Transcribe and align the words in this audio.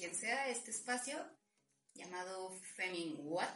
quien 0.00 0.14
sea 0.14 0.48
este 0.48 0.70
espacio 0.70 1.18
llamado 1.92 2.58
Femin 2.74 3.16
What. 3.18 3.54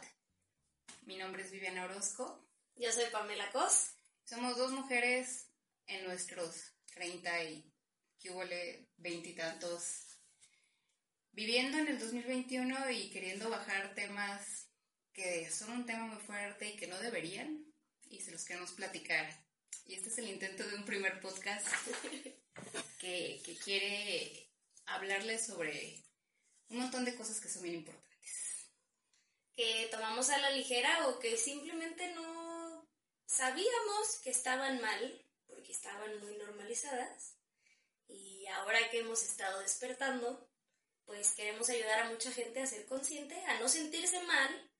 Mi 1.07 1.17
nombre 1.17 1.41
es 1.41 1.49
Viviana 1.49 1.85
Orozco. 1.85 2.47
Yo 2.75 2.91
soy 2.91 3.05
Pamela 3.11 3.51
Cos. 3.51 3.95
Somos 4.25 4.55
dos 4.55 4.71
mujeres 4.71 5.47
en 5.87 6.05
nuestros 6.05 6.71
30 6.93 7.43
y 7.45 7.73
que 8.19 8.29
hubo 8.29 8.43
veintitantos 8.97 10.19
viviendo 11.31 11.79
en 11.79 11.87
el 11.87 11.97
2021 11.97 12.91
y 12.91 13.09
queriendo 13.09 13.49
bajar 13.49 13.95
temas 13.95 14.67
que 15.13 15.49
son 15.49 15.71
un 15.71 15.85
tema 15.87 16.05
muy 16.05 16.21
fuerte 16.21 16.69
y 16.69 16.75
que 16.75 16.85
no 16.85 16.99
deberían 16.99 17.73
y 18.03 18.19
se 18.19 18.31
los 18.31 18.45
queremos 18.45 18.71
platicar. 18.73 19.27
Y 19.87 19.95
este 19.95 20.09
es 20.09 20.17
el 20.19 20.29
intento 20.29 20.63
de 20.63 20.75
un 20.75 20.85
primer 20.85 21.19
podcast 21.21 21.65
que, 22.99 23.41
que 23.43 23.57
quiere 23.63 24.51
hablarles 24.85 25.47
sobre 25.47 26.04
un 26.69 26.79
montón 26.79 27.05
de 27.05 27.15
cosas 27.15 27.39
que 27.39 27.49
son 27.49 27.63
bien 27.63 27.75
importantes. 27.75 28.69
Que 29.55 29.87
tomamos 29.91 30.29
a 30.29 30.37
la 30.37 30.51
ligera 30.51 31.07
o 31.07 31.19
que 31.19 31.37
simplemente 31.37 32.13
no 32.13 32.87
sabíamos 33.25 34.19
que 34.23 34.29
estaban 34.29 34.81
mal 34.81 35.25
porque 35.47 35.71
estaban 35.71 36.19
muy 36.19 36.37
normalizadas. 36.37 37.35
Y 38.07 38.45
ahora 38.47 38.89
que 38.89 38.99
hemos 38.99 39.23
estado 39.23 39.59
despertando, 39.61 40.47
pues 41.05 41.33
queremos 41.33 41.69
ayudar 41.69 41.99
a 41.99 42.09
mucha 42.09 42.31
gente 42.31 42.61
a 42.61 42.67
ser 42.67 42.85
consciente, 42.85 43.39
a 43.45 43.59
no 43.59 43.69
sentirse 43.69 44.21
mal 44.23 44.71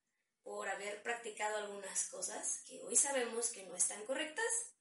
por 0.44 0.70
haber 0.70 1.02
practicado 1.02 1.58
algunas 1.58 2.08
cosas 2.10 2.62
que 2.68 2.82
hoy 2.84 2.96
sabemos 2.96 3.50
que 3.50 3.64
no 3.64 3.76
están 3.76 4.04
correctas. 4.06 4.75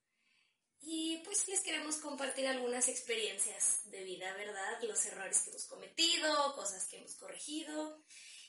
Y 0.86 1.22
pues 1.24 1.48
les 1.48 1.60
queremos 1.60 1.96
compartir 1.96 2.46
algunas 2.46 2.88
experiencias 2.88 3.80
de 3.90 4.04
vida, 4.04 4.34
¿verdad? 4.34 4.82
Los 4.82 5.04
errores 5.06 5.40
que 5.40 5.50
hemos 5.50 5.64
cometido, 5.64 6.54
cosas 6.54 6.86
que 6.86 6.98
hemos 6.98 7.14
corregido. 7.14 8.04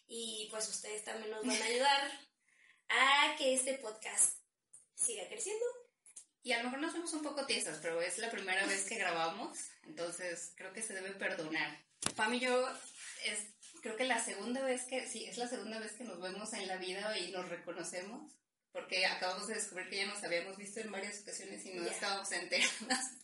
Y 0.07 0.47
pues 0.51 0.67
ustedes 0.67 1.03
también 1.03 1.31
nos 1.31 1.45
van 1.45 1.61
a 1.61 1.65
ayudar 1.65 2.11
a 2.89 3.35
que 3.37 3.53
este 3.53 3.77
podcast 3.77 4.39
siga 4.93 5.27
creciendo. 5.27 5.65
Y 6.43 6.51
a 6.51 6.57
lo 6.57 6.65
mejor 6.65 6.79
nos 6.79 6.93
vemos 6.93 7.13
un 7.13 7.23
poco 7.23 7.45
tiesas, 7.45 7.79
pero 7.81 8.01
es 8.01 8.17
la 8.17 8.29
primera 8.29 8.65
vez 8.67 8.85
que 8.85 8.97
grabamos, 8.97 9.57
entonces 9.83 10.53
creo 10.55 10.71
que 10.73 10.83
se 10.83 10.93
debe 10.93 11.11
perdonar. 11.11 11.83
Pam 12.15 12.35
y 12.35 12.39
yo 12.39 12.69
es 13.23 13.39
creo 13.85 13.97
que 13.97 14.05
la 14.05 14.23
segunda 14.23 14.63
vez 14.63 14.85
que, 14.85 15.07
sí, 15.07 15.25
es 15.25 15.37
la 15.37 15.47
segunda 15.47 15.77
vez 15.77 15.91
que 15.93 16.03
nos 16.03 16.19
vemos 16.19 16.53
en 16.53 16.67
la 16.67 16.77
vida 16.77 17.17
y 17.19 17.31
nos 17.31 17.47
reconocemos, 17.49 18.31
porque 18.75 19.05
acabamos 19.05 19.47
de 19.47 19.53
descubrir 19.53 19.87
que 19.87 19.95
ya 19.95 20.05
nos 20.05 20.21
habíamos 20.21 20.57
visto 20.57 20.81
en 20.81 20.91
varias 20.91 21.21
ocasiones 21.21 21.65
y 21.65 21.75
no 21.75 21.85
estábamos 21.85 22.29
enteradas. 22.33 23.17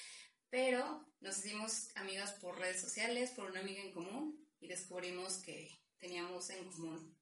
Pero 0.50 1.08
nos 1.20 1.38
hicimos 1.38 1.90
amigas 1.94 2.32
por 2.40 2.58
redes 2.58 2.80
sociales, 2.80 3.30
por 3.30 3.48
una 3.48 3.60
amiga 3.60 3.80
en 3.82 3.92
común, 3.92 4.44
y 4.58 4.66
descubrimos 4.66 5.36
que 5.44 5.80
teníamos 5.98 6.50
en 6.50 6.68
común 6.72 7.16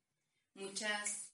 muchas, 0.55 1.31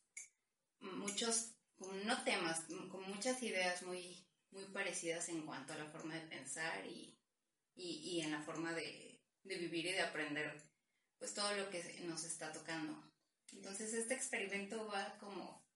muchos, 0.80 1.52
no 1.78 2.24
temas, 2.24 2.64
con 2.90 3.08
muchas 3.08 3.40
ideas 3.44 3.82
muy, 3.84 4.26
muy 4.50 4.64
parecidas 4.64 5.28
en 5.28 5.46
cuanto 5.46 5.72
a 5.74 5.78
la 5.78 5.88
forma 5.92 6.16
de 6.16 6.26
pensar 6.26 6.84
y, 6.84 7.16
y, 7.76 8.16
y 8.16 8.22
en 8.22 8.32
la 8.32 8.42
forma 8.42 8.72
de, 8.72 9.22
de 9.44 9.56
vivir 9.56 9.86
y 9.86 9.92
de 9.92 10.02
aprender 10.02 10.60
pues 11.16 11.32
todo 11.32 11.54
lo 11.54 11.70
que 11.70 12.00
nos 12.00 12.24
está 12.24 12.50
tocando. 12.50 13.08
Entonces 13.52 13.94
este 13.94 14.14
experimento 14.14 14.88
va 14.88 15.16
como 15.20 15.69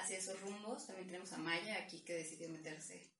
hacia 0.00 0.18
esos 0.18 0.40
rumbos. 0.40 0.86
También 0.86 1.06
tenemos 1.08 1.32
a 1.32 1.38
Maya 1.38 1.78
aquí 1.78 2.00
que 2.00 2.14
decidió 2.14 2.48
meterse 2.48 3.10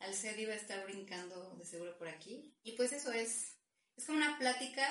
al 0.00 0.14
y 0.38 0.44
va 0.44 0.52
a 0.52 0.56
estar 0.56 0.84
brincando 0.84 1.56
de 1.56 1.64
seguro 1.64 1.96
por 1.98 2.08
aquí. 2.08 2.54
Y 2.62 2.72
pues 2.72 2.92
eso 2.92 3.12
es, 3.12 3.56
es 3.96 4.04
como 4.04 4.18
una 4.18 4.38
plática 4.38 4.86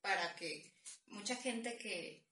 para 0.00 0.34
que 0.36 0.74
mucha 1.06 1.36
gente 1.36 1.76
que, 1.76 2.26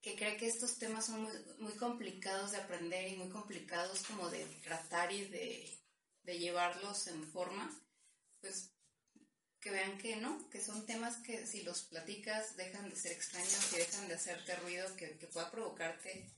que 0.00 0.16
cree 0.16 0.36
que 0.36 0.48
estos 0.48 0.78
temas 0.78 1.06
son 1.06 1.22
muy, 1.22 1.32
muy 1.58 1.72
complicados 1.74 2.52
de 2.52 2.58
aprender 2.58 3.12
y 3.12 3.16
muy 3.16 3.28
complicados 3.28 4.02
como 4.02 4.28
de 4.28 4.44
tratar 4.62 5.12
y 5.12 5.26
de, 5.26 5.78
de 6.24 6.38
llevarlos 6.38 7.06
en 7.06 7.24
forma, 7.30 7.70
pues 8.40 8.72
que 9.60 9.70
vean 9.70 9.98
que 9.98 10.16
no, 10.16 10.48
que 10.50 10.60
son 10.60 10.86
temas 10.86 11.16
que 11.18 11.46
si 11.46 11.62
los 11.62 11.82
platicas 11.82 12.56
dejan 12.56 12.88
de 12.88 12.96
ser 12.96 13.12
extraños 13.12 13.72
y 13.72 13.76
dejan 13.78 14.08
de 14.08 14.14
hacerte 14.14 14.54
ruido 14.56 14.94
que, 14.96 15.08
pueda 15.32 15.50
provocarte 15.50 16.30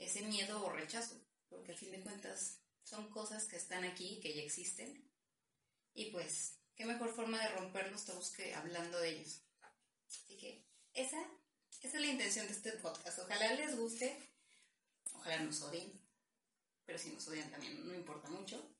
ese 0.00 0.22
miedo 0.22 0.64
o 0.64 0.72
rechazo, 0.72 1.20
porque 1.48 1.72
al 1.72 1.78
fin 1.78 1.92
de 1.92 2.00
cuentas 2.00 2.58
son 2.82 3.08
cosas 3.10 3.46
que 3.46 3.56
están 3.56 3.84
aquí, 3.84 4.18
que 4.20 4.34
ya 4.34 4.42
existen, 4.42 5.10
y 5.94 6.10
pues, 6.10 6.58
qué 6.74 6.84
mejor 6.84 7.14
forma 7.14 7.40
de 7.40 7.48
romper 7.50 7.90
los 7.90 8.04
tabús 8.04 8.30
que 8.30 8.54
hablando 8.54 8.98
de 8.98 9.10
ellos. 9.10 9.42
Así 10.08 10.36
que 10.36 10.64
esa 10.94 11.18
es 11.82 11.94
la 11.94 12.06
intención 12.06 12.46
de 12.46 12.52
este 12.52 12.72
podcast. 12.72 13.18
Ojalá 13.18 13.54
les 13.54 13.76
guste, 13.76 14.16
ojalá 15.12 15.40
nos 15.40 15.60
odien, 15.62 16.00
pero 16.84 16.98
si 16.98 17.10
nos 17.10 17.26
odian 17.28 17.50
también 17.50 17.86
no 17.86 17.94
importa 17.94 18.28
mucho. 18.28 18.74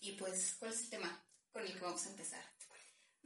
Y 0.00 0.12
pues, 0.12 0.56
¿cuál 0.58 0.72
es 0.72 0.80
el 0.82 0.90
tema 0.90 1.24
con 1.52 1.64
el 1.64 1.72
que 1.72 1.80
vamos 1.80 2.04
a 2.06 2.10
empezar? 2.10 2.55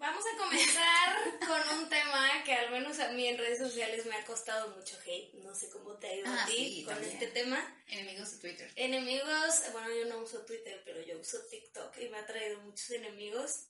Vamos 0.00 0.24
a 0.24 0.38
comenzar 0.38 1.38
con 1.46 1.78
un 1.78 1.88
tema 1.90 2.42
que 2.42 2.54
al 2.54 2.70
menos 2.70 2.98
a 3.00 3.12
mí 3.12 3.26
en 3.26 3.36
redes 3.36 3.58
sociales 3.58 4.06
me 4.06 4.14
ha 4.14 4.24
costado 4.24 4.74
mucho 4.74 4.96
hate. 5.04 5.34
No 5.44 5.54
sé 5.54 5.68
cómo 5.68 5.92
te 5.98 6.06
ha 6.06 6.16
ido 6.16 6.26
a 6.26 6.42
ah, 6.42 6.46
ti 6.46 6.82
con 6.86 7.04
este 7.04 7.26
tema. 7.26 7.62
Enemigos 7.86 8.30
de 8.32 8.38
Twitter. 8.38 8.72
Enemigos, 8.76 9.62
bueno, 9.72 9.88
yo 9.94 10.06
no 10.06 10.22
uso 10.22 10.46
Twitter, 10.46 10.80
pero 10.86 11.02
yo 11.02 11.20
uso 11.20 11.38
TikTok 11.50 11.98
y 11.98 12.08
me 12.08 12.16
ha 12.16 12.26
traído 12.26 12.62
muchos 12.62 12.90
enemigos. 12.92 13.66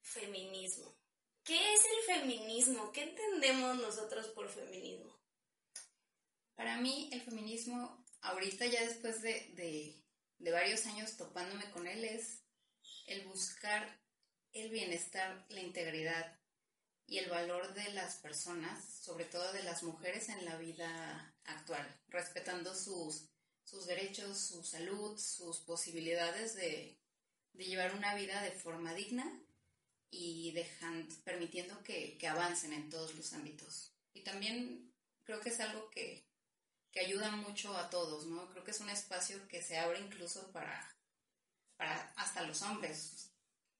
Feminismo. 0.00 0.96
¿Qué 1.44 1.74
es 1.74 1.82
el 1.84 2.14
feminismo? 2.14 2.90
¿Qué 2.92 3.02
entendemos 3.02 3.76
nosotros 3.76 4.28
por 4.28 4.48
feminismo? 4.48 5.14
Para 6.54 6.78
mí, 6.78 7.10
el 7.12 7.20
feminismo, 7.20 8.02
ahorita 8.22 8.64
ya 8.64 8.80
después 8.80 9.20
de, 9.20 9.52
de 10.38 10.50
varios 10.50 10.86
años 10.86 11.18
topándome 11.18 11.70
con 11.70 11.86
él, 11.86 12.02
es 12.02 12.44
el 13.06 13.26
buscar 13.26 14.05
el 14.60 14.70
bienestar, 14.70 15.44
la 15.50 15.60
integridad 15.60 16.38
y 17.06 17.18
el 17.18 17.30
valor 17.30 17.74
de 17.74 17.92
las 17.92 18.16
personas, 18.16 18.84
sobre 18.84 19.26
todo 19.26 19.52
de 19.52 19.62
las 19.62 19.82
mujeres 19.82 20.28
en 20.28 20.44
la 20.44 20.56
vida 20.56 21.34
actual, 21.44 21.86
respetando 22.08 22.74
sus, 22.74 23.28
sus 23.64 23.86
derechos, 23.86 24.38
su 24.38 24.64
salud, 24.64 25.18
sus 25.18 25.58
posibilidades 25.60 26.54
de, 26.54 26.98
llevar 27.54 27.94
una 27.94 28.14
vida 28.14 28.42
de 28.42 28.50
forma 28.50 28.92
digna 28.92 29.42
y 30.10 30.52
dejando, 30.52 31.14
permitiendo 31.24 31.82
que, 31.82 32.18
avancen 32.28 32.72
en 32.72 32.90
todos 32.90 33.14
los 33.14 33.32
ámbitos. 33.32 33.92
Y 34.12 34.22
también 34.22 34.92
creo 35.24 35.40
que 35.40 35.50
es 35.50 35.60
algo 35.60 35.88
que, 35.90 36.26
que 36.90 37.00
ayuda 37.00 37.30
mucho 37.30 37.76
a 37.76 37.88
todos, 37.88 38.26
¿no? 38.26 38.50
Creo 38.50 38.64
que 38.64 38.72
es 38.72 38.80
un 38.80 38.90
espacio 38.90 39.46
que 39.48 39.62
se 39.62 39.78
abre 39.78 40.00
incluso 40.00 40.50
para, 40.52 40.96
para 41.76 42.12
hasta 42.16 42.42
los 42.42 42.62
hombres. 42.62 43.15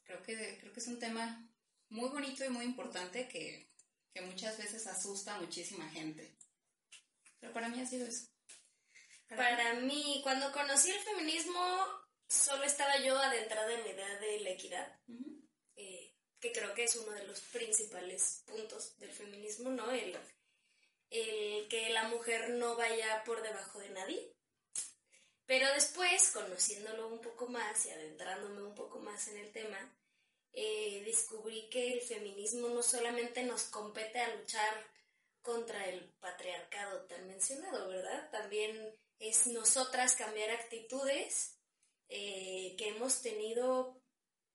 Creo 0.06 0.22
que, 0.22 0.59
creo 0.61 0.72
que 0.72 0.81
es 0.81 0.87
un 0.87 0.99
tema 0.99 1.50
muy 1.89 2.09
bonito 2.09 2.44
y 2.44 2.49
muy 2.49 2.65
importante 2.65 3.28
que, 3.28 3.71
que 4.12 4.21
muchas 4.22 4.56
veces 4.56 4.87
asusta 4.87 5.34
a 5.34 5.41
muchísima 5.41 5.89
gente. 5.91 6.37
Pero 7.41 7.53
para 7.53 7.69
mí 7.69 7.81
ha 7.81 7.87
sido 7.87 8.06
eso. 8.06 8.27
Para, 9.28 9.75
mí, 9.75 10.21
cuando 10.22 10.53
conocí 10.53 10.91
el 10.91 11.00
feminismo, 11.00 11.61
solo 12.28 12.65
estaba 12.65 12.97
yo 12.99 13.19
adentrada 13.19 13.72
en 13.75 13.81
la 13.81 13.89
idea 13.89 14.21
de 14.21 14.41
la 14.41 14.50
equidad, 14.50 15.00
eh, 15.75 16.15
que 16.41 16.53
creo 16.53 16.73
que 16.75 16.84
es 16.84 16.94
uno 16.97 17.12
de 17.12 17.27
los 17.27 17.41
principales 17.41 18.44
puntos 18.47 18.97
del 18.99 19.11
feminismo, 19.11 19.71
¿no? 19.71 19.91
El, 19.91 20.17
el 21.11 21.69
que 21.69 21.91
la 21.91 22.08
mujer 22.08 22.50
no 22.50 22.76
vaya 22.76 23.25
por 23.25 23.43
debajo 23.43 23.81
de 23.81 23.91
nadie. 23.91 24.36
Pero 25.46 25.72
después, 25.75 26.31
conociéndolo 26.31 27.08
un 27.08 27.20
poco 27.20 27.46
más 27.46 27.87
y 27.87 27.90
adentrándome 27.90 28.62
un 28.62 28.75
poco 28.75 28.98
más 28.98 29.28
en 29.28 29.38
el 29.38 29.52
tema, 29.52 29.78
eh, 30.52 31.02
descubrí 31.04 31.69
que 31.69 31.93
el 31.93 32.00
feminismo 32.00 32.69
no 32.69 32.82
solamente 32.82 33.44
nos 33.44 33.64
compete 33.64 34.19
a 34.19 34.34
luchar 34.34 34.90
contra 35.43 35.87
el 35.87 36.12
patriarcado 36.19 37.02
tan 37.02 37.28
mencionado, 37.28 37.88
¿verdad? 37.88 38.31
También 38.31 38.98
es 39.20 39.46
nosotras 39.46 40.16
cambiar 40.16 40.50
actitudes 40.50 41.58
eh, 42.08 42.75
que 42.76 42.88
hemos 42.88 43.22
tenido, 43.22 44.02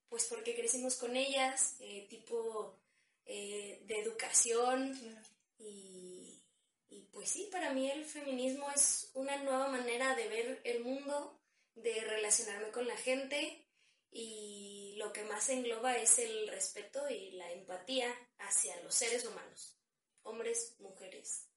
pues 0.10 0.26
porque 0.26 0.56
crecimos 0.56 0.96
con 0.96 1.16
ellas, 1.16 1.76
eh, 1.80 2.08
tipo 2.10 2.78
de 3.24 4.00
educación 4.02 5.00
y, 5.58 6.11
y 6.92 7.04
pues 7.14 7.30
sí, 7.30 7.48
para 7.50 7.74
mí 7.74 7.90
el 7.90 8.04
feminismo 8.04 8.70
es 8.70 9.12
una 9.14 9.38
nueva 9.38 9.70
manera 9.70 10.14
de 10.14 10.28
ver 10.28 10.62
el 10.66 10.84
mundo, 10.84 11.42
de 11.74 12.02
relacionarme 12.02 12.70
con 12.72 12.86
la 12.86 12.98
gente 12.98 13.66
y 14.12 14.96
lo 14.98 15.14
que 15.14 15.24
más 15.24 15.48
engloba 15.48 15.96
es 15.96 16.20
el 16.20 16.50
respeto 16.50 17.10
y 17.10 17.32
la 17.32 17.50
empatía 17.54 18.14
hacia 18.40 18.76
los 18.84 18.94
seres 18.94 19.26
humanos, 19.26 19.80
hombres, 20.24 20.76
mujeres, 20.80 21.48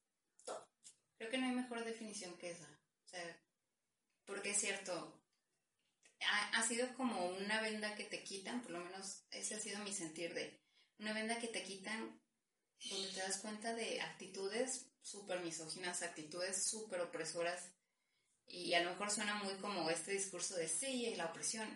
todo. 0.44 0.70
Creo 1.18 1.30
que 1.30 1.38
no 1.38 1.46
hay 1.46 1.52
mejor 1.52 1.84
definición 1.84 2.38
que 2.38 2.52
esa. 2.52 2.70
O 3.04 3.08
sea, 3.08 3.42
porque 4.26 4.50
es 4.50 4.58
cierto, 4.58 5.20
ha, 6.52 6.62
sido 6.62 6.94
como 6.94 7.26
una 7.26 7.60
venda 7.60 7.96
que 7.96 8.04
te 8.04 8.22
quitan, 8.22 8.62
por 8.62 8.70
lo 8.70 8.80
menos 8.80 9.24
ese 9.32 9.56
ha 9.56 9.60
sido 9.60 9.80
mi 9.80 9.92
sentir 9.92 10.32
de 10.32 10.62
una 11.00 11.12
venda 11.12 11.40
que 11.40 11.48
te 11.48 11.64
quitan 11.64 12.22
donde 12.88 13.08
te 13.08 13.20
das 13.20 13.38
cuenta 13.38 13.74
de 13.74 14.00
actitudes 14.00 14.93
súper 15.04 15.40
misóginas, 15.40 16.02
actitudes 16.02 16.64
súper 16.64 17.00
opresoras. 17.02 17.70
Y 18.46 18.74
a 18.74 18.82
lo 18.82 18.90
mejor 18.90 19.10
suena 19.10 19.36
muy 19.36 19.54
como 19.56 19.88
este 19.90 20.12
discurso 20.12 20.56
de 20.56 20.68
sí, 20.68 21.06
y 21.06 21.14
la 21.14 21.26
opresión, 21.26 21.68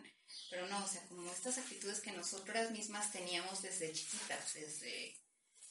pero 0.50 0.66
no, 0.66 0.84
o 0.84 0.88
sea, 0.88 1.02
como 1.08 1.30
estas 1.30 1.58
actitudes 1.58 2.00
que 2.00 2.12
nosotras 2.12 2.70
mismas 2.72 3.12
teníamos 3.12 3.62
desde 3.62 3.92
chiquitas, 3.92 4.54
desde 4.54 5.16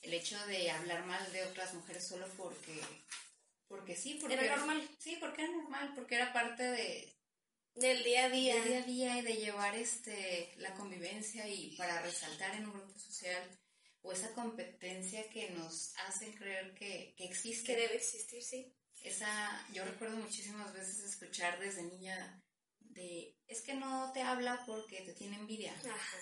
el 0.02 0.14
hecho 0.14 0.44
de 0.48 0.72
hablar 0.72 1.06
mal 1.06 1.32
de 1.34 1.46
otras 1.46 1.74
mujeres 1.74 2.08
solo 2.08 2.28
porque, 2.38 2.80
porque 3.68 3.96
sí, 3.96 4.18
porque 4.20 4.36
era 4.36 4.56
normal. 4.56 4.90
Sí, 5.00 5.18
porque 5.20 5.44
era 5.44 5.52
normal, 5.52 5.94
porque 5.96 6.16
era 6.16 6.34
parte 6.34 6.64
de, 6.64 7.16
del 7.76 8.04
día 8.04 8.26
a 8.26 8.30
día. 8.30 8.56
Del 8.56 8.64
día 8.64 8.82
a 8.82 8.86
día 8.86 9.18
y 9.20 9.22
de 9.22 9.36
llevar 9.36 9.76
este, 9.76 10.54
la 10.58 10.74
convivencia 10.74 11.48
y 11.48 11.76
para 11.76 12.02
resaltar 12.02 12.56
en 12.56 12.66
un 12.66 12.74
grupo 12.74 12.98
social 12.98 13.44
o 14.08 14.12
esa 14.14 14.34
competencia 14.34 15.30
que 15.30 15.50
nos 15.52 15.94
hace 16.08 16.34
creer 16.34 16.74
que, 16.74 17.14
que 17.18 17.26
existe. 17.26 17.74
Que 17.74 17.82
debe 17.82 17.96
existir, 17.98 18.42
sí. 18.42 18.74
Esa, 19.04 19.68
yo 19.74 19.84
recuerdo 19.84 20.18
muchísimas 20.18 20.74
veces 20.74 21.04
escuchar 21.04 21.60
desde 21.60 21.84
niña 21.84 22.42
de, 22.80 23.38
es 23.48 23.62
que 23.62 23.74
no 23.74 24.12
te 24.14 24.22
habla 24.22 24.64
porque 24.66 25.02
te 25.02 25.14
tiene 25.14 25.36
envidia. 25.36 25.74
Ajá. 25.74 26.18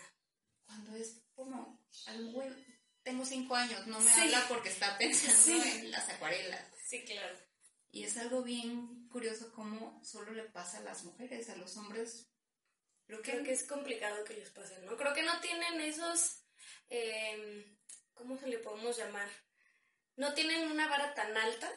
Cuando 0.66 0.96
es 0.96 1.22
como, 1.36 1.86
al 2.08 2.32
güey, 2.32 2.50
tengo 3.04 3.24
cinco 3.24 3.56
años, 3.56 3.86
no 3.86 4.00
me 4.00 4.12
habla 4.12 4.48
porque 4.48 4.70
está 4.70 4.98
pensando 4.98 5.64
en 5.64 5.92
las 5.92 6.10
acuarelas. 6.10 6.66
Sí, 6.88 7.06
claro. 7.06 7.38
Y 7.92 8.04
es 8.04 8.18
algo 8.18 8.42
bien 8.42 9.08
curioso 9.10 9.54
cómo 9.54 10.04
solo 10.04 10.34
le 10.34 10.44
pasa 10.46 10.80
a 10.80 10.82
las 10.82 11.04
mujeres, 11.04 11.50
a 11.50 11.56
los 11.56 11.78
hombres. 11.78 12.32
Creo 13.06 13.22
que, 13.22 13.32
Creo 13.32 13.44
que 13.44 13.54
es 13.54 13.64
complicado 13.64 14.26
que 14.26 14.34
les 14.34 14.50
pase, 14.50 14.80
¿no? 14.80 14.98
Creo 14.98 15.14
que 15.14 15.22
no 15.22 15.40
tienen 15.40 15.80
esos, 15.82 16.45
eh, 16.90 17.78
¿cómo 18.14 18.38
se 18.38 18.48
le 18.48 18.60
podemos 18.60 18.98
llamar? 18.98 19.30
No 20.18 20.34
tienen 20.34 20.72
una 20.72 20.88
vara 20.88 21.14
tan 21.14 21.36
alta 21.36 21.70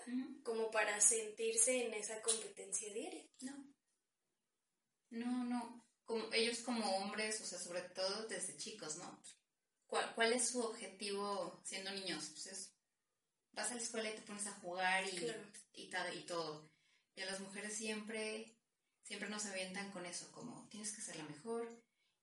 como 0.45 0.71
para 0.71 1.01
sentirse 1.01 1.87
en 1.87 1.95
esa 1.95 2.23
competencia 2.23 2.93
diaria. 2.93 3.25
No. 3.41 3.75
No, 5.11 5.45
no. 5.45 5.85
Como, 6.05 6.33
ellos 6.33 6.61
como 6.61 6.87
hombres, 6.99 7.41
o 7.41 7.45
sea, 7.45 7.59
sobre 7.59 7.83
todo 7.83 8.29
desde 8.29 8.57
chicos, 8.57 8.97
¿no? 8.97 9.21
¿Cuál, 9.87 10.15
cuál 10.15 10.33
es 10.33 10.49
su 10.49 10.61
objetivo 10.61 11.61
siendo 11.65 11.91
niños? 11.91 12.29
Pues 12.31 12.47
es, 12.47 12.75
vas 13.53 13.71
a 13.71 13.75
la 13.75 13.83
escuela 13.83 14.11
y 14.11 14.15
te 14.15 14.23
pones 14.23 14.47
a 14.47 14.53
jugar 14.53 15.05
y, 15.07 15.17
y, 15.73 15.91
y 16.15 16.23
todo. 16.25 16.71
Y 17.17 17.23
a 17.23 17.27
las 17.27 17.41
mujeres 17.41 17.77
siempre, 17.77 18.57
siempre 19.03 19.29
nos 19.29 19.47
avientan 19.47 19.91
con 19.91 20.07
eso, 20.07 20.31
como 20.31 20.69
tienes 20.69 20.93
que 20.95 21.03
ser 21.03 21.17
la 21.17 21.25
mejor. 21.25 21.69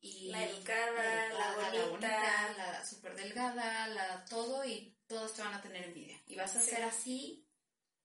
Y 0.06 0.28
la 0.28 0.48
educada, 0.48 1.34
la, 1.34 1.90
bonita, 1.90 2.54
la, 2.56 2.74
la 2.74 2.86
súper 2.86 3.16
delgada, 3.16 3.88
la 3.88 4.24
todo 4.26 4.64
y 4.64 4.96
todos 5.08 5.34
te 5.34 5.42
van 5.42 5.56
a 5.56 5.62
tener 5.64 5.84
envidia. 5.84 6.22
Y 6.28 6.36
vas 6.36 6.56
a 6.56 6.62
ser 6.62 6.84
así, 6.84 7.50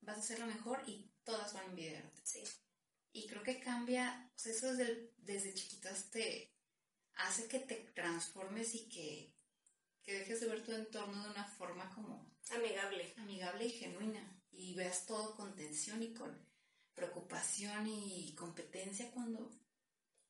vas 0.01 0.17
a 0.17 0.23
ser 0.23 0.39
lo 0.39 0.47
mejor 0.47 0.83
y 0.87 1.13
todas 1.25 1.53
van 1.53 1.65
a 1.65 1.67
envidiarte. 1.67 2.17
Sí. 2.25 2.43
Y 3.13 3.27
creo 3.27 3.43
que 3.43 3.61
cambia, 3.61 4.33
o 4.35 4.39
sea, 4.39 4.53
eso 4.53 4.75
desde, 4.75 5.13
desde 5.19 5.53
chiquitas 5.53 6.11
te 6.11 6.55
hace 7.17 7.47
que 7.49 7.59
te 7.59 7.75
transformes 7.95 8.75
y 8.75 8.89
que, 8.89 9.35
que 10.03 10.21
dejes 10.21 10.41
de 10.41 10.47
ver 10.47 10.65
tu 10.65 10.73
entorno 10.73 11.23
de 11.23 11.31
una 11.33 11.45
forma 11.45 11.95
como... 11.95 12.33
Amigable. 12.49 13.13
Amigable 13.19 13.67
y 13.67 13.73
genuina. 13.73 14.43
Y 14.53 14.73
veas 14.73 15.05
todo 15.05 15.37
con 15.37 15.55
tensión 15.55 16.03
y 16.03 16.15
con 16.15 16.35
preocupación 16.95 17.87
y 17.87 18.35
competencia 18.35 19.11
cuando... 19.11 19.51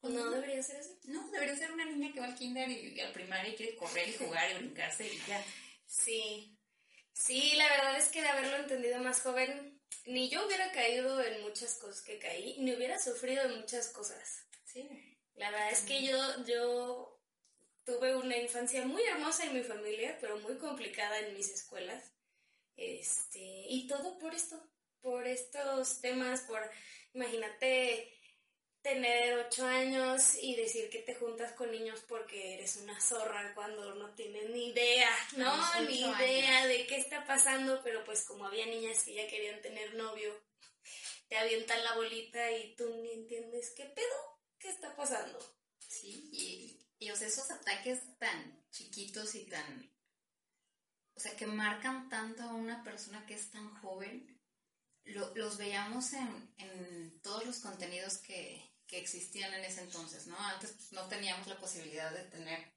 no 0.03 0.31
debería 0.31 0.63
ser 0.63 0.79
así. 0.79 0.99
No, 1.05 1.29
debería 1.31 1.57
ser 1.57 1.73
una 1.73 1.85
niña 1.85 2.13
que 2.13 2.21
va 2.21 2.27
al 2.27 2.35
kinder 2.35 2.69
y, 2.69 2.99
al 3.01 3.13
primario 3.13 3.53
y 3.53 3.57
quiere 3.57 3.77
correr 3.77 4.09
y 4.09 4.15
jugar 4.15 4.51
y 4.51 4.55
brincarse 4.55 5.07
y 5.07 5.21
ya. 5.27 5.45
Sí. 5.87 6.57
Sí, 7.13 7.55
la 7.57 7.69
verdad 7.69 7.99
es 7.99 8.09
que 8.09 8.23
de 8.23 8.29
haberlo 8.29 8.57
entendido 8.57 8.99
más 9.01 9.21
joven, 9.21 9.81
ni 10.07 10.31
yo 10.31 10.47
hubiera 10.47 10.73
caído 10.73 11.23
en 11.23 11.43
muchas 11.43 11.75
cosas 11.75 12.01
que 12.03 12.19
caí, 12.19 12.57
ni 12.61 12.75
hubiera 12.75 12.99
sufrido 12.99 13.43
en 13.43 13.61
muchas 13.61 13.89
cosas. 13.89 14.47
Sí. 14.65 14.89
La 15.35 15.51
verdad 15.51 15.73
es 15.73 15.81
que 15.81 16.03
yo, 16.03 16.45
yo 16.45 17.21
tuve 17.85 18.15
una 18.17 18.37
infancia 18.37 18.85
muy 18.87 19.03
hermosa 19.03 19.45
en 19.45 19.55
mi 19.55 19.63
familia, 19.63 20.17
pero 20.21 20.39
muy 20.39 20.57
complicada 20.57 21.19
en 21.19 21.35
mis 21.35 21.51
escuelas. 21.51 22.13
Este, 22.77 23.39
y 23.69 23.87
todo 23.87 24.19
por 24.19 24.35
esto, 24.35 24.59
por 25.03 25.27
estos 25.27 26.01
temas, 26.01 26.43
por, 26.43 26.61
imagínate, 27.13 28.11
tener 28.83 29.39
ocho 29.39 29.67
años 29.67 30.37
y 30.41 30.57
decir 30.57 30.89
que 30.89 31.01
te 31.01 31.15
juntas 31.15 31.53
con 31.53 31.71
niños 31.71 32.03
porque 32.09 32.55
eres 32.55 32.77
una 32.77 32.99
zorra 33.01 33.55
cuando 33.55 33.95
no 33.95 34.15
tienes 34.15 34.49
ni 34.51 34.69
idea, 34.69 35.11
¿no? 35.37 35.81
Ni 35.83 36.01
idea 36.01 36.67
de 36.67 36.87
qué 36.87 36.97
está 36.97 37.27
pasando, 37.27 37.83
pero 37.83 38.05
pues 38.05 38.25
como 38.25 38.47
había 38.47 38.67
niñas 38.67 39.05
que 39.05 39.15
ya 39.15 39.29
querían 39.29 39.61
tener 39.61 39.95
novio, 39.95 40.35
te 41.29 41.37
avientan 41.37 41.85
la 41.85 41.95
bolita 41.95 42.51
y 42.53 42.75
tú 42.75 42.89
ni 43.03 43.13
entiendes 43.13 43.73
qué 43.77 43.85
pedo, 43.85 44.41
qué 44.59 44.71
está 44.71 44.97
pasando. 44.97 45.39
Sí, 45.87 46.31
y, 46.33 46.89
y 46.99 47.11
o 47.11 47.17
sea, 47.17 47.29
esos 47.29 47.51
ataques 47.51 48.01
tan 48.19 48.65
chiquitos 48.71 49.35
y 49.35 49.45
tan, 49.47 49.93
o 51.15 51.21
sea, 51.21 51.37
que 51.37 51.47
marcan 51.47 52.09
tanto 52.09 52.43
a 52.43 52.55
una 52.55 52.83
persona 52.83 53.27
que 53.27 53.35
es 53.35 53.51
tan 53.51 53.75
joven, 53.77 54.41
los 55.05 55.59
veíamos 55.59 56.13
en, 56.13 56.55
en 56.59 57.21
todos 57.23 57.45
los 57.45 57.59
contenidos 57.59 58.19
que, 58.19 58.70
que 58.91 58.99
existían 58.99 59.55
en 59.55 59.65
ese 59.65 59.83
entonces, 59.83 60.27
¿no? 60.27 60.37
Antes 60.37 60.73
pues, 60.73 60.93
no 60.93 61.07
teníamos 61.07 61.47
la 61.47 61.59
posibilidad 61.59 62.11
de 62.11 62.25
tener 62.25 62.73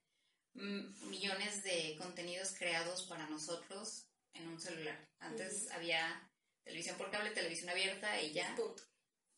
millones 0.54 1.64
de 1.64 1.96
contenidos 1.98 2.54
creados 2.56 3.02
para 3.04 3.28
nosotros 3.28 4.06
en 4.34 4.48
un 4.48 4.62
celular. 4.62 5.10
Antes 5.20 5.72
había 5.72 6.30
televisión 6.64 6.96
por 6.98 7.10
cable, 7.10 7.32
televisión 7.32 7.72
abierta 7.72 8.22
y 8.22 8.32
ya. 8.32 8.56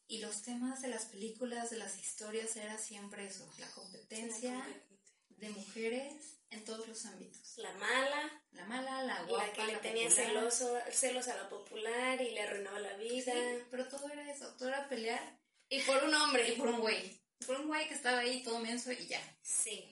Y 0.07 0.19
los 0.19 0.41
temas 0.41 0.81
de 0.81 0.89
las 0.89 1.05
películas, 1.05 1.69
de 1.69 1.77
las 1.77 1.97
historias, 1.97 2.57
era 2.57 2.77
siempre 2.77 3.25
eso, 3.25 3.49
la 3.57 3.71
competencia 3.71 4.61
de 5.29 5.49
mujeres 5.49 6.37
en 6.49 6.65
todos 6.65 6.87
los 6.89 7.05
ámbitos. 7.05 7.57
La 7.57 7.73
mala. 7.75 8.43
La 8.51 8.65
mala, 8.65 9.03
la 9.03 9.23
guapa. 9.23 9.47
La 9.47 9.53
que 9.53 9.65
le 9.65 9.77
tenía 9.77 10.11
celoso, 10.11 10.77
celos 10.91 11.29
a 11.29 11.35
la 11.37 11.47
popular 11.47 12.21
y 12.21 12.31
le 12.31 12.41
arruinaba 12.41 12.79
la 12.79 12.97
vida. 12.97 13.33
pero 13.71 13.87
todo 13.87 14.09
era 14.09 14.29
eso, 14.29 14.53
todo 14.55 14.67
era 14.67 14.89
pelear 14.89 15.44
y 15.75 15.81
por 15.81 16.03
un 16.03 16.13
hombre. 16.13 16.49
Y 16.49 16.57
por 16.57 16.67
un 16.67 16.79
güey. 16.79 17.21
Por 17.45 17.59
un 17.59 17.67
güey 17.67 17.87
que 17.87 17.95
estaba 17.95 18.19
ahí 18.19 18.43
todo 18.43 18.59
menso 18.59 18.91
y 18.91 19.07
ya. 19.07 19.21
Sí. 19.41 19.91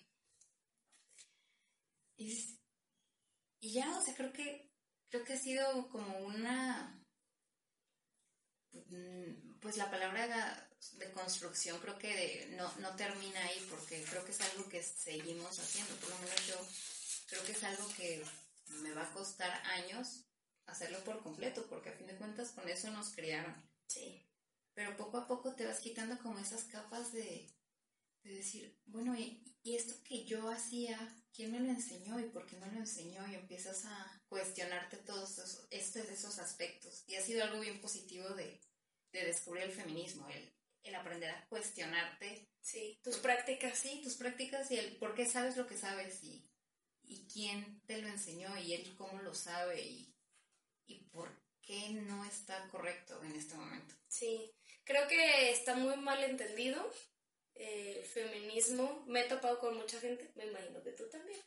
Y, 2.18 3.74
ya, 3.74 3.98
o 3.98 4.04
sea, 4.04 4.16
creo 4.16 4.32
que, 4.32 4.72
creo 5.10 5.24
que 5.24 5.34
ha 5.34 5.38
sido 5.38 5.90
como 5.90 6.20
una, 6.20 7.04
mm, 8.72 9.60
pues 9.60 9.78
la 9.78 9.90
palabra 9.92 10.70
de 10.94 11.12
construcción 11.12 11.80
creo 11.80 11.98
que 11.98 12.48
no, 12.58 12.74
no 12.80 12.96
termina 12.96 13.42
ahí 13.42 13.66
porque 13.70 14.04
creo 14.04 14.24
que 14.26 14.32
es 14.32 14.42
algo 14.42 14.70
que 14.70 14.82
seguimos 14.84 15.60
haciendo. 15.60 15.96
Por 15.98 16.10
lo 16.10 16.18
menos 16.20 16.48
yo 16.48 16.56
creo 17.28 17.44
que 17.46 17.52
es 17.54 17.64
algo 17.64 17.88
que 17.96 18.24
me 18.82 18.94
va 18.94 19.04
a 19.04 19.14
costar 19.14 19.52
años 19.68 20.26
hacerlo 20.66 21.04
por 21.04 21.22
completo 21.22 21.66
porque 21.68 21.90
a 21.90 21.98
fin 21.98 22.08
de 22.08 22.16
cuentas 22.16 22.52
con 22.52 22.68
eso 22.70 22.90
nos 22.92 23.14
criaron. 23.14 23.70
Sí 23.88 24.26
pero 24.74 24.98
poco 24.98 25.18
a 25.18 25.28
poco 25.28 25.56
te 25.56 25.66
vas 25.66 25.80
quitando 25.80 26.18
como 26.20 26.40
esas 26.40 26.64
capas 26.66 27.12
de, 27.14 27.50
decir, 28.24 28.80
bueno, 28.86 29.18
¿y, 29.18 29.42
esto 29.64 29.96
que 30.04 30.26
yo 30.26 30.50
hacía, 30.50 30.98
quién 31.34 31.52
me 31.52 31.60
lo 31.60 31.70
enseñó 31.70 32.20
y 32.20 32.24
por 32.24 32.46
qué 32.46 32.58
me 32.58 32.72
lo 32.72 32.80
enseñó? 32.80 33.26
Y 33.28 33.36
empiezas 33.36 33.86
a 33.86 34.24
cuestionarte 34.28 34.98
todos 34.98 35.32
esos, 35.38 35.68
estos, 35.70 36.10
esos 36.10 36.40
aspectos. 36.40 37.04
Y 37.08 37.16
ha 37.16 37.22
sido 37.22 37.44
algo 37.44 37.60
bien 37.60 37.80
positivo 37.80 38.28
de, 38.30 38.60
descubrir 39.12 39.64
el 39.64 39.72
feminismo, 39.72 40.28
el, 40.30 40.54
el 40.84 40.96
aprender 40.96 41.30
a 41.30 41.46
cuestionarte. 41.48 42.50
Sí, 42.62 43.00
tus 43.04 43.18
prácticas. 43.18 43.78
Sí, 43.78 44.02
tus 44.04 44.16
prácticas 44.16 44.72
y 44.72 44.78
el 44.78 44.98
por 44.98 45.14
qué 45.16 45.26
sabes 45.26 45.56
lo 45.56 45.68
que 45.68 45.78
sabes 45.78 46.24
y, 46.24 46.50
y 47.04 47.28
quién 47.28 47.82
te 47.86 48.02
lo 48.02 48.08
enseñó 48.08 48.58
y 48.58 48.74
él 48.74 48.96
cómo 48.96 49.22
lo 49.22 49.36
sabe 49.36 49.82
y, 49.82 50.14
y 50.88 51.04
por 51.06 51.44
qué 51.62 51.90
no 51.92 52.26
está 52.26 52.68
correcto 52.68 53.22
en 53.24 53.36
este 53.36 53.56
momento. 53.56 53.96
Sí, 54.08 54.54
Creo 54.84 55.08
que 55.08 55.52
está 55.52 55.76
muy 55.76 55.96
mal 55.98 56.24
entendido 56.24 56.92
eh, 57.56 57.96
el 58.00 58.06
feminismo. 58.06 59.04
Me 59.08 59.22
he 59.22 59.24
topado 59.26 59.60
con 59.60 59.78
mucha 59.78 60.00
gente, 60.00 60.32
me 60.36 60.46
imagino 60.46 60.82
que 60.84 60.92
tú 60.92 61.08
también, 61.10 61.40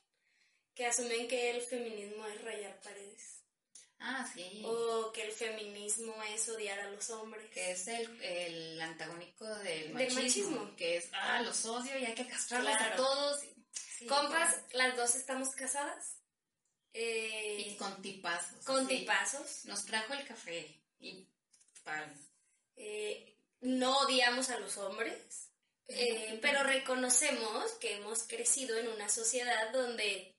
que 0.75 0.87
asumen 0.87 1.29
que 1.29 1.51
el 1.51 1.61
feminismo 1.61 2.27
es 2.27 2.43
rayar 2.43 2.81
paredes. 2.81 3.43
Ah, 3.99 4.29
sí. 4.33 4.63
O 4.65 5.11
que 5.13 5.23
el 5.23 5.33
feminismo 5.33 6.15
es 6.25 6.49
odiar 6.49 6.79
a 6.81 6.91
los 6.91 7.09
hombres. 7.11 7.51
Que 7.51 7.73
es 7.73 7.89
el, 7.89 8.23
el 8.23 8.81
antagónico 8.81 9.47
del 9.61 9.95
machismo, 9.95 10.75
Que 10.77 10.99
es, 10.99 11.09
ah, 11.13 11.41
los 11.43 11.65
odio 11.65 11.99
y 11.99 12.05
hay 12.05 12.15
que 12.15 12.27
castrarlos 12.27 12.75
a 12.79 12.97
todos. 12.97 13.41
Compas, 14.07 14.61
las 14.73 14.97
dos 14.97 15.15
estamos 15.15 15.51
casadas. 15.51 16.19
Eh, 16.93 17.65
y 17.67 17.77
con 17.77 18.01
tipazos. 18.03 18.65
Con 18.65 18.87
tipazos. 18.87 19.65
Nos 19.65 19.85
trajo 19.85 20.15
el 20.15 20.27
café 20.27 20.79
y 20.99 21.27
para 21.85 22.13
eh, 22.77 23.39
no 23.61 23.99
odiamos 24.01 24.51
a 24.51 24.59
los 24.59 24.77
hombres, 24.77 25.51
eh, 25.89 26.39
pero 26.43 26.63
reconocemos 26.63 27.73
que 27.73 27.97
hemos 27.97 28.25
crecido 28.25 28.79
en 28.79 28.89
una 28.89 29.09
sociedad 29.09 29.73
donde 29.73 30.37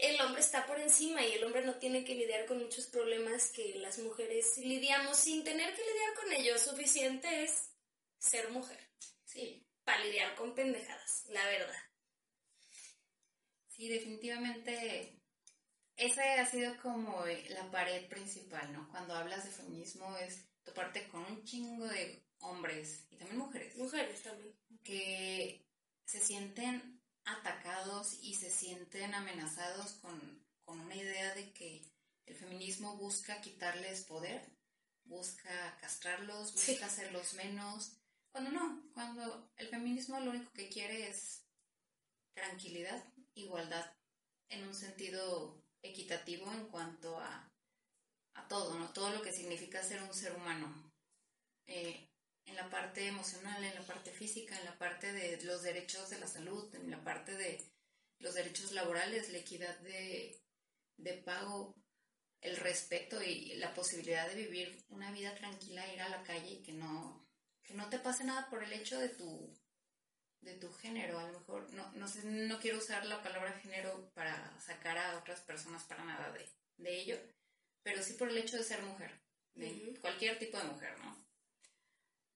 el 0.00 0.20
hombre 0.20 0.40
está 0.40 0.66
por 0.66 0.78
encima 0.78 1.24
y 1.24 1.32
el 1.32 1.44
hombre 1.44 1.64
no 1.64 1.76
tiene 1.76 2.04
que 2.04 2.14
lidiar 2.14 2.46
con 2.46 2.58
muchos 2.58 2.86
problemas 2.86 3.50
que 3.50 3.74
las 3.76 3.98
mujeres 3.98 4.56
lidiamos 4.58 5.16
sin 5.16 5.42
tener 5.44 5.74
que 5.74 5.82
lidiar 5.82 6.14
con 6.14 6.32
ellos. 6.32 6.62
Suficiente 6.62 7.44
es 7.44 7.70
ser 8.18 8.50
mujer. 8.50 8.78
Sí. 9.24 9.64
Para 9.84 10.04
lidiar 10.04 10.34
con 10.34 10.54
pendejadas, 10.54 11.24
la 11.30 11.44
verdad. 11.46 11.82
Sí, 13.68 13.88
definitivamente 13.88 15.18
esa 15.96 16.40
ha 16.40 16.46
sido 16.46 16.76
como 16.80 17.24
la 17.48 17.70
pared 17.70 18.06
principal, 18.08 18.72
¿no? 18.72 18.88
Cuando 18.90 19.14
hablas 19.14 19.44
de 19.44 19.50
feminismo 19.50 20.16
es 20.18 20.47
toparte 20.68 21.08
con 21.08 21.24
un 21.24 21.44
chingo 21.44 21.86
de 21.86 22.22
hombres 22.40 23.06
y 23.10 23.16
también 23.16 23.38
mujeres. 23.38 23.76
Mujeres 23.76 24.22
también. 24.22 24.54
Que 24.84 25.66
se 26.04 26.20
sienten 26.20 27.02
atacados 27.24 28.18
y 28.22 28.34
se 28.34 28.50
sienten 28.50 29.14
amenazados 29.14 29.94
con, 29.94 30.46
una 30.66 30.94
idea 30.94 31.34
de 31.34 31.50
que 31.54 31.82
el 32.26 32.36
feminismo 32.36 32.96
busca 32.98 33.40
quitarles 33.40 34.04
poder, 34.04 34.46
busca 35.04 35.78
castrarlos, 35.80 36.52
busca 36.52 36.84
hacerlos 36.84 37.32
menos. 37.34 37.96
Cuando 38.30 38.50
no, 38.50 38.90
cuando 38.92 39.50
el 39.56 39.68
feminismo 39.68 40.20
lo 40.20 40.30
único 40.30 40.52
que 40.52 40.68
quiere 40.68 41.08
es 41.08 41.42
tranquilidad, 42.34 43.02
igualdad 43.34 43.90
en 44.50 44.68
un 44.68 44.74
sentido 44.74 45.64
equitativo 45.82 46.52
en 46.52 46.68
cuanto 46.68 47.18
a, 47.18 47.47
a 48.38 48.48
todo, 48.48 48.74
¿no? 48.78 48.92
Todo 48.92 49.10
lo 49.10 49.22
que 49.22 49.32
significa 49.32 49.82
ser 49.82 50.02
un 50.02 50.14
ser 50.14 50.32
humano. 50.34 50.92
Eh, 51.66 52.08
en 52.46 52.56
la 52.56 52.70
parte 52.70 53.06
emocional, 53.06 53.62
en 53.62 53.74
la 53.74 53.82
parte 53.82 54.10
física, 54.10 54.58
en 54.58 54.64
la 54.64 54.78
parte 54.78 55.12
de 55.12 55.40
los 55.42 55.62
derechos 55.62 56.08
de 56.08 56.18
la 56.18 56.26
salud, 56.26 56.74
en 56.74 56.90
la 56.90 57.02
parte 57.02 57.34
de 57.34 57.62
los 58.20 58.34
derechos 58.34 58.72
laborales, 58.72 59.30
la 59.30 59.38
equidad 59.38 59.78
de, 59.80 60.40
de 60.96 61.12
pago, 61.14 61.74
el 62.40 62.56
respeto 62.56 63.22
y 63.22 63.54
la 63.54 63.74
posibilidad 63.74 64.28
de 64.28 64.36
vivir 64.36 64.84
una 64.88 65.12
vida 65.12 65.34
tranquila, 65.34 65.92
ir 65.92 66.00
a 66.00 66.08
la 66.08 66.22
calle 66.22 66.52
y 66.52 66.62
que 66.62 66.72
no, 66.72 67.28
que 67.62 67.74
no 67.74 67.88
te 67.88 67.98
pase 67.98 68.24
nada 68.24 68.48
por 68.48 68.62
el 68.62 68.72
hecho 68.72 68.98
de 68.98 69.10
tu, 69.10 69.54
de 70.40 70.54
tu 70.54 70.72
género. 70.72 71.18
A 71.18 71.26
lo 71.26 71.38
mejor, 71.38 71.70
no, 71.74 71.92
no, 71.92 72.08
sé, 72.08 72.24
no 72.24 72.58
quiero 72.60 72.78
usar 72.78 73.04
la 73.04 73.22
palabra 73.22 73.52
género 73.60 74.10
para 74.14 74.58
sacar 74.60 74.96
a 74.96 75.18
otras 75.18 75.40
personas 75.42 75.84
para 75.84 76.04
nada 76.04 76.32
de, 76.32 76.48
de 76.78 77.00
ello, 77.00 77.18
pero 77.88 78.02
sí 78.02 78.12
por 78.12 78.28
el 78.28 78.36
hecho 78.36 78.58
de 78.58 78.62
ser 78.62 78.82
mujer, 78.82 79.10
de 79.54 79.96
cualquier 80.02 80.38
tipo 80.38 80.58
de 80.58 80.64
mujer, 80.64 80.98
¿no? 80.98 81.16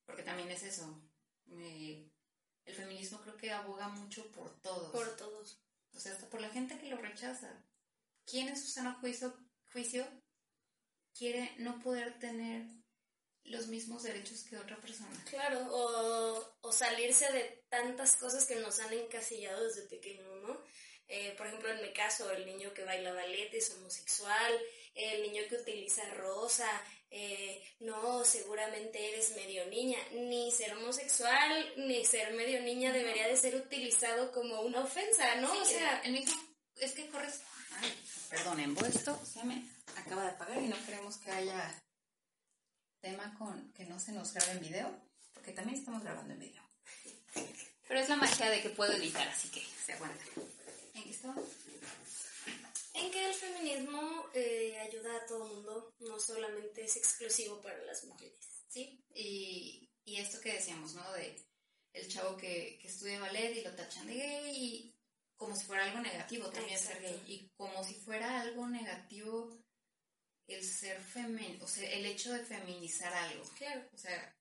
porque 0.07 0.23
también 0.23 0.51
es 0.51 0.63
eso. 0.63 0.99
el 1.47 2.75
feminismo 2.75 3.21
creo 3.21 3.37
que 3.37 3.51
aboga 3.51 3.89
mucho 3.89 4.33
por 4.33 4.59
todos. 4.63 4.91
Por 4.93 5.15
todos. 5.15 5.61
O 5.93 6.01
sea, 6.01 6.13
hasta 6.13 6.31
por 6.31 6.41
la 6.41 6.49
gente 6.49 6.79
que 6.79 6.89
lo 6.89 6.97
rechaza. 6.97 7.63
¿Quién 8.25 8.49
en 8.49 8.57
su 8.57 8.67
sano 8.67 8.99
juicio, 9.01 9.37
juicio 9.73 10.07
quiere 11.15 11.55
no 11.59 11.81
poder 11.81 12.19
tener 12.19 12.67
los 13.45 13.67
mismos 13.67 14.05
derechos 14.05 14.45
que 14.45 14.57
otra 14.57 14.81
persona? 14.81 15.23
Claro, 15.29 15.67
o, 15.71 16.57
o 16.63 16.73
salirse 16.73 17.31
de 17.31 17.63
tantas 17.69 18.17
cosas 18.17 18.47
que 18.47 18.57
nos 18.57 18.81
han 18.81 18.95
encasillado 18.95 19.65
desde 19.65 19.83
pequeño, 19.83 20.35
¿no? 20.37 20.65
Eh, 21.15 21.35
por 21.37 21.47
ejemplo, 21.47 21.69
en 21.69 21.83
mi 21.83 21.93
caso, 21.93 22.31
el 22.31 22.47
niño 22.47 22.73
que 22.73 22.85
baila 22.85 23.13
ballet 23.13 23.53
es 23.53 23.71
homosexual, 23.73 24.59
el 24.95 25.21
niño 25.21 25.43
que 25.47 25.57
utiliza 25.57 26.03
rosa, 26.15 26.67
eh, 27.11 27.63
no, 27.81 28.25
seguramente 28.25 29.13
eres 29.13 29.37
medio 29.37 29.67
niña. 29.67 29.99
Ni 30.13 30.51
ser 30.51 30.75
homosexual, 30.75 31.75
ni 31.77 32.03
ser 32.07 32.33
medio 32.33 32.63
niña 32.63 32.95
debería 32.95 33.29
de 33.29 33.37
ser 33.37 33.55
utilizado 33.57 34.33
como 34.33 34.63
una 34.63 34.81
ofensa, 34.81 35.35
¿no? 35.37 35.53
o 35.53 35.65
sea, 35.67 36.01
el 36.01 36.13
mismo, 36.13 36.35
es 36.77 36.93
que 36.93 37.07
corres... 37.11 37.43
Ay, 37.73 37.93
perdón, 38.31 38.77
esto 38.89 39.21
se 39.27 39.45
me 39.45 39.69
acaba 39.95 40.23
de 40.23 40.31
apagar 40.31 40.63
y 40.63 40.69
no 40.69 40.83
queremos 40.87 41.19
que 41.19 41.31
haya 41.31 41.79
tema 43.03 43.35
con 43.39 43.71
que 43.75 43.85
no 43.85 44.01
se 44.01 44.13
nos 44.13 44.33
grabe 44.33 44.53
en 44.53 44.61
video, 44.61 45.01
porque 45.35 45.53
también 45.53 45.79
estamos 45.79 46.03
grabando 46.03 46.33
en 46.33 46.41
video. 46.41 46.63
Pero 47.87 48.01
es 48.01 48.09
la 48.09 48.17
magia 48.17 48.49
de 48.49 48.63
que 48.63 48.71
puedo 48.71 48.95
editar, 48.95 49.29
así 49.29 49.51
que 49.51 49.63
se 49.85 49.93
aguanta. 49.93 50.25
¿En 52.95 53.11
que 53.11 53.27
el 53.27 53.35
feminismo 53.35 54.27
eh, 54.35 54.79
ayuda 54.79 55.17
a 55.17 55.27
todo 55.27 55.47
el 55.47 55.55
mundo, 55.55 55.95
no 56.01 56.19
solamente 56.19 56.85
es 56.85 56.97
exclusivo 56.97 57.61
para 57.61 57.79
las 57.85 58.05
mujeres. 58.05 58.65
Sí, 58.69 59.03
y, 59.15 59.89
y 60.05 60.17
esto 60.17 60.41
que 60.41 60.55
decíamos, 60.55 60.95
¿no? 60.95 61.13
De 61.13 61.37
el 61.95 62.09
chavo 62.09 62.37
que, 62.37 62.79
que, 62.81 62.89
estudia 62.89 63.21
ballet 63.21 63.57
y 63.57 63.63
lo 63.63 63.75
tachan 63.75 64.07
de 64.07 64.15
gay 64.15 64.53
y 64.55 64.95
como 65.37 65.55
si 65.55 65.65
fuera 65.65 65.85
algo 65.85 66.01
negativo 66.01 66.51
también 66.51 66.79
ser 66.79 67.01
gay. 67.03 67.23
Y 67.27 67.49
como 67.57 67.85
si 67.85 67.95
fuera 67.95 68.41
algo 68.41 68.67
negativo 68.69 69.63
el 70.49 70.65
ser 70.65 71.01
femenino, 71.01 71.65
o 71.65 71.69
sea, 71.69 71.91
el 71.91 72.07
hecho 72.07 72.33
de 72.33 72.45
feminizar 72.45 73.13
algo. 73.13 73.45
Claro. 73.57 73.89
O 73.93 73.99
sea, 73.99 74.37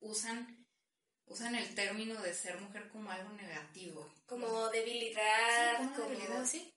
usan, 0.00 0.65
usan 1.26 1.54
el 1.54 1.74
término 1.74 2.20
de 2.22 2.34
ser 2.34 2.60
mujer 2.60 2.88
como 2.88 3.10
algo 3.10 3.30
negativo. 3.32 4.12
Como 4.26 4.68
debilidad. 4.68 5.80
Sí, 5.80 5.88
como, 5.94 6.08
debilidad, 6.08 6.46
sí 6.46 6.72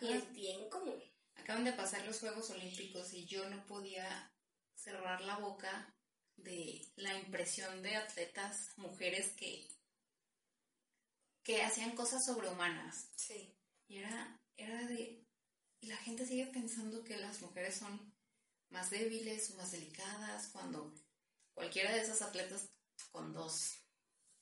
es 0.00 0.32
bien 0.32 0.68
común. 0.68 1.02
Acaban 1.36 1.64
de 1.64 1.72
pasar 1.72 2.04
los 2.06 2.20
Juegos 2.20 2.50
Olímpicos 2.50 3.12
y 3.12 3.26
yo 3.26 3.48
no 3.48 3.64
podía 3.66 4.32
cerrar 4.74 5.20
la 5.22 5.36
boca 5.36 5.94
de 6.36 6.86
la 6.96 7.14
impresión 7.14 7.82
de 7.82 7.96
atletas, 7.96 8.72
mujeres 8.76 9.32
que, 9.32 9.66
que 11.42 11.62
hacían 11.62 11.94
cosas 11.94 12.24
sobrehumanas. 12.24 13.08
Sí. 13.16 13.54
Y 13.88 13.98
era, 13.98 14.40
era 14.56 14.86
de... 14.86 15.22
Y 15.80 15.86
la 15.86 15.96
gente 15.98 16.26
sigue 16.26 16.46
pensando 16.46 17.04
que 17.04 17.16
las 17.18 17.42
mujeres 17.42 17.76
son 17.76 18.14
más 18.70 18.90
débiles 18.90 19.50
o 19.50 19.56
más 19.56 19.70
delicadas 19.70 20.48
cuando 20.48 20.94
cualquiera 21.52 21.92
de 21.92 22.00
esas 22.00 22.22
atletas 22.22 22.70
con 23.14 23.32
dos 23.32 23.78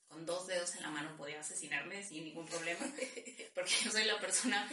con 0.07 0.25
dos 0.25 0.47
dedos 0.47 0.75
en 0.75 0.81
la 0.81 0.89
mano 0.89 1.15
podía 1.15 1.39
asesinarme 1.39 2.03
sin 2.03 2.23
ningún 2.23 2.47
problema 2.47 2.81
porque 3.55 3.73
yo 3.83 3.91
soy 3.91 4.03
la 4.05 4.19
persona 4.19 4.67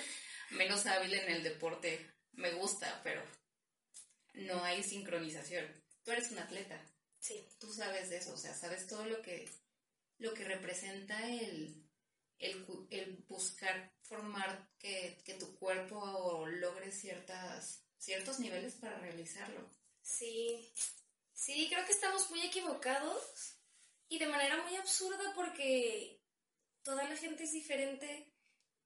menos 0.51 0.87
hábil 0.87 1.15
en 1.15 1.31
el 1.31 1.43
deporte. 1.43 2.15
Me 2.33 2.53
gusta, 2.53 3.01
pero 3.03 3.23
no 4.35 4.65
hay 4.65 4.83
sincronización. 4.83 5.67
Tú 6.03 6.13
eres 6.13 6.31
un 6.31 6.39
atleta. 6.39 6.81
Sí. 7.19 7.47
Tú 7.59 7.73
sabes 7.73 8.09
de 8.11 8.19
eso, 8.19 8.33
o 8.33 8.37
sea, 8.37 8.55
sabes 8.55 8.87
todo 8.87 9.05
lo 9.05 9.21
que, 9.21 9.49
lo 10.19 10.33
que 10.33 10.45
representa 10.45 11.29
el, 11.29 11.87
el, 12.39 13.25
buscar 13.29 13.93
formar 14.03 14.71
que, 14.79 15.21
que, 15.25 15.35
tu 15.35 15.55
cuerpo 15.57 16.47
logre 16.47 16.91
ciertas, 16.93 17.85
ciertos 17.99 18.41
niveles 18.41 18.75
para 18.75 18.99
realizarlo. 18.99 19.71
Sí, 20.01 20.73
sí, 21.35 21.69
creo 21.71 21.85
que 21.85 21.93
estamos 21.93 22.31
muy 22.31 22.41
equivocados 22.43 23.60
y 24.11 24.19
de 24.19 24.27
manera 24.27 24.59
muy 24.59 24.77
absurda 24.77 25.33
porque 25.35 26.21
toda 26.83 27.09
la 27.09 27.17
gente 27.17 27.45
es 27.45 27.53
diferente 27.53 28.31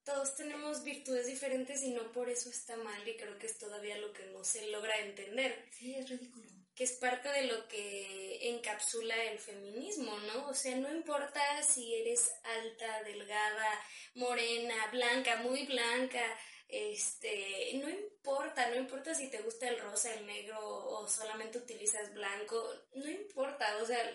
todos 0.04 0.36
tenemos 0.36 0.84
virtudes 0.84 1.26
diferentes 1.26 1.82
y 1.82 1.90
no 1.90 2.12
por 2.12 2.28
eso 2.28 2.50
está 2.50 2.76
mal 2.76 3.08
y 3.08 3.16
creo 3.16 3.38
que 3.38 3.46
es 3.46 3.58
todavía 3.58 3.96
lo 3.98 4.12
que 4.12 4.26
no 4.26 4.44
se 4.44 4.66
logra 4.68 4.98
entender. 4.98 5.66
Sí, 5.72 5.94
es 5.94 6.08
ridículo. 6.08 6.44
Que 6.74 6.84
es 6.84 6.92
parte 6.92 7.28
de 7.30 7.44
lo 7.44 7.66
que 7.68 8.50
encapsula 8.50 9.14
el 9.24 9.38
feminismo, 9.38 10.18
¿no? 10.20 10.48
O 10.48 10.54
sea, 10.54 10.76
no 10.76 10.92
importa 10.92 11.62
si 11.62 11.94
eres 11.94 12.30
alta, 12.42 13.02
delgada, 13.04 13.80
morena, 14.14 14.74
blanca, 14.90 15.36
muy 15.36 15.64
blanca, 15.66 16.22
este, 16.68 17.70
no 17.74 17.88
importa, 17.88 18.68
no 18.70 18.76
importa 18.76 19.14
si 19.14 19.30
te 19.30 19.40
gusta 19.40 19.68
el 19.68 19.78
rosa, 19.78 20.12
el 20.14 20.26
negro 20.26 20.58
o 20.60 21.08
solamente 21.08 21.58
utilizas 21.58 22.12
blanco, 22.12 22.74
no 22.94 23.08
importa, 23.08 23.78
o 23.80 23.86
sea, 23.86 24.12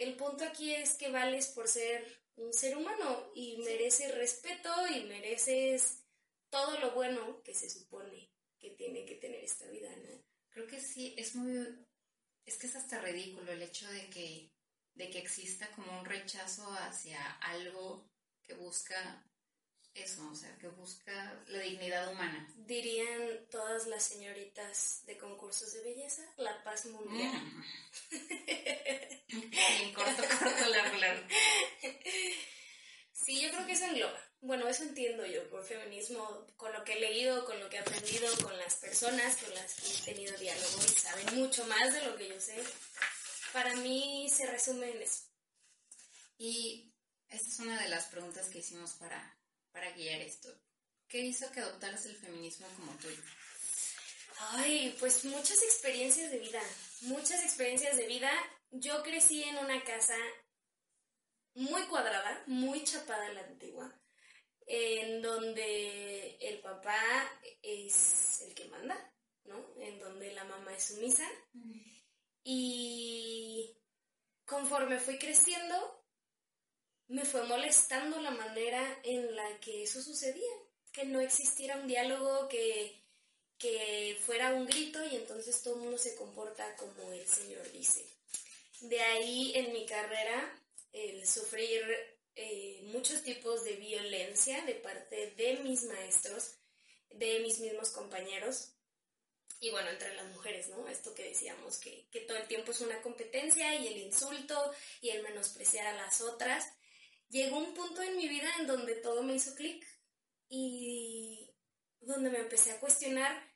el 0.00 0.16
punto 0.16 0.44
aquí 0.44 0.74
es 0.74 0.94
que 0.94 1.10
vales 1.10 1.48
por 1.48 1.68
ser 1.68 2.20
un 2.36 2.52
ser 2.52 2.76
humano 2.76 3.30
y 3.34 3.58
mereces 3.58 4.14
respeto 4.14 4.70
y 4.88 5.04
mereces 5.04 6.04
todo 6.48 6.78
lo 6.80 6.92
bueno 6.92 7.42
que 7.42 7.54
se 7.54 7.68
supone 7.68 8.30
que 8.58 8.70
tiene 8.70 9.04
que 9.04 9.16
tener 9.16 9.44
esta 9.44 9.66
vida, 9.66 9.94
¿no? 9.96 10.22
Creo 10.50 10.66
que 10.66 10.80
sí, 10.80 11.14
es 11.16 11.34
muy, 11.34 11.86
es 12.44 12.56
que 12.58 12.66
es 12.66 12.76
hasta 12.76 13.00
ridículo 13.00 13.52
el 13.52 13.62
hecho 13.62 13.88
de 13.90 14.08
que, 14.08 14.50
de 14.94 15.10
que 15.10 15.18
exista 15.18 15.70
como 15.72 15.98
un 16.00 16.04
rechazo 16.04 16.66
hacia 16.72 17.22
algo 17.38 18.10
que 18.42 18.54
busca 18.54 19.24
eso, 19.94 20.28
o 20.30 20.34
sea, 20.34 20.56
que 20.58 20.68
busca 20.68 21.42
la 21.48 21.58
dignidad 21.60 22.10
humana. 22.12 22.52
Dirían 22.56 23.46
todas 23.50 23.86
las 23.86 24.04
señoritas 24.04 25.02
de 25.06 25.18
concursos 25.18 25.72
de 25.72 25.82
belleza, 25.82 26.22
la 26.36 26.62
paz 26.62 26.86
mundial. 26.86 27.32
Mm. 27.32 27.64
sí, 29.78 29.92
corto, 29.92 30.22
corto, 30.38 30.68
largo, 30.68 30.96
largo. 30.96 31.26
Sí, 33.12 33.40
yo 33.40 33.50
creo 33.50 33.66
que 33.66 33.72
eso 33.72 33.84
engloba. 33.84 34.18
Bueno, 34.42 34.66
eso 34.68 34.84
entiendo 34.84 35.26
yo 35.26 35.48
por 35.50 35.62
feminismo, 35.64 36.46
con 36.56 36.72
lo 36.72 36.82
que 36.82 36.94
he 36.94 37.00
leído, 37.00 37.44
con 37.44 37.60
lo 37.60 37.68
que 37.68 37.76
he 37.76 37.80
aprendido, 37.80 38.34
con 38.38 38.56
las 38.58 38.76
personas 38.76 39.36
con 39.36 39.54
las 39.54 39.74
que 39.74 39.88
he 39.88 40.14
tenido 40.14 40.36
diálogo 40.38 40.78
y 40.82 40.98
saben 40.98 41.34
mucho 41.38 41.66
más 41.66 41.92
de 41.92 42.02
lo 42.06 42.16
que 42.16 42.28
yo 42.28 42.40
sé. 42.40 42.56
Para 43.52 43.76
mí 43.76 44.30
se 44.34 44.46
resume 44.46 44.90
en 44.90 45.02
eso. 45.02 45.24
Y 46.38 46.94
esta 47.28 47.48
es 47.48 47.58
una 47.58 47.82
de 47.82 47.88
las 47.88 48.06
preguntas 48.06 48.48
que 48.48 48.60
hicimos 48.60 48.92
para, 48.94 49.38
para 49.72 49.90
guiar 49.90 50.22
esto. 50.22 50.48
¿Qué 51.06 51.18
hizo 51.18 51.50
que 51.52 51.60
adoptaras 51.60 52.06
el 52.06 52.16
feminismo 52.16 52.66
como 52.76 52.92
tuyo? 52.92 53.22
Ay, 54.52 54.96
pues 54.98 55.24
muchas 55.26 55.62
experiencias 55.62 56.30
de 56.30 56.38
vida, 56.38 56.62
muchas 57.02 57.44
experiencias 57.44 57.96
de 57.98 58.06
vida. 58.06 58.30
Yo 58.72 59.02
crecí 59.02 59.42
en 59.42 59.58
una 59.58 59.82
casa 59.82 60.16
muy 61.54 61.82
cuadrada, 61.86 62.44
muy 62.46 62.84
chapada 62.84 63.32
la 63.32 63.40
antigua, 63.40 63.92
en 64.66 65.20
donde 65.20 66.36
el 66.36 66.60
papá 66.60 67.00
es 67.62 68.42
el 68.42 68.54
que 68.54 68.68
manda, 68.68 69.12
¿no? 69.44 69.74
En 69.80 69.98
donde 69.98 70.32
la 70.32 70.44
mamá 70.44 70.72
es 70.74 70.84
sumisa. 70.84 71.28
Y 72.44 73.76
conforme 74.46 75.00
fui 75.00 75.18
creciendo, 75.18 76.04
me 77.08 77.24
fue 77.24 77.42
molestando 77.48 78.20
la 78.20 78.30
manera 78.30 79.00
en 79.02 79.34
la 79.34 79.58
que 79.58 79.82
eso 79.82 80.00
sucedía, 80.00 80.52
que 80.92 81.04
no 81.06 81.20
existiera 81.20 81.76
un 81.76 81.88
diálogo, 81.88 82.48
que, 82.48 83.04
que 83.58 84.16
fuera 84.24 84.54
un 84.54 84.66
grito 84.66 85.04
y 85.04 85.16
entonces 85.16 85.60
todo 85.60 85.74
el 85.74 85.80
mundo 85.80 85.98
se 85.98 86.14
comporta 86.14 86.76
como 86.76 87.12
el 87.12 87.26
Señor 87.26 87.68
dice. 87.72 88.19
De 88.80 89.00
ahí 89.00 89.52
en 89.54 89.72
mi 89.72 89.86
carrera 89.86 90.56
el 90.92 91.26
sufrir 91.26 91.82
eh, 92.34 92.80
muchos 92.84 93.22
tipos 93.22 93.64
de 93.64 93.76
violencia 93.76 94.62
de 94.62 94.74
parte 94.74 95.32
de 95.36 95.56
mis 95.62 95.84
maestros, 95.84 96.54
de 97.10 97.40
mis 97.40 97.60
mismos 97.60 97.90
compañeros, 97.90 98.72
y 99.60 99.70
bueno, 99.70 99.90
entre 99.90 100.14
las 100.14 100.26
mujeres, 100.28 100.68
¿no? 100.70 100.88
Esto 100.88 101.14
que 101.14 101.24
decíamos, 101.24 101.76
que, 101.78 102.08
que, 102.10 102.20
todo 102.20 102.38
el 102.38 102.48
tiempo 102.48 102.72
es 102.72 102.80
una 102.80 103.02
competencia 103.02 103.74
y 103.74 103.88
el 103.88 103.98
insulto 103.98 104.72
y 105.02 105.10
el 105.10 105.22
menospreciar 105.22 105.86
a 105.86 105.96
las 105.96 106.22
otras. 106.22 106.64
Llegó 107.28 107.58
un 107.58 107.74
punto 107.74 108.00
en 108.00 108.16
mi 108.16 108.26
vida 108.26 108.50
en 108.58 108.66
donde 108.66 108.94
todo 108.94 109.22
me 109.22 109.34
hizo 109.34 109.54
clic 109.54 109.86
y 110.48 111.50
donde 112.00 112.30
me 112.30 112.38
empecé 112.38 112.72
a 112.72 112.80
cuestionar 112.80 113.46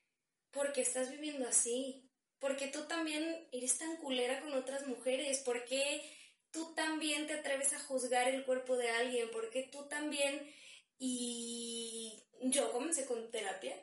por 0.51 0.73
qué 0.75 0.83
estás 0.83 1.11
viviendo 1.11 1.49
así, 1.49 2.04
por 2.45 2.59
qué 2.59 2.67
tú 2.67 2.83
también 2.85 3.49
eres 3.53 3.79
tan 3.79 3.97
culera 3.97 4.39
con 4.43 4.53
otras 4.53 4.87
mujeres, 4.87 5.39
por 5.39 5.65
qué 5.65 6.03
tú 6.51 6.75
también 6.75 7.27
te 7.27 7.33
atreves 7.33 7.73
a 7.73 7.81
juzgar 7.81 8.29
el 8.29 8.45
cuerpo 8.45 8.77
de 8.77 8.91
alguien, 8.91 9.31
por 9.31 9.49
qué 9.49 9.63
tú 9.63 9.89
también... 9.89 10.55
Y 10.99 12.23
yo 12.43 12.71
comencé 12.71 13.07
con 13.07 13.31
terapia, 13.31 13.75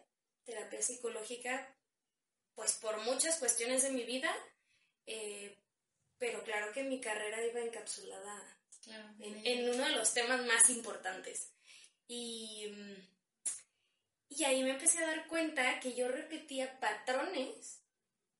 terapia 0.43 0.79
psicológica, 0.79 1.75
pues 2.53 2.73
por 2.73 2.99
muchas 2.99 3.39
cuestiones 3.39 3.81
de 3.81 3.89
mi 3.89 4.03
vida, 4.03 4.31
eh, 5.07 5.57
pero 6.19 6.43
claro 6.43 6.71
que 6.71 6.83
mi 6.83 7.01
carrera 7.01 7.43
iba 7.43 7.61
encapsulada 7.61 8.59
en, 9.17 9.69
uno 9.71 9.85
de 9.87 9.95
los 9.95 10.13
temas 10.13 10.45
más 10.45 10.69
importantes. 10.69 11.51
Y, 12.07 12.71
y 14.29 14.43
ahí 14.43 14.61
me 14.61 14.69
empecé 14.69 14.99
a 14.99 15.07
dar 15.07 15.27
cuenta 15.27 15.79
que 15.79 15.95
yo 15.95 16.07
repetía 16.09 16.79
patrones 16.79 17.80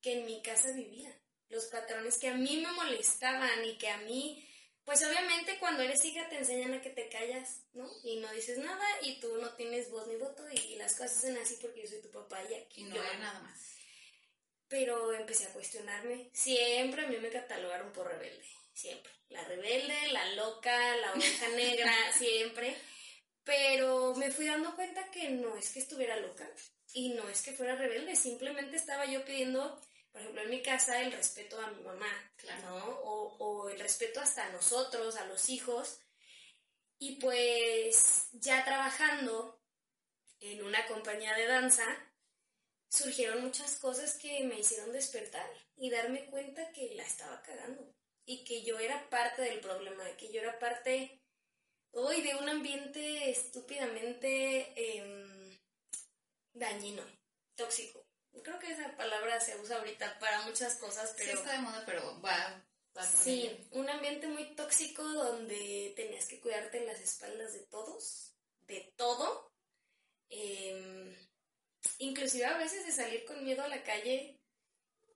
que 0.01 0.20
en 0.20 0.25
mi 0.25 0.41
casa 0.41 0.72
vivía, 0.72 1.15
los 1.50 1.65
patrones 1.65 2.17
que 2.17 2.29
a 2.29 2.36
mí 2.36 2.58
me 2.58 2.72
molestaban 2.72 3.65
y 3.65 3.77
que 3.77 3.89
a 3.89 3.98
mí 4.00 4.48
pues 4.84 5.03
obviamente 5.05 5.60
cuando 5.60 5.84
eres 5.84 6.03
hija 6.03 6.27
te 6.27 6.38
enseñan 6.38 6.74
a 6.74 6.81
que 6.81 6.89
te 6.89 7.08
callas, 7.08 7.62
¿no? 7.74 7.88
Y 8.03 8.17
no 8.17 8.31
dices 8.34 8.58
nada 8.58 8.86
y 9.03 9.20
tú 9.20 9.38
no 9.38 9.53
tienes 9.53 9.91
voz 9.91 10.08
ni 10.08 10.15
voto 10.15 10.43
y 10.51 10.75
las 10.75 10.93
cosas 10.93 11.17
hacen 11.17 11.38
así 11.38 11.58
porque 11.62 11.84
yo 11.84 11.88
soy 11.88 12.01
tu 12.01 12.10
papá 12.10 12.41
y 12.50 12.55
aquí 12.55 12.81
y 12.81 12.84
no 12.86 13.00
hay 13.00 13.17
nada 13.20 13.39
más 13.41 13.72
pero 14.72 15.13
empecé 15.13 15.48
a 15.48 15.53
cuestionarme. 15.53 16.29
Siempre 16.31 17.03
a 17.03 17.08
mí 17.08 17.17
me 17.17 17.29
catalogaron 17.29 17.91
por 17.91 18.07
rebelde, 18.07 18.46
siempre. 18.74 19.11
La 19.27 19.44
rebelde, 19.44 19.94
la 20.14 20.33
loca, 20.35 20.96
la 20.96 21.11
oveja 21.11 21.50
negra, 21.55 21.94
siempre. 22.18 22.77
Pero 23.44 24.16
me 24.16 24.31
fui 24.31 24.46
dando 24.46 24.74
cuenta 24.74 25.11
que 25.11 25.29
no 25.29 25.57
es 25.57 25.72
que 25.72 25.79
estuviera 25.79 26.16
loca 26.16 26.50
y 26.94 27.09
no 27.09 27.27
es 27.27 27.42
que 27.42 27.51
fuera 27.51 27.75
rebelde, 27.75 28.16
simplemente 28.16 28.77
estaba 28.77 29.05
yo 29.05 29.25
pidiendo, 29.25 29.81
por 30.11 30.21
ejemplo, 30.21 30.41
en 30.41 30.50
mi 30.50 30.61
casa, 30.61 31.01
el 31.01 31.11
respeto 31.11 31.59
a 31.59 31.71
mi 31.71 31.81
mamá, 31.83 32.31
¿no? 32.63 32.77
O, 32.77 33.35
o 33.37 33.69
el 33.69 33.79
respeto 33.79 34.19
hasta 34.19 34.45
a 34.45 34.51
nosotros, 34.51 35.15
a 35.15 35.25
los 35.25 35.50
hijos. 35.50 36.00
Y 37.00 37.15
pues 37.15 38.27
ya 38.33 38.63
trabajando 38.65 39.61
en 40.39 40.63
una 40.63 40.85
compañía 40.87 41.33
de 41.35 41.47
danza, 41.47 41.85
surgieron 42.89 43.43
muchas 43.43 43.77
cosas 43.77 44.17
que 44.17 44.43
me 44.43 44.59
hicieron 44.59 44.91
despertar 44.91 45.50
y 45.77 45.89
darme 45.89 46.25
cuenta 46.25 46.71
que 46.74 46.93
la 46.95 47.03
estaba 47.03 47.41
cagando 47.41 47.95
y 48.25 48.43
que 48.43 48.63
yo 48.63 48.79
era 48.79 49.09
parte 49.09 49.41
del 49.41 49.61
problema, 49.61 50.03
que 50.17 50.31
yo 50.31 50.41
era 50.41 50.59
parte 50.59 51.21
hoy 51.91 52.21
de 52.21 52.35
un 52.35 52.50
ambiente 52.50 53.29
estúpidamente 53.29 54.74
em, 54.75 55.57
dañino, 56.53 57.03
tóxico. 57.55 58.00
Creo 58.44 58.59
que 58.59 58.72
esa 58.72 58.96
palabra 58.96 59.39
se 59.39 59.59
usa 59.59 59.77
ahorita 59.77 60.17
para 60.20 60.41
muchas 60.44 60.75
cosas, 60.75 61.13
pero... 61.17 61.31
Sí, 61.31 61.37
está 61.37 61.51
de 61.53 61.59
moda, 61.59 61.83
pero 61.85 62.22
va... 62.22 62.63
sí, 63.03 63.67
un 63.72 63.89
ambiente 63.89 64.27
muy 64.27 64.55
tóxico 64.55 65.03
donde 65.03 65.94
tenías 65.96 66.27
que 66.27 66.39
cuidarte 66.39 66.85
las 66.85 67.00
espaldas 67.00 67.53
de 67.53 67.65
todos, 67.67 68.33
de 68.67 68.94
todo. 68.96 69.51
Eh, 70.29 71.17
inclusive 72.00 72.46
a 72.46 72.57
veces 72.57 72.85
de 72.85 72.91
salir 72.91 73.25
con 73.25 73.44
miedo 73.44 73.63
a 73.63 73.67
la 73.67 73.83
calle 73.83 74.39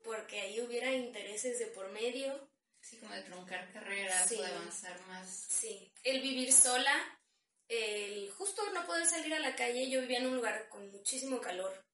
porque 0.04 0.42
ahí 0.42 0.62
hubiera 0.62 0.92
intereses 0.92 1.58
de 1.60 1.68
por 1.68 1.90
medio. 1.90 2.50
Sí, 2.80 2.98
como 2.98 3.14
de 3.14 3.24
truncar 3.24 3.72
carreras 3.74 4.32
o 4.32 4.42
de 4.42 4.46
avanzar 4.46 5.00
más. 5.08 5.48
Sí, 5.50 5.92
el 6.04 6.22
vivir 6.22 6.54
sola, 6.54 7.20
el 7.68 8.30
justo 8.32 8.62
no 8.72 8.86
poder 8.86 9.08
salir 9.08 9.34
a 9.34 9.40
la 9.40 9.56
calle, 9.56 9.90
yo 9.90 10.02
vivía 10.02 10.20
en 10.20 10.28
un 10.28 10.36
lugar 10.36 10.70
con 10.70 10.92
muchísimo 10.92 11.42
calor 11.42 11.85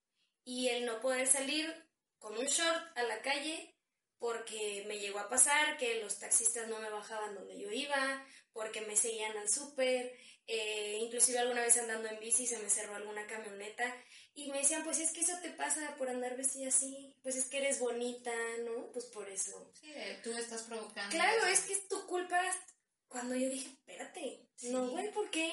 y 0.44 0.70
el 0.70 0.86
no 0.86 1.00
poder 1.00 1.28
salir 1.28 1.74
con 2.20 2.38
un 2.38 2.46
short 2.46 2.98
a 2.98 3.04
la 3.04 3.22
calle 3.22 3.76
porque 4.20 4.86
me 4.88 5.00
llegó 5.00 5.20
a 5.20 5.30
pasar 5.30 5.78
que 5.78 6.00
los 6.02 6.20
taxistas 6.20 6.68
no 6.68 6.80
me 6.80 6.92
bajaban 6.92 7.34
donde 7.34 7.60
yo 7.60 7.72
iba, 7.72 8.24
porque 8.54 8.82
me 8.82 8.96
seguían 8.96 9.36
al 9.36 9.50
súper, 9.50 10.16
eh, 10.46 11.00
inclusive 11.02 11.40
alguna 11.40 11.62
vez 11.62 11.78
andando 11.78 12.08
en 12.08 12.20
bici 12.20 12.46
se 12.46 12.60
me 12.60 12.70
cerró 12.70 12.96
alguna 12.96 13.26
camioneta 13.26 13.96
y 14.34 14.52
me 14.52 14.60
decían, 14.60 14.84
pues 14.84 15.00
es 15.00 15.12
que 15.12 15.22
eso 15.22 15.34
te 15.42 15.50
pasa 15.52 15.96
por 15.98 16.10
andar 16.10 16.38
vestida 16.38 16.68
así, 16.68 17.18
pues 17.24 17.36
es 17.36 17.46
que 17.46 17.58
eres 17.58 17.80
bonita, 17.80 18.32
¿no? 18.64 18.92
Pues 18.92 19.06
por 19.06 19.28
eso. 19.28 19.72
Sí, 19.80 19.92
tú 20.24 20.32
estás 20.38 20.64
provocando. 20.64 21.16
Claro, 21.16 21.48
es 21.48 21.62
que 21.62 21.74
es 21.74 21.88
tu 21.88 22.06
culpa. 22.06 22.40
Cuando 23.08 23.36
yo 23.36 23.50
dije, 23.50 23.70
espérate, 23.70 24.48
no, 24.64 24.88
güey, 24.90 25.12
¿por 25.12 25.30
qué? 25.32 25.52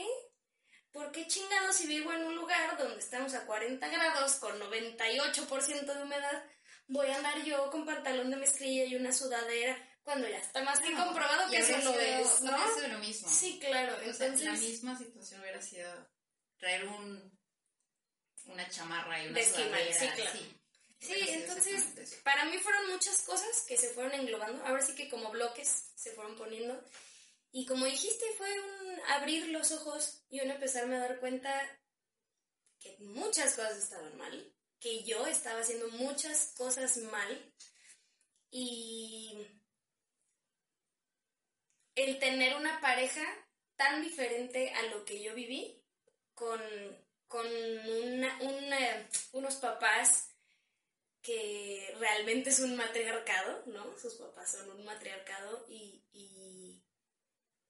¿Por 0.98 1.12
qué 1.12 1.28
chingados 1.28 1.76
si 1.76 1.86
vivo 1.86 2.12
en 2.12 2.24
un 2.24 2.34
lugar 2.34 2.76
donde 2.76 2.98
estamos 2.98 3.32
a 3.34 3.46
40 3.46 3.86
grados 3.86 4.32
con 4.34 4.58
98% 4.58 5.94
de 5.94 6.02
humedad, 6.02 6.42
voy 6.88 7.06
a 7.06 7.14
andar 7.14 7.40
yo 7.44 7.70
con 7.70 7.86
pantalón 7.86 8.30
de 8.30 8.36
mezclilla 8.36 8.84
y 8.84 8.96
una 8.96 9.12
sudadera 9.12 9.78
cuando 10.02 10.28
ya 10.28 10.38
está 10.38 10.60
más 10.64 10.80
que 10.80 10.92
comprobado 10.94 11.48
que 11.50 11.58
eso 11.58 11.78
no 11.84 11.92
es, 11.92 12.42
¿no? 12.42 12.74
Sido 12.74 12.88
lo 12.88 12.98
mismo. 12.98 13.28
Sí, 13.28 13.60
claro. 13.60 13.96
Entonces, 14.00 14.40
la 14.42 14.54
misma 14.54 14.98
situación 14.98 15.40
hubiera 15.40 15.62
sido 15.62 15.88
traer 16.56 16.84
un 16.88 17.38
una 18.46 18.68
chamarra 18.68 19.22
y 19.22 19.28
una 19.28 19.40
sudadera. 19.40 19.94
Sí, 19.94 20.08
claro. 20.16 20.40
Sí, 20.98 21.14
entonces 21.28 22.18
para 22.24 22.44
mí 22.46 22.58
fueron 22.58 22.90
muchas 22.90 23.22
cosas 23.22 23.64
que 23.68 23.76
se 23.76 23.90
fueron 23.90 24.14
englobando, 24.14 24.66
ahora 24.66 24.82
sí 24.82 24.96
que 24.96 25.08
como 25.08 25.30
bloques 25.30 25.92
se 25.94 26.10
fueron 26.10 26.34
poniendo. 26.34 26.82
Y 27.50 27.66
como 27.66 27.86
dijiste, 27.86 28.24
fue 28.36 28.48
un 28.60 29.00
abrir 29.08 29.48
los 29.48 29.72
ojos 29.72 30.24
y 30.28 30.40
un 30.40 30.50
empezarme 30.50 30.96
a 30.96 31.00
dar 31.00 31.20
cuenta 31.20 31.50
que 32.78 32.96
muchas 33.00 33.54
cosas 33.54 33.78
estaban 33.78 34.16
mal, 34.16 34.54
que 34.78 35.02
yo 35.04 35.26
estaba 35.26 35.60
haciendo 35.60 35.88
muchas 35.90 36.54
cosas 36.56 36.96
mal 36.98 37.54
y 38.50 39.36
el 41.94 42.18
tener 42.18 42.56
una 42.56 42.80
pareja 42.80 43.24
tan 43.76 44.02
diferente 44.02 44.72
a 44.74 44.82
lo 44.84 45.04
que 45.04 45.22
yo 45.22 45.34
viví 45.34 45.82
con 46.34 46.60
con 47.28 47.46
unos 49.32 49.56
papás 49.56 50.34
que 51.22 51.94
realmente 51.98 52.50
es 52.50 52.60
un 52.60 52.74
matriarcado, 52.74 53.62
¿no? 53.66 53.96
Sus 53.98 54.14
papás 54.14 54.52
son 54.52 54.70
un 54.70 54.84
matriarcado 54.84 55.66
y, 55.68 56.82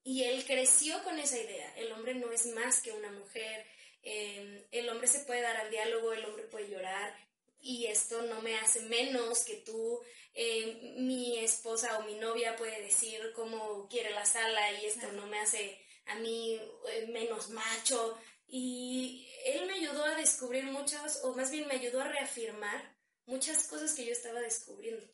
y 0.08 0.24
él 0.24 0.42
creció 0.46 1.02
con 1.04 1.18
esa 1.18 1.38
idea. 1.38 1.70
El 1.76 1.92
hombre 1.92 2.14
no 2.14 2.32
es 2.32 2.46
más 2.46 2.80
que 2.80 2.92
una 2.92 3.12
mujer, 3.12 3.66
em, 4.02 4.64
el 4.70 4.88
hombre 4.88 5.06
se 5.06 5.20
puede 5.26 5.42
dar 5.42 5.58
al 5.58 5.70
diálogo, 5.70 6.14
el 6.14 6.24
hombre 6.24 6.44
puede 6.44 6.70
llorar 6.70 7.14
y 7.60 7.84
esto 7.88 8.22
no 8.22 8.40
me 8.40 8.56
hace 8.56 8.80
menos 8.80 9.44
que 9.44 9.56
tú. 9.56 10.00
Em, 10.32 11.06
mi 11.06 11.38
esposa 11.38 11.98
o 11.98 12.04
mi 12.04 12.14
novia 12.14 12.56
puede 12.56 12.80
decir 12.80 13.20
cómo 13.34 13.86
quiere 13.90 14.08
la 14.12 14.24
sala 14.24 14.72
y 14.80 14.86
esto 14.86 15.12
no 15.12 15.26
me 15.26 15.40
hace 15.40 15.78
a 16.06 16.14
mí 16.14 16.58
eh, 16.88 17.06
menos 17.12 17.50
macho. 17.50 18.18
Y 18.46 19.28
él 19.44 19.66
me 19.66 19.74
ayudó 19.74 20.04
a 20.04 20.14
descubrir 20.14 20.64
muchas, 20.64 21.22
o 21.22 21.34
más 21.34 21.50
bien 21.50 21.66
me 21.66 21.74
ayudó 21.74 22.00
a 22.00 22.08
reafirmar 22.08 22.96
muchas 23.26 23.68
cosas 23.68 23.94
que 23.94 24.06
yo 24.06 24.12
estaba 24.12 24.40
descubriendo. 24.40 25.06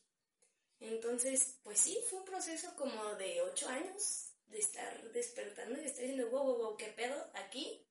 Entonces, 0.78 1.58
pues 1.64 1.80
sí, 1.80 1.98
fue 2.08 2.20
un 2.20 2.24
proceso 2.24 2.76
como 2.76 3.16
de 3.16 3.42
ocho 3.42 3.68
años 3.68 4.33
de 4.54 4.60
estar 4.60 5.12
despertando 5.12 5.80
y 5.82 5.86
estar 5.86 6.02
diciendo, 6.02 6.30
wow, 6.30 6.44
wow, 6.44 6.58
wow, 6.58 6.76
qué 6.78 6.88
pedo 6.88 7.30
aquí. 7.34 7.86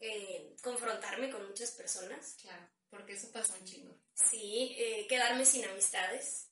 eh, 0.00 0.56
confrontarme 0.62 1.30
con 1.30 1.46
muchas 1.48 1.72
personas. 1.72 2.36
Claro, 2.42 2.68
porque 2.90 3.14
eso 3.14 3.32
pasa 3.32 3.54
un 3.56 3.64
chingo. 3.66 3.96
Sí, 4.14 4.74
eh, 4.78 5.06
quedarme 5.08 5.46
sin 5.46 5.64
amistades, 5.66 6.50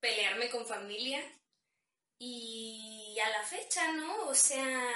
pelearme 0.00 0.50
con 0.50 0.66
familia 0.66 1.22
y 2.18 3.18
a 3.24 3.30
la 3.30 3.42
fecha, 3.44 3.92
¿no? 3.92 4.28
O 4.28 4.34
sea, 4.34 4.94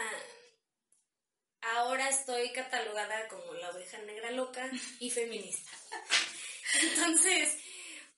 ahora 1.61 2.09
estoy 2.09 2.53
catalogada 2.53 3.29
como 3.29 3.55
la 3.55 3.71
oveja 3.71 3.99
negra 3.99 4.31
loca 4.31 4.71
y 5.01 5.11
feminista. 5.11 5.71
Entonces, 6.83 7.57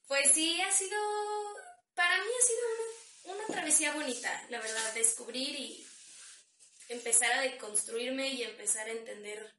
pues 0.07 0.31
sí, 0.33 0.61
ha 0.61 0.71
sido, 0.71 0.97
para 1.95 2.17
mí 2.17 2.29
ha 2.39 2.45
sido 2.45 2.59
una, 2.67 2.88
travesía 3.47 3.93
bonita, 3.93 4.45
la 4.49 4.59
verdad, 4.59 4.93
descubrir 4.93 5.59
y 5.59 5.87
empezar 6.89 7.31
a 7.33 7.41
deconstruirme 7.41 8.29
y 8.29 8.43
empezar 8.43 8.87
a 8.87 8.91
entender 8.91 9.55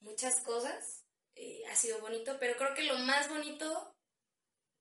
muchas 0.00 0.40
cosas. 0.40 1.04
Eh, 1.34 1.62
ha 1.70 1.76
sido 1.76 2.00
bonito, 2.00 2.36
pero 2.38 2.56
creo 2.56 2.74
que 2.74 2.82
lo 2.84 2.98
más 2.98 3.28
bonito 3.28 3.96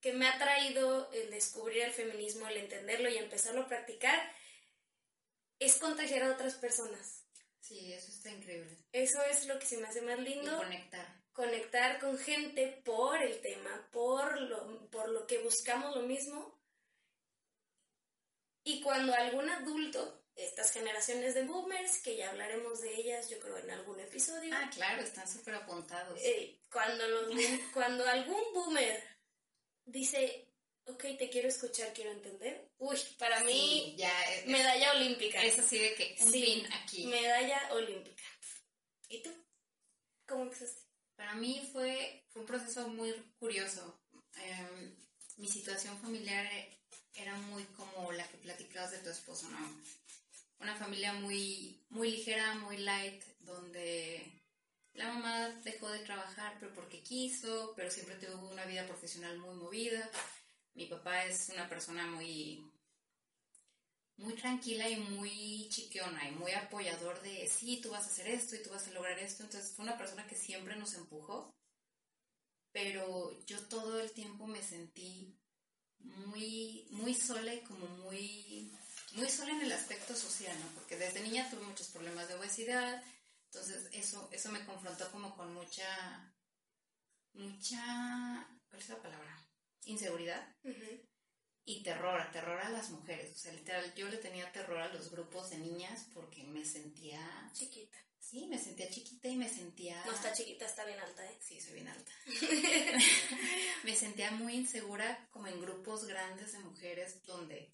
que 0.02 0.14
me 0.14 0.28
ha 0.28 0.38
traído 0.38 1.12
el 1.12 1.30
descubrir 1.30 1.84
el 1.84 1.92
feminismo, 1.92 2.48
el 2.48 2.58
entenderlo 2.58 3.10
y 3.10 3.18
empezarlo 3.18 3.62
a 3.62 3.68
practicar, 3.68 4.20
es 5.60 5.78
contagiar 5.78 6.24
a 6.24 6.32
otras 6.32 6.56
personas. 6.56 7.26
Sí, 7.60 7.94
eso 7.94 8.12
está 8.12 8.30
increíble. 8.30 8.78
Eso 8.92 9.22
es 9.24 9.46
lo 9.46 9.60
que 9.60 9.66
se 9.66 9.78
me 9.78 9.88
hace 9.88 10.02
más 10.02 10.20
lindo. 10.20 10.58
conectar. 10.58 11.24
Conectar 11.34 12.00
con 12.00 12.18
gente 12.18 12.82
por 12.84 13.22
el 13.22 13.42
tema, 13.42 13.88
por 13.92 14.42
lo, 14.42 14.90
por 14.90 15.10
lo 15.10 15.28
que 15.28 15.40
buscamos 15.40 15.96
lo 15.96 16.02
mismo. 16.04 16.59
Y 18.70 18.82
cuando 18.82 19.16
algún 19.16 19.50
adulto, 19.50 20.26
estas 20.36 20.72
generaciones 20.72 21.34
de 21.34 21.42
boomers, 21.42 22.04
que 22.04 22.16
ya 22.16 22.30
hablaremos 22.30 22.82
de 22.82 22.94
ellas, 22.94 23.28
yo 23.28 23.40
creo, 23.40 23.58
en 23.58 23.72
algún 23.72 24.00
episodio. 24.00 24.54
Ah, 24.54 24.70
claro, 24.72 25.02
están 25.02 25.28
súper 25.28 25.56
apuntados. 25.56 26.20
Eh, 26.22 26.62
cuando, 26.72 27.08
los, 27.08 27.34
cuando 27.74 28.06
algún 28.08 28.44
boomer 28.54 29.04
dice, 29.86 30.54
ok, 30.86 31.02
te 31.18 31.32
quiero 31.32 31.48
escuchar, 31.48 31.92
quiero 31.94 32.12
entender. 32.12 32.70
Uy, 32.78 32.96
para 33.18 33.44
mí, 33.44 33.96
ya 33.98 34.14
medalla 34.46 34.92
olímpica. 34.92 35.42
Es 35.42 35.58
así 35.58 35.80
de 35.80 35.96
que, 35.96 36.16
un 36.22 36.32
fin 36.32 36.74
aquí. 36.74 37.08
Medalla 37.08 37.74
olímpica. 37.74 38.24
¿Y 39.08 39.24
tú? 39.24 39.32
¿Cómo 40.28 40.44
empezaste? 40.44 40.84
Para 41.16 41.34
mí 41.34 41.68
fue, 41.74 42.24
fue 42.30 42.44
un 42.44 42.48
proceso 42.48 42.88
muy 42.88 43.14
curioso. 43.40 44.00
Em, 44.36 44.96
mi 45.38 45.48
situación 45.48 46.00
familiar 46.00 46.46
era 47.22 47.36
muy 47.36 47.64
como 47.76 48.12
la 48.12 48.28
que 48.28 48.38
platicabas 48.38 48.92
de 48.92 49.00
tu 49.00 49.10
esposo, 49.10 49.50
¿no? 49.50 49.60
Una 50.60 50.76
familia 50.76 51.14
muy, 51.14 51.80
muy 51.90 52.12
ligera, 52.12 52.56
muy 52.56 52.78
light, 52.78 53.24
donde 53.40 54.40
la 54.94 55.08
mamá 55.08 55.50
dejó 55.64 55.90
de 55.90 56.00
trabajar, 56.00 56.58
pero 56.60 56.74
porque 56.74 57.02
quiso, 57.02 57.74
pero 57.76 57.90
siempre 57.90 58.16
tuvo 58.16 58.50
una 58.50 58.66
vida 58.66 58.86
profesional 58.86 59.38
muy 59.38 59.56
movida. 59.56 60.10
Mi 60.74 60.86
papá 60.86 61.26
es 61.26 61.50
una 61.50 61.70
persona 61.70 62.06
muy, 62.08 62.70
muy 64.18 64.34
tranquila 64.34 64.90
y 64.90 64.98
muy 64.98 65.68
chiqueona 65.70 66.28
y 66.28 66.32
muy 66.34 66.52
apoyador 66.52 67.22
de, 67.22 67.48
sí, 67.48 67.80
tú 67.82 67.92
vas 67.92 68.04
a 68.04 68.10
hacer 68.10 68.28
esto 68.28 68.56
y 68.56 68.64
tú 68.64 68.70
vas 68.72 68.88
a 68.88 68.92
lograr 68.92 69.18
esto. 69.20 69.44
Entonces 69.44 69.72
fue 69.72 69.84
una 69.86 69.98
persona 69.98 70.28
que 70.28 70.36
siempre 70.36 70.76
nos 70.76 70.94
empujó, 70.96 71.56
pero 72.72 73.40
yo 73.46 73.66
todo 73.68 74.00
el 74.02 74.12
tiempo 74.12 74.48
me 74.48 74.62
sentí 74.62 75.39
muy, 76.00 76.88
muy 76.92 77.14
sola 77.14 77.54
y 77.54 77.62
como 77.62 77.86
muy, 77.88 78.72
muy 79.14 79.30
sola 79.30 79.52
en 79.52 79.62
el 79.62 79.72
aspecto 79.72 80.16
social, 80.16 80.58
¿no? 80.60 80.68
Porque 80.76 80.98
desde 80.98 81.22
niña 81.22 81.50
tuve 81.50 81.62
muchos 81.62 81.88
problemas 81.88 82.28
de 82.28 82.36
obesidad, 82.36 83.04
entonces 83.46 83.90
eso, 83.94 84.30
eso 84.32 84.52
me 84.52 84.66
confrontó 84.66 85.12
como 85.12 85.36
con 85.36 85.54
mucha, 85.54 86.34
mucha, 87.34 88.48
¿cuál 88.70 88.82
es 88.82 88.90
la 88.90 89.02
palabra? 89.02 89.48
Inseguridad. 89.86 90.56
Y 91.66 91.84
terror, 91.84 92.30
terror 92.32 92.60
a 92.60 92.70
las 92.70 92.90
mujeres. 92.90 93.36
O 93.36 93.40
sea, 93.40 93.54
literal, 93.54 93.94
yo 93.96 94.08
le 94.08 94.18
tenía 94.18 94.52
terror 94.52 94.80
a 94.80 94.94
los 94.94 95.12
grupos 95.12 95.50
de 95.52 95.58
niñas 95.58 96.08
porque 96.14 96.44
me 96.44 96.66
sentía... 96.66 97.20
Chiquita. 97.54 97.98
Sí, 98.20 98.46
me 98.48 98.60
sentía 98.60 98.90
chiquita 98.90 99.28
y 99.28 99.38
me 99.38 99.50
sentía... 99.50 100.04
No 100.06 100.12
está 100.12 100.34
chiquita, 100.34 100.66
está 100.66 100.86
bien 100.86 101.00
alta, 101.00 101.26
¿eh? 101.26 101.38
Sí, 101.42 101.60
soy 101.60 101.74
bien 101.76 101.88
alta. 101.88 102.12
me 103.84 103.96
sentía 103.96 104.32
muy 104.32 104.54
insegura 104.54 105.28
como 105.32 105.48
en 105.48 105.60
grupos 105.60 106.06
grandes 106.06 106.52
de 106.52 106.60
mujeres 106.60 107.24
donde 107.24 107.72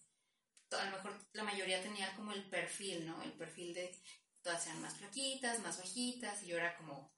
a 0.72 0.86
lo 0.86 0.98
mejor 0.98 1.28
la 1.34 1.44
mayoría 1.44 1.82
tenía 1.82 2.16
como 2.16 2.32
el 2.32 2.48
perfil, 2.50 3.06
¿no? 3.06 3.22
El 3.24 3.34
perfil 3.34 3.74
de 3.74 3.96
todas 4.42 4.66
eran 4.68 4.82
más 4.82 4.96
flaquitas, 4.98 5.60
más 5.60 5.78
bajitas, 5.78 6.44
y 6.44 6.48
yo 6.48 6.58
era 6.58 6.76
como 6.78 7.14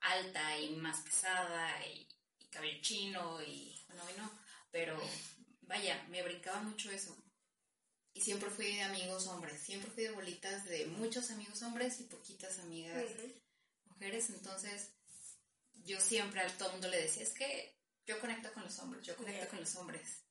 alta 0.00 0.58
y 0.58 0.76
más 0.76 1.00
pesada 1.02 1.86
y, 1.86 2.08
cabello 2.50 2.80
chino 2.80 3.40
y 3.42 3.80
bueno, 3.86 4.02
y 4.10 4.18
no, 4.18 4.40
pero 4.70 5.00
vaya, 5.62 6.04
me 6.08 6.22
brincaba 6.22 6.62
mucho 6.62 6.90
eso. 6.90 7.16
Y 8.12 8.20
siempre 8.20 8.50
fui 8.50 8.74
de 8.74 8.82
amigos 8.82 9.26
hombres, 9.28 9.60
siempre 9.60 9.90
fui 9.90 10.04
de 10.04 10.10
bolitas 10.10 10.64
de 10.64 10.86
muchos 10.86 11.30
amigos 11.30 11.62
hombres 11.62 12.00
y 12.00 12.04
poquitas 12.04 12.58
amigas 12.58 13.04
mujeres, 13.84 14.30
entonces 14.30 14.90
yo 15.84 16.00
siempre 16.00 16.40
a 16.40 16.48
todo 16.58 16.72
mundo 16.72 16.88
le 16.88 17.02
decía, 17.02 17.22
es 17.22 17.32
que 17.32 17.78
yo 18.06 18.18
conecto 18.18 18.52
con 18.52 18.64
los 18.64 18.78
hombres, 18.78 19.06
yo 19.06 19.16
conecto 19.16 19.48
con 19.48 19.60
los 19.60 19.76
hombres. 19.76 20.24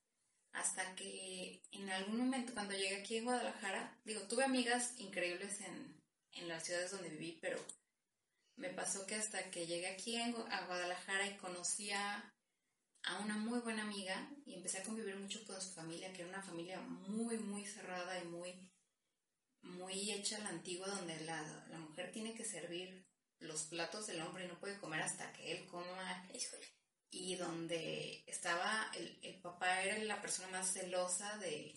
Hasta 0.51 0.95
que 0.95 1.61
en 1.71 1.89
algún 1.89 2.17
momento 2.17 2.53
cuando 2.53 2.73
llegué 2.73 2.97
aquí 2.97 3.19
a 3.19 3.23
Guadalajara, 3.23 3.99
digo, 4.03 4.21
tuve 4.23 4.43
amigas 4.43 4.93
increíbles 4.97 5.61
en, 5.61 6.01
en 6.33 6.47
las 6.47 6.65
ciudades 6.65 6.91
donde 6.91 7.09
viví, 7.09 7.37
pero 7.39 7.63
me 8.55 8.69
pasó 8.69 9.05
que 9.05 9.15
hasta 9.15 9.49
que 9.51 9.67
llegué 9.67 9.87
aquí 9.87 10.17
a 10.17 10.65
Guadalajara 10.65 11.27
y 11.27 11.37
conocí 11.37 11.91
a, 11.91 12.33
una 13.21 13.37
muy 13.37 13.59
buena 13.59 13.83
amiga 13.83 14.29
y 14.45 14.53
empecé 14.53 14.79
a 14.79 14.83
convivir 14.83 15.15
mucho 15.15 15.43
con 15.45 15.59
su 15.61 15.71
familia, 15.71 16.11
que 16.13 16.21
era 16.21 16.29
una 16.29 16.41
familia 16.41 16.79
muy, 16.81 17.37
muy 17.37 17.65
cerrada 17.65 18.19
y 18.19 18.25
muy, 18.27 18.53
muy 19.61 20.11
hecha 20.11 20.37
a 20.37 20.41
la 20.41 20.49
antigua, 20.49 20.87
donde 20.87 21.19
la, 21.21 21.65
mujer 21.79 22.11
tiene 22.11 22.33
que 22.33 22.45
servir 22.45 23.05
los 23.39 23.63
platos 23.63 24.07
del 24.07 24.21
hombre 24.21 24.45
y 24.45 24.47
no 24.47 24.59
puede 24.59 24.77
comer 24.79 25.01
hasta 25.01 25.31
que 25.33 25.51
él 25.51 25.65
coma. 25.67 26.27
Y 27.11 27.35
donde 27.35 28.23
estaba, 28.27 28.91
el, 28.95 29.19
el 29.23 29.41
papá 29.41 29.81
era 29.81 29.97
la 30.03 30.21
persona 30.21 30.49
más 30.49 30.71
celosa 30.73 31.37
de, 31.39 31.75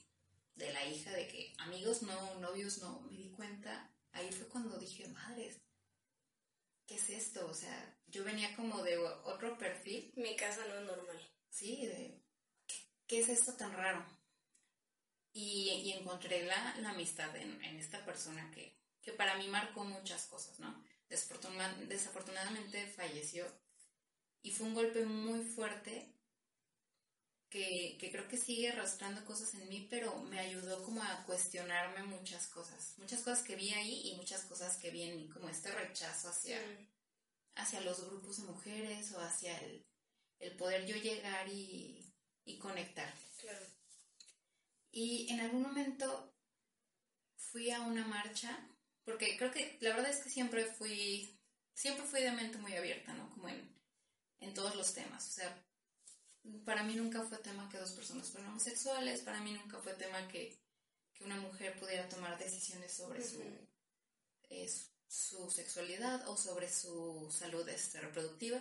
de 0.56 0.72
la 0.72 0.85
hija, 0.87 1.11
de 1.12 1.26
que 1.26 1.54
amigos 1.58 2.02
no, 2.02 2.38
novios 2.40 2.78
no, 2.78 3.00
me 3.00 3.16
di 3.16 3.30
cuenta 3.30 3.92
ahí 4.12 4.30
fue 4.30 4.48
cuando 4.48 4.78
dije, 4.78 5.08
madres, 5.08 5.61
¿qué 6.87 6.96
es 6.96 7.11
esto? 7.11 7.46
O 7.46 7.54
sea, 7.54 7.98
yo 8.12 8.22
venía 8.25 8.55
como 8.55 8.83
de 8.83 8.98
otro 8.98 9.59
perfil. 9.59 10.12
Mi 10.16 10.37
casa 10.37 10.64
no 10.68 10.75
es 10.75 10.83
normal. 10.83 11.18
Sí, 11.48 11.87
de, 11.87 12.22
¿qué, 13.07 13.20
es 13.20 13.29
esto 13.29 13.55
tan 13.55 13.72
raro? 13.72 14.05
Y, 15.33 15.92
encontré 15.98 16.44
la, 16.44 16.75
amistad 16.90 17.35
en, 17.37 17.61
esta 17.79 18.05
persona 18.05 18.51
que, 18.51 18.79
que 19.01 19.12
para 19.12 19.37
mí 19.37 19.48
marcó 19.48 19.85
muchas 19.85 20.27
cosas, 20.27 20.61
¿no? 20.61 20.85
desafortunadamente 21.09 22.87
falleció 22.87 23.46
y 24.40 24.51
fue 24.51 24.66
un 24.66 24.75
golpe 24.75 25.05
muy 25.05 25.44
fuerte 25.44 26.12
que, 27.53 27.98
creo 28.11 28.27
que 28.29 28.38
sigue 28.38 28.70
arrastrando 28.70 29.25
cosas 29.27 29.53
en 29.55 29.68
mí, 29.68 29.87
pero 29.90 30.22
me 30.22 30.40
ayudó 30.40 30.83
como 30.83 31.03
a 31.03 31.22
cuestionarme 31.27 32.03
muchas 32.05 32.46
cosas, 32.46 32.94
muchas 32.96 33.20
cosas 33.20 33.42
que 33.42 33.57
vi 33.57 33.75
ahí 33.75 34.09
y 34.09 34.16
muchas 34.16 34.42
cosas 34.44 34.79
que 34.79 34.90
vi 34.90 35.03
en 35.03 35.16
mí, 35.16 35.29
como 35.29 35.51
este 35.51 35.70
rechazo 35.70 36.31
hacia, 36.31 36.59
hacia 37.54 37.80
los 37.80 38.04
grupos 38.04 38.38
de 38.38 38.44
mujeres 38.44 39.12
o 39.12 39.20
hacia 39.20 39.58
el, 39.58 39.86
poder 40.58 40.86
yo 40.86 40.96
llegar 40.96 41.48
y, 41.48 41.98
conectar. 42.60 43.12
Claro. 43.40 43.66
Y 44.90 45.30
en 45.32 45.40
algún 45.40 45.62
momento 45.62 46.34
fui 47.36 47.70
a 47.70 47.80
una 47.80 48.06
marcha, 48.06 48.68
porque 49.04 49.36
creo 49.36 49.50
que 49.50 49.78
la 49.80 49.90
verdad 49.96 50.10
es 50.10 50.22
que 50.22 50.30
siempre 50.30 50.66
fui, 50.66 51.40
siempre 51.74 52.04
fui 52.04 52.20
de 52.22 52.32
mente 52.32 52.58
muy 52.58 52.74
abierta, 52.74 53.14
¿no? 53.14 53.30
Como 53.30 53.48
en, 53.48 53.74
en 54.40 54.54
todos 54.54 54.76
los 54.76 54.92
temas, 54.92 55.26
o 55.28 55.30
sea, 55.32 55.64
para 56.64 56.82
mí 56.82 56.94
nunca 56.94 57.22
fue 57.22 57.38
tema 57.38 57.68
que 57.68 57.78
dos 57.78 57.92
personas 57.92 58.30
fueran 58.30 58.50
homosexuales, 58.50 59.20
para 59.20 59.40
mí 59.40 59.52
nunca 59.52 59.78
fue 59.78 59.94
tema 59.94 60.26
que, 60.28 60.60
una 61.20 61.36
mujer 61.36 61.78
pudiera 61.78 62.08
tomar 62.08 62.36
decisiones 62.36 62.96
sobre 62.96 63.22
su, 63.22 63.40
eh, 64.48 64.68
su, 64.68 64.91
sexualidad 65.51 66.29
o 66.29 66.37
sobre 66.37 66.70
su 66.72 67.31
salud 67.31 67.68
este, 67.68 68.01
reproductiva. 68.01 68.61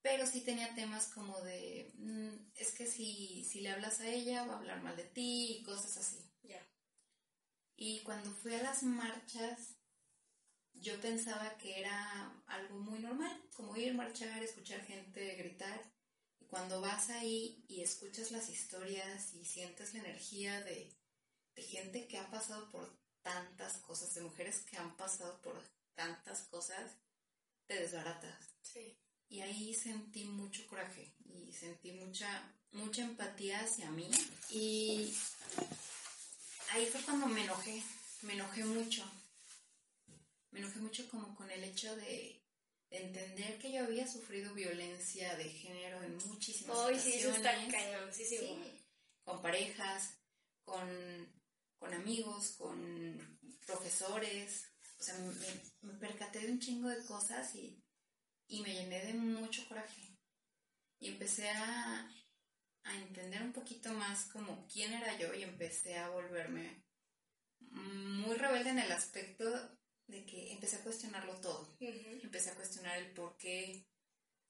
Pero 0.00 0.26
sí 0.26 0.42
tenía 0.42 0.74
temas 0.74 1.08
como 1.08 1.40
de, 1.42 1.92
mm, 1.94 2.52
es 2.54 2.72
que 2.72 2.86
si, 2.86 3.44
si 3.44 3.60
le 3.60 3.70
hablas 3.70 4.00
a 4.00 4.08
ella 4.08 4.46
va 4.46 4.54
a 4.54 4.58
hablar 4.58 4.82
mal 4.82 4.96
de 4.96 5.04
ti 5.04 5.58
y 5.58 5.62
cosas 5.62 5.96
así. 5.96 6.18
Ya. 6.42 6.64
Y 7.76 8.00
cuando 8.00 8.30
fui 8.32 8.54
a 8.54 8.62
las 8.62 8.82
marchas, 8.82 9.76
yo 10.74 11.00
pensaba 11.00 11.58
que 11.58 11.80
era 11.80 12.42
algo 12.46 12.78
muy 12.78 13.00
normal, 13.00 13.42
como 13.54 13.76
ir, 13.76 13.94
marchar, 13.94 14.42
escuchar 14.42 14.84
gente 14.84 15.34
gritar 15.34 15.98
cuando 16.48 16.80
vas 16.80 17.10
ahí 17.10 17.64
y 17.68 17.82
escuchas 17.82 18.30
las 18.30 18.48
historias 18.48 19.34
y 19.34 19.44
sientes 19.44 19.94
la 19.94 20.00
energía 20.00 20.62
de, 20.62 20.94
gente 21.56 22.06
que 22.06 22.18
ha 22.18 22.30
pasado 22.30 22.70
por 22.70 22.97
tantas 23.28 23.76
cosas, 23.78 24.14
de 24.14 24.22
mujeres 24.22 24.60
que 24.60 24.78
han 24.78 24.96
pasado 24.96 25.38
por 25.42 25.54
tantas 25.94 26.40
cosas, 26.44 26.92
te 27.66 27.74
desbaratas. 27.74 28.38
Sí. 28.62 28.96
Y 29.28 29.42
ahí 29.42 29.74
sentí 29.74 30.24
mucho 30.24 30.66
coraje 30.66 31.12
y 31.26 31.52
sentí 31.52 31.92
mucha, 31.92 32.50
mucha 32.72 33.02
empatía 33.02 33.60
hacia 33.60 33.90
mí. 33.90 34.10
Y 34.48 35.14
ahí 36.70 36.86
fue 36.86 37.02
cuando 37.02 37.26
me 37.26 37.44
enojé, 37.44 37.82
me 38.22 38.32
enojé 38.32 38.64
mucho. 38.64 39.04
Me 40.50 40.60
enojé 40.60 40.78
mucho 40.78 41.06
como 41.10 41.36
con 41.36 41.50
el 41.50 41.62
hecho 41.64 41.94
de, 41.96 42.40
entender 42.90 43.58
que 43.58 43.70
yo 43.70 43.84
había 43.84 44.08
sufrido 44.10 44.54
violencia 44.54 45.36
de 45.36 45.50
género 45.50 46.02
en 46.02 46.16
muchísimas 46.28 46.78
Hoy 46.78 46.98
sí, 46.98 47.12
eso 47.12 47.32
está 47.32 47.52
cañoncísimo. 47.70 48.64
Sí, 48.64 48.82
con 49.22 49.42
parejas, 49.42 50.14
con, 50.64 50.88
con 51.78 51.94
amigos, 51.94 52.54
con 52.58 53.38
profesores. 53.66 54.64
O 54.98 55.02
sea, 55.02 55.14
me, 55.18 55.92
me 55.92 55.98
percaté 55.98 56.40
de 56.40 56.52
un 56.52 56.58
chingo 56.58 56.88
de 56.88 57.04
cosas 57.04 57.54
y 57.54 57.82
y 58.48 58.62
me 58.62 58.74
llené 58.74 59.04
de 59.04 59.14
mucho 59.14 59.66
coraje. 59.68 60.16
Y 60.98 61.08
empecé 61.08 61.48
a, 61.50 62.10
entender 62.84 63.42
un 63.42 63.52
poquito 63.52 63.92
más 63.92 64.24
como 64.32 64.66
quién 64.66 64.94
era 64.94 65.18
yo 65.18 65.34
y 65.34 65.42
empecé 65.42 65.98
a 65.98 66.08
volverme 66.08 66.82
muy 67.60 68.34
rebelde 68.34 68.70
en 68.70 68.78
el 68.78 68.90
aspecto 68.90 69.44
de 70.06 70.24
que 70.24 70.52
empecé 70.52 70.76
a 70.76 70.82
cuestionarlo 70.82 71.38
todo. 71.38 71.76
Empecé 71.80 72.50
a 72.50 72.54
cuestionar 72.54 72.96
el 72.96 73.12
por 73.12 73.36
qué 73.36 73.86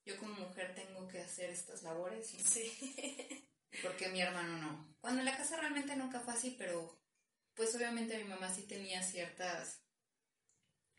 yo 0.05 0.17
como 0.19 0.35
mujer 0.35 0.73
tengo 0.77 1.09
que 1.09 1.21
hacer 1.21 1.51
estas 1.51 1.83
labores 1.83 2.33
y 2.33 2.39
sí. 2.39 3.49
por 3.83 3.97
qué 3.97 4.09
mi 4.09 4.21
hermano 4.21 4.57
no. 4.59 4.95
Cuando 5.01 5.19
en 5.19 5.27
la 5.27 5.37
casa 5.37 5.57
realmente 5.57 5.97
nunca 5.97 6.21
fue 6.21 6.35
así, 6.35 6.55
pero 6.57 6.98
pues 7.59 7.75
obviamente 7.75 8.17
mi 8.19 8.25
mamá 8.25 8.55
sí 8.55 8.63
tenía 8.63 9.03
ciertas 9.03 9.83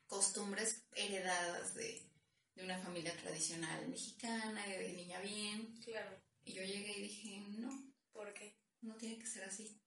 costumbres 0.08 0.84
heredadas 0.93 1.74
de, 1.74 2.06
de 2.54 2.63
una 2.65 2.78
familia 2.80 3.15
tradicional 3.15 3.88
mexicana, 3.88 4.67
de 4.67 4.91
niña 4.91 5.22
bien. 5.22 5.80
Claro. 5.82 6.22
Y 6.43 6.52
yo 6.52 6.62
llegué 6.62 6.98
y 6.98 7.02
dije, 7.04 7.39
no. 7.58 7.72
¿Por 8.12 8.34
qué? 8.34 8.60
No 8.82 8.95
tiene 8.95 9.17
que 9.17 9.26
ser 9.26 9.45
así. 9.45 9.82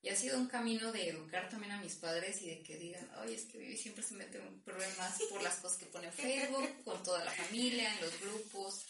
Y 0.00 0.08
ha 0.10 0.14
sido 0.14 0.38
un 0.38 0.46
camino 0.46 0.92
de 0.92 1.08
educar 1.08 1.48
también 1.48 1.72
a 1.72 1.80
mis 1.80 1.96
padres 1.96 2.40
y 2.40 2.50
de 2.50 2.62
que 2.62 2.78
digan, 2.78 3.10
oye, 3.16 3.34
es 3.34 3.46
que 3.46 3.58
Vivi 3.58 3.76
siempre 3.76 4.04
se 4.04 4.14
mete 4.14 4.38
en 4.38 4.62
problemas 4.62 5.20
por 5.28 5.42
las 5.42 5.56
cosas 5.56 5.76
que 5.76 5.86
pone 5.86 6.06
en 6.06 6.12
Facebook, 6.12 6.84
con 6.84 7.02
toda 7.02 7.24
la 7.24 7.32
familia, 7.32 7.92
en 7.92 8.00
los 8.02 8.20
grupos. 8.20 8.86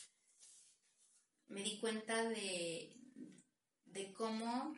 Me 1.46 1.62
di 1.62 1.78
cuenta 1.78 2.28
de, 2.28 2.94
de 3.86 4.12
cómo 4.12 4.76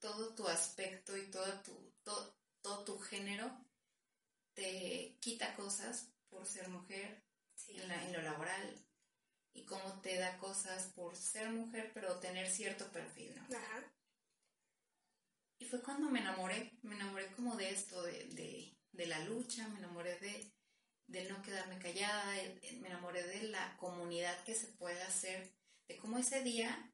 todo 0.00 0.34
tu 0.34 0.48
aspecto 0.48 1.16
y 1.16 1.30
todo 1.30 1.60
tu, 1.62 1.94
todo, 2.02 2.36
todo 2.62 2.84
tu 2.84 2.98
género 2.98 3.50
te 4.54 5.16
quita 5.20 5.54
cosas 5.54 6.12
por 6.28 6.46
ser 6.46 6.68
mujer, 6.68 7.22
en, 7.68 8.12
lo 8.12 8.22
laboral 8.22 8.86
y 9.52 9.64
cómo 9.64 10.00
te 10.00 10.16
da 10.16 10.38
cosas 10.38 10.92
por 10.94 11.16
ser 11.16 11.50
mujer, 11.50 11.90
pero 11.94 12.18
tener 12.18 12.48
cierto 12.48 12.90
perfil, 12.90 13.34
¿no? 13.36 13.56
Ajá. 13.56 13.92
Y 15.58 15.66
fue 15.66 15.82
cuando 15.82 16.08
me 16.08 16.20
enamoré, 16.20 16.78
me 16.82 16.94
enamoré 16.94 17.30
como 17.32 17.56
de 17.56 17.70
esto, 17.70 18.02
de, 18.02 18.74
de, 18.92 19.06
la 19.06 19.18
lucha, 19.20 19.68
me 19.68 19.78
enamoré 19.78 20.18
de, 20.18 20.52
de 21.06 21.28
no 21.28 21.42
quedarme 21.42 21.78
callada, 21.78 22.34
me 22.80 22.88
enamoré 22.88 23.22
de 23.26 23.42
la 23.48 23.76
comunidad 23.76 24.42
que 24.44 24.54
se 24.54 24.68
puede 24.68 25.02
hacer, 25.02 25.52
de 25.88 25.96
cómo 25.98 26.18
ese 26.18 26.42
día, 26.42 26.89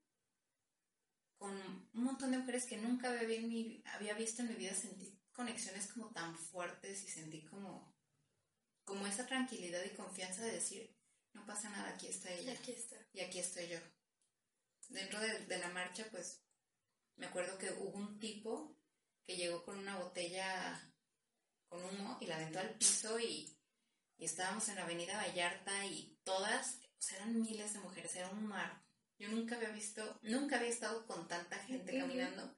con 1.38 1.54
un 1.54 2.04
montón 2.04 2.30
de 2.30 2.38
mujeres 2.38 2.66
que 2.66 2.76
nunca 2.76 3.08
había, 3.10 3.40
había 3.94 4.14
visto 4.14 4.42
en 4.42 4.48
mi 4.48 4.54
vida, 4.54 4.74
sentí 4.74 5.18
conexiones 5.32 5.92
como 5.92 6.10
tan 6.12 6.36
fuertes 6.36 7.04
y 7.04 7.08
sentí 7.08 7.44
como 7.44 7.96
como 8.86 9.06
esa 9.06 9.26
tranquilidad 9.26 9.84
y 9.84 9.96
confianza 9.96 10.42
de 10.42 10.52
decir, 10.52 10.96
no 11.34 11.44
pasa 11.44 11.68
nada, 11.68 11.90
aquí 11.90 12.06
está 12.06 12.32
ella. 12.32 12.52
Y 12.52 12.56
aquí 12.56 12.72
está. 12.72 12.96
Y 13.12 13.20
aquí 13.20 13.40
estoy 13.40 13.68
yo. 13.68 13.78
Dentro 14.88 15.20
de, 15.20 15.58
la 15.58 15.68
marcha, 15.68 16.06
pues, 16.10 16.40
me 17.16 17.26
acuerdo 17.26 17.58
que 17.58 17.72
hubo 17.72 17.98
un 17.98 18.18
tipo 18.20 18.78
que 19.24 19.36
llegó 19.36 19.64
con 19.64 19.78
una 19.78 19.98
botella 19.98 20.92
con 21.68 21.84
humo 21.84 22.16
y 22.20 22.26
la 22.26 22.36
aventó 22.36 22.60
al 22.60 22.74
piso 22.78 23.18
y, 23.18 23.52
estábamos 24.18 24.66
en 24.68 24.76
la 24.76 24.84
avenida 24.84 25.18
Vallarta 25.18 25.84
y 25.84 26.18
todas, 26.24 26.78
o 26.98 27.02
sea, 27.02 27.18
eran 27.18 27.38
miles 27.38 27.74
de 27.74 27.80
mujeres, 27.80 28.14
era 28.14 28.30
un 28.30 28.46
mar. 28.46 28.85
Yo 29.18 29.28
nunca 29.28 29.56
había 29.56 29.70
visto, 29.70 30.18
nunca 30.22 30.56
había 30.56 30.68
estado 30.68 31.06
con 31.06 31.26
tanta 31.26 31.56
gente 31.58 31.98
caminando. 31.98 32.54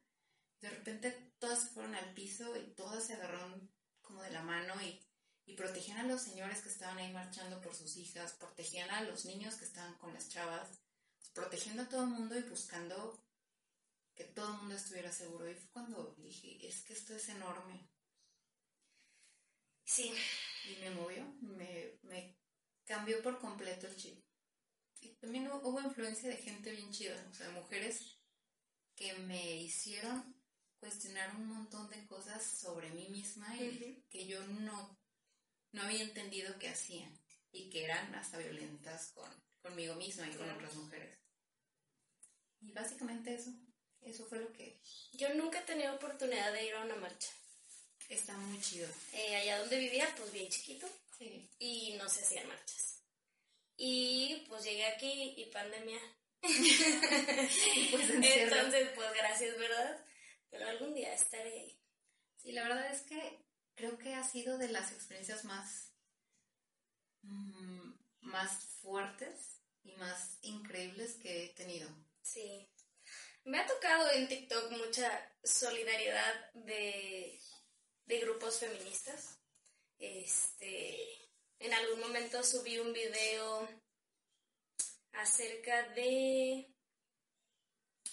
De 0.60 0.70
repente 0.70 1.32
todas 1.38 1.60
se 1.60 1.68
fueron 1.68 1.94
al 1.94 2.12
piso 2.14 2.56
y 2.56 2.74
todas 2.74 3.04
se 3.04 3.14
agarraron 3.14 3.70
como 4.02 4.22
de 4.22 4.30
la 4.30 4.42
mano 4.42 4.74
y 4.82 5.00
y 5.48 5.54
protegían 5.54 5.98
a 5.98 6.02
los 6.02 6.20
señores 6.20 6.60
que 6.60 6.68
estaban 6.68 6.98
ahí 6.98 7.10
marchando 7.10 7.58
por 7.62 7.74
sus 7.74 7.96
hijas, 7.96 8.34
protegían 8.34 8.90
a 8.90 9.00
los 9.02 9.24
niños 9.24 9.54
que 9.54 9.64
estaban 9.64 9.94
con 9.94 10.12
las 10.12 10.28
chavas, 10.28 10.68
protegiendo 11.32 11.82
a 11.82 11.88
todo 11.88 12.02
el 12.02 12.10
mundo 12.10 12.38
y 12.38 12.42
buscando 12.42 13.18
que 14.14 14.24
todo 14.24 14.52
el 14.52 14.58
mundo 14.58 14.74
estuviera 14.74 15.10
seguro. 15.10 15.48
Y 15.48 15.54
fue 15.54 15.70
cuando 15.70 16.14
dije, 16.18 16.68
es 16.68 16.82
que 16.82 16.92
esto 16.92 17.14
es 17.14 17.30
enorme. 17.30 17.88
Sí. 19.84 20.12
Y 20.70 20.76
me 20.82 20.90
movió, 20.90 21.24
me, 21.40 21.98
me 22.02 22.36
cambió 22.84 23.22
por 23.22 23.40
completo 23.40 23.86
el 23.86 23.96
chip. 23.96 24.22
Y 25.00 25.08
también 25.16 25.50
hubo 25.50 25.80
influencia 25.80 26.28
de 26.28 26.36
gente 26.36 26.70
bien 26.72 26.90
chida, 26.90 27.26
o 27.30 27.34
sea, 27.34 27.50
mujeres 27.50 28.16
que 28.96 29.14
me 29.14 29.56
hicieron 29.56 30.34
cuestionar 30.78 31.34
un 31.36 31.46
montón 31.46 31.88
de 31.90 32.04
cosas 32.06 32.42
sobre 32.42 32.90
mí 32.90 33.08
misma 33.08 33.56
y 33.56 34.04
que 34.10 34.26
yo 34.26 34.44
no 34.46 34.98
no 35.72 35.82
había 35.82 36.02
entendido 36.02 36.58
que 36.58 36.68
hacían 36.68 37.12
y 37.52 37.70
que 37.70 37.84
eran 37.84 38.14
hasta 38.14 38.38
violentas 38.38 39.12
con, 39.12 39.30
conmigo 39.62 39.94
misma 39.94 40.26
y 40.28 40.34
con 40.34 40.50
otras 40.50 40.74
mujeres. 40.74 41.18
Y 42.60 42.72
básicamente 42.72 43.34
eso, 43.34 43.50
eso 44.00 44.26
fue 44.26 44.40
lo 44.40 44.52
que... 44.52 44.80
Yo 45.12 45.32
nunca 45.34 45.60
he 45.60 45.64
tenido 45.64 45.94
oportunidad 45.94 46.52
de 46.52 46.66
ir 46.66 46.74
a 46.74 46.84
una 46.84 46.96
marcha. 46.96 47.28
Está 48.08 48.36
muy 48.36 48.60
chido. 48.60 48.88
Eh, 49.12 49.36
allá 49.36 49.60
donde 49.60 49.78
vivía, 49.78 50.12
pues 50.16 50.32
bien 50.32 50.48
chiquito. 50.48 50.88
Sí. 51.18 51.48
Y 51.58 51.94
no 51.98 52.08
se 52.08 52.22
hacían 52.22 52.48
marchas. 52.48 52.97
Y 53.80 54.44
pues 54.48 54.64
llegué 54.64 54.86
aquí 54.86 55.34
y 55.36 55.46
pandemia. 55.52 56.00
pues 56.42 58.10
Entonces, 58.10 58.88
pues 58.94 59.12
gracias, 59.14 59.56
¿verdad? 59.56 60.04
Pero 60.50 60.68
algún 60.68 60.94
día 60.94 61.14
estaré 61.14 61.52
ahí. 61.52 61.80
Sí, 62.36 62.50
la 62.52 62.64
verdad 62.64 62.92
es 62.92 63.02
que 63.02 63.44
creo 63.76 63.96
que 63.96 64.14
ha 64.14 64.24
sido 64.24 64.58
de 64.58 64.68
las 64.68 64.90
experiencias 64.90 65.44
más, 65.44 65.92
mm, 67.22 67.92
más 68.22 68.64
fuertes 68.82 69.62
y 69.84 69.92
más 69.92 70.38
increíbles 70.42 71.14
que 71.14 71.44
he 71.44 71.48
tenido. 71.50 71.88
Sí. 72.20 72.68
Me 73.44 73.60
ha 73.60 73.66
tocado 73.66 74.10
en 74.10 74.26
TikTok 74.26 74.72
mucha 74.72 75.32
solidaridad 75.44 76.52
de, 76.52 77.40
de 78.06 78.20
grupos 78.20 78.58
feministas. 78.58 79.38
Este, 80.00 81.27
en 81.60 81.74
algún 81.74 82.00
momento 82.00 82.42
subí 82.42 82.78
un 82.78 82.92
video 82.92 83.68
acerca 85.12 85.88
de 85.90 86.68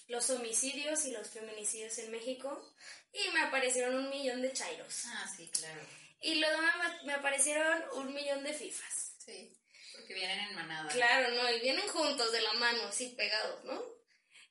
los 0.08 0.30
homicidios 0.30 1.06
y 1.06 1.12
los 1.12 1.30
feminicidios 1.30 1.98
en 2.00 2.12
México 2.12 2.74
y 3.12 3.32
me 3.32 3.42
aparecieron 3.42 3.96
un 3.96 4.10
millón 4.10 4.42
de 4.42 4.54
chairos. 4.54 5.06
Ah, 5.06 5.32
sí, 5.36 5.50
claro. 5.50 5.82
Y 6.22 6.36
luego 6.36 6.58
me, 7.04 7.14
aparecieron 7.14 7.84
un 7.94 8.14
millón 8.14 8.44
de 8.44 8.54
fifas. 8.54 9.16
Sí, 9.18 9.56
porque 9.94 10.14
vienen 10.14 10.40
en 10.40 10.56
manada. 10.56 10.90
Claro, 10.92 11.32
no, 11.36 11.50
y 11.52 11.62
vienen 11.62 11.88
juntos 11.88 12.32
de 12.32 12.42
la 12.42 12.54
mano, 12.54 12.84
así 12.84 13.10
pegados, 13.10 13.64
¿no? 13.64 13.82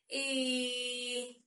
Y 0.08 1.44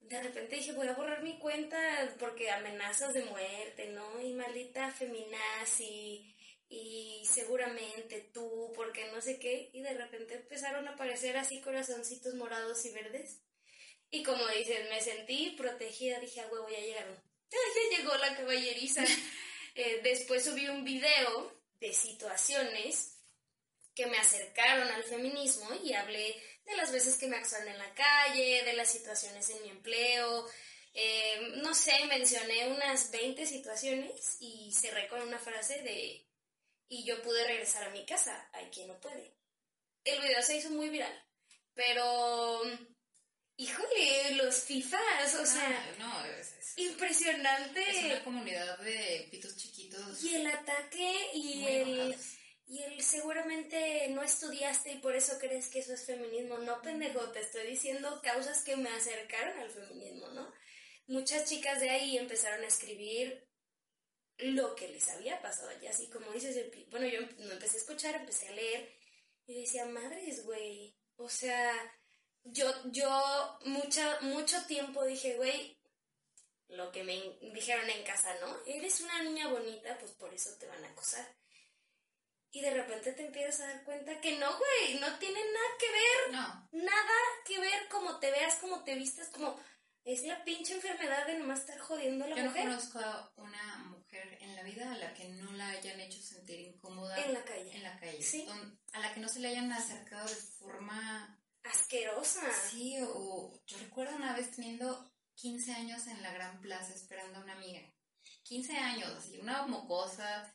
de 0.00 0.22
repente 0.22 0.56
dije, 0.56 0.72
voy 0.72 0.88
a 0.88 0.94
borrar 0.94 1.22
mi 1.22 1.38
cuenta 1.38 2.14
porque 2.18 2.50
amenazas 2.50 3.14
de 3.14 3.24
muerte, 3.24 3.88
¿no? 3.88 4.20
Y 4.20 4.34
maldita 4.34 4.90
feminazi 4.92 6.35
y 6.68 7.22
seguramente 7.30 8.20
tú, 8.32 8.72
porque 8.74 9.06
no 9.12 9.20
sé 9.20 9.38
qué, 9.38 9.70
y 9.72 9.82
de 9.82 9.94
repente 9.94 10.34
empezaron 10.34 10.88
a 10.88 10.92
aparecer 10.92 11.36
así 11.36 11.60
corazoncitos 11.60 12.34
morados 12.34 12.84
y 12.84 12.90
verdes. 12.90 13.40
Y 14.10 14.22
como 14.22 14.46
dices, 14.48 14.88
me 14.90 15.00
sentí 15.00 15.54
protegida, 15.56 16.20
dije, 16.20 16.40
a 16.40 16.48
huevo, 16.48 16.68
ya 16.68 16.80
llegaron. 16.80 17.16
Ya 17.50 17.98
llegó 17.98 18.16
la 18.16 18.36
caballeriza. 18.36 19.04
Eh, 19.78 20.00
después 20.02 20.42
subí 20.42 20.66
un 20.70 20.84
video 20.84 21.52
de 21.80 21.92
situaciones 21.92 23.18
que 23.94 24.06
me 24.06 24.16
acercaron 24.16 24.88
al 24.88 25.04
feminismo 25.04 25.68
y 25.84 25.92
hablé 25.92 26.34
de 26.64 26.76
las 26.76 26.92
veces 26.92 27.18
que 27.18 27.26
me 27.26 27.36
acosaron 27.36 27.68
en 27.68 27.76
la 27.76 27.92
calle, 27.92 28.64
de 28.64 28.72
las 28.72 28.90
situaciones 28.90 29.50
en 29.50 29.62
mi 29.62 29.68
empleo. 29.68 30.48
Eh, 30.94 31.52
no 31.62 31.74
sé, 31.74 31.92
mencioné 32.06 32.68
unas 32.68 33.10
20 33.10 33.44
situaciones 33.44 34.38
y 34.40 34.72
cerré 34.72 35.08
con 35.08 35.20
una 35.20 35.38
frase 35.38 35.82
de 35.82 36.25
y 36.88 37.04
yo 37.04 37.22
pude 37.22 37.46
regresar 37.46 37.84
a 37.84 37.90
mi 37.90 38.04
casa. 38.04 38.48
Hay 38.52 38.66
quien 38.66 38.88
no 38.88 39.00
puede. 39.00 39.34
El 40.04 40.20
video 40.20 40.42
se 40.42 40.56
hizo 40.56 40.70
muy 40.70 40.88
viral, 40.88 41.12
pero 41.74 42.62
híjole, 43.56 44.34
los 44.36 44.54
FIFAs, 44.62 45.34
o 45.34 45.46
sea, 45.46 45.94
no, 45.98 46.24
es, 46.26 46.54
impresionante. 46.76 47.82
Es 47.90 48.04
una 48.04 48.24
comunidad 48.24 48.78
de 48.78 49.28
pitos 49.30 49.56
chiquitos. 49.56 50.22
Y 50.22 50.36
el 50.36 50.46
ataque 50.46 51.30
y 51.34 51.64
el... 51.66 52.16
Y 52.68 52.82
el 52.82 53.00
seguramente 53.00 54.08
no 54.08 54.24
estudiaste 54.24 54.90
y 54.90 54.98
por 54.98 55.14
eso 55.14 55.38
crees 55.38 55.68
que 55.68 55.78
eso 55.78 55.94
es 55.94 56.04
feminismo. 56.04 56.58
No, 56.58 56.82
pendejo, 56.82 57.30
te 57.30 57.38
estoy 57.38 57.64
diciendo 57.64 58.20
causas 58.24 58.64
que 58.64 58.76
me 58.76 58.90
acercaron 58.90 59.56
al 59.60 59.70
feminismo, 59.70 60.28
¿no? 60.30 60.52
Muchas 61.06 61.48
chicas 61.48 61.78
de 61.78 61.90
ahí 61.90 62.18
empezaron 62.18 62.64
a 62.64 62.66
escribir 62.66 63.45
lo 64.38 64.74
que 64.74 64.88
les 64.88 65.08
había 65.10 65.40
pasado 65.40 65.70
y 65.80 65.86
así 65.86 66.08
como 66.10 66.30
dices, 66.32 66.56
bueno, 66.90 67.06
yo 67.06 67.20
no 67.38 67.52
empecé 67.52 67.76
a 67.76 67.80
escuchar, 67.80 68.14
empecé 68.14 68.48
a 68.48 68.52
leer 68.52 68.94
y 69.46 69.60
decía, 69.60 69.86
madres, 69.86 70.44
güey, 70.44 70.94
o 71.16 71.28
sea, 71.28 71.72
yo, 72.44 72.70
yo 72.86 73.58
mucha, 73.64 74.20
mucho 74.20 74.64
tiempo 74.66 75.04
dije, 75.04 75.36
güey, 75.36 75.78
lo 76.68 76.90
que 76.90 77.04
me 77.04 77.38
dijeron 77.52 77.88
en 77.88 78.04
casa, 78.04 78.34
¿no? 78.40 78.58
Eres 78.66 79.00
una 79.00 79.22
niña 79.22 79.48
bonita, 79.48 79.96
pues 79.98 80.12
por 80.12 80.34
eso 80.34 80.50
te 80.58 80.66
van 80.66 80.84
a 80.84 80.88
acosar. 80.88 81.26
Y 82.50 82.60
de 82.60 82.70
repente 82.70 83.12
te 83.12 83.26
empiezas 83.26 83.60
a 83.60 83.66
dar 83.66 83.84
cuenta 83.84 84.20
que 84.20 84.38
no, 84.38 84.46
güey, 84.56 84.98
no 84.98 85.18
tiene 85.18 85.40
nada 85.40 85.68
que 85.78 85.90
ver. 85.90 86.32
No. 86.32 86.68
Nada 86.72 87.14
que 87.44 87.58
ver 87.60 87.88
como 87.88 88.18
te 88.18 88.30
veas, 88.30 88.56
como 88.56 88.82
te 88.82 88.94
vistas, 88.94 89.28
como 89.28 89.60
es 90.04 90.22
la 90.22 90.42
pinche 90.44 90.74
enfermedad 90.74 91.26
de 91.26 91.38
nomás 91.38 91.60
estar 91.60 91.78
jodiendo 91.78 92.24
a 92.24 92.28
la 92.28 92.36
Yo 92.36 92.44
mujer. 92.44 92.64
Yo 92.64 92.70
no 92.70 92.76
conozco 92.76 93.32
una 93.36 93.85
mujer 94.16 94.38
en 94.40 94.56
la 94.56 94.62
vida 94.62 94.92
a 94.92 94.96
la 94.96 95.14
que 95.14 95.28
no 95.28 95.52
la 95.52 95.68
hayan 95.70 96.00
hecho 96.00 96.20
sentir 96.20 96.60
incómoda. 96.60 97.16
En 97.24 97.34
la 97.34 97.44
calle. 97.44 97.74
En 97.74 97.82
la 97.82 97.98
calle. 97.98 98.22
Sí. 98.22 98.46
A 98.92 99.00
la 99.00 99.12
que 99.12 99.20
no 99.20 99.28
se 99.28 99.40
le 99.40 99.48
hayan 99.48 99.72
acercado 99.72 100.28
de 100.28 100.34
forma... 100.34 101.40
Asquerosa. 101.64 102.42
Sí, 102.70 102.96
o 103.02 103.52
yo 103.66 103.78
recuerdo 103.78 104.14
una 104.14 104.36
vez 104.36 104.52
teniendo 104.52 105.12
15 105.34 105.72
años 105.72 106.06
en 106.06 106.22
la 106.22 106.32
Gran 106.32 106.60
Plaza 106.60 106.94
esperando 106.94 107.38
a 107.38 107.42
una 107.42 107.54
amiga. 107.54 107.80
15 108.44 108.76
años, 108.76 109.10
así, 109.10 109.38
una 109.38 109.66
mocosa 109.66 110.54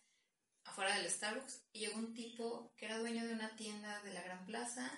afuera 0.63 0.95
del 0.95 1.11
Starbucks. 1.11 1.65
Y 1.73 1.79
llegó 1.79 1.99
un 1.99 2.13
tipo 2.13 2.73
que 2.77 2.85
era 2.85 2.97
dueño 2.99 3.25
de 3.25 3.33
una 3.33 3.53
tienda 3.57 4.01
de 4.03 4.13
la 4.13 4.21
Gran 4.21 4.45
Plaza 4.45 4.89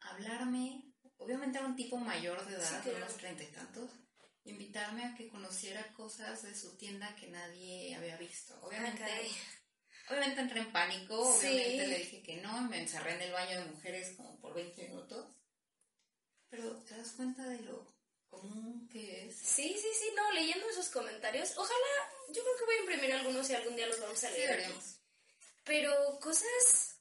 a 0.00 0.10
hablarme 0.10 0.88
obviamente 1.18 1.58
era 1.58 1.66
un 1.66 1.76
tipo 1.76 1.96
mayor 1.98 2.44
de 2.46 2.54
edad, 2.54 2.84
de 2.84 2.94
unos 2.94 3.16
treinta 3.16 3.42
y 3.42 3.48
tantos, 3.48 3.90
invitarme 4.50 5.04
a 5.04 5.14
que 5.14 5.28
conociera 5.28 5.92
cosas 5.94 6.42
de 6.42 6.54
su 6.54 6.76
tienda 6.76 7.14
que 7.16 7.28
nadie 7.28 7.94
había 7.94 8.16
visto. 8.16 8.58
Obviamente, 8.62 9.04
obviamente 10.08 10.40
entré 10.40 10.60
en 10.60 10.72
pánico, 10.72 11.16
obviamente 11.20 11.86
le 11.86 11.98
dije 11.98 12.22
que 12.22 12.36
no, 12.38 12.62
me 12.62 12.80
encerré 12.80 13.14
en 13.14 13.22
el 13.22 13.32
baño 13.32 13.60
de 13.60 13.66
mujeres 13.66 14.14
como 14.16 14.38
por 14.40 14.54
20 14.54 14.88
minutos. 14.88 15.26
Pero 16.50 16.76
te 16.84 16.96
das 16.96 17.12
cuenta 17.12 17.44
de 17.46 17.60
lo 17.60 17.86
común 18.28 18.88
que 18.88 19.26
es. 19.26 19.36
Sí, 19.36 19.76
sí, 19.80 19.88
sí, 19.92 20.10
no, 20.16 20.32
leyendo 20.32 20.68
esos 20.68 20.88
comentarios, 20.88 21.56
ojalá, 21.56 22.12
yo 22.28 22.42
creo 22.42 22.56
que 22.58 22.64
voy 22.64 22.74
a 22.74 22.80
imprimir 22.80 23.12
algunos 23.12 23.48
y 23.50 23.54
algún 23.54 23.76
día 23.76 23.86
los 23.86 24.00
vamos 24.00 24.22
a 24.24 24.30
leer. 24.30 24.72
Pero 25.64 26.18
cosas 26.20 27.00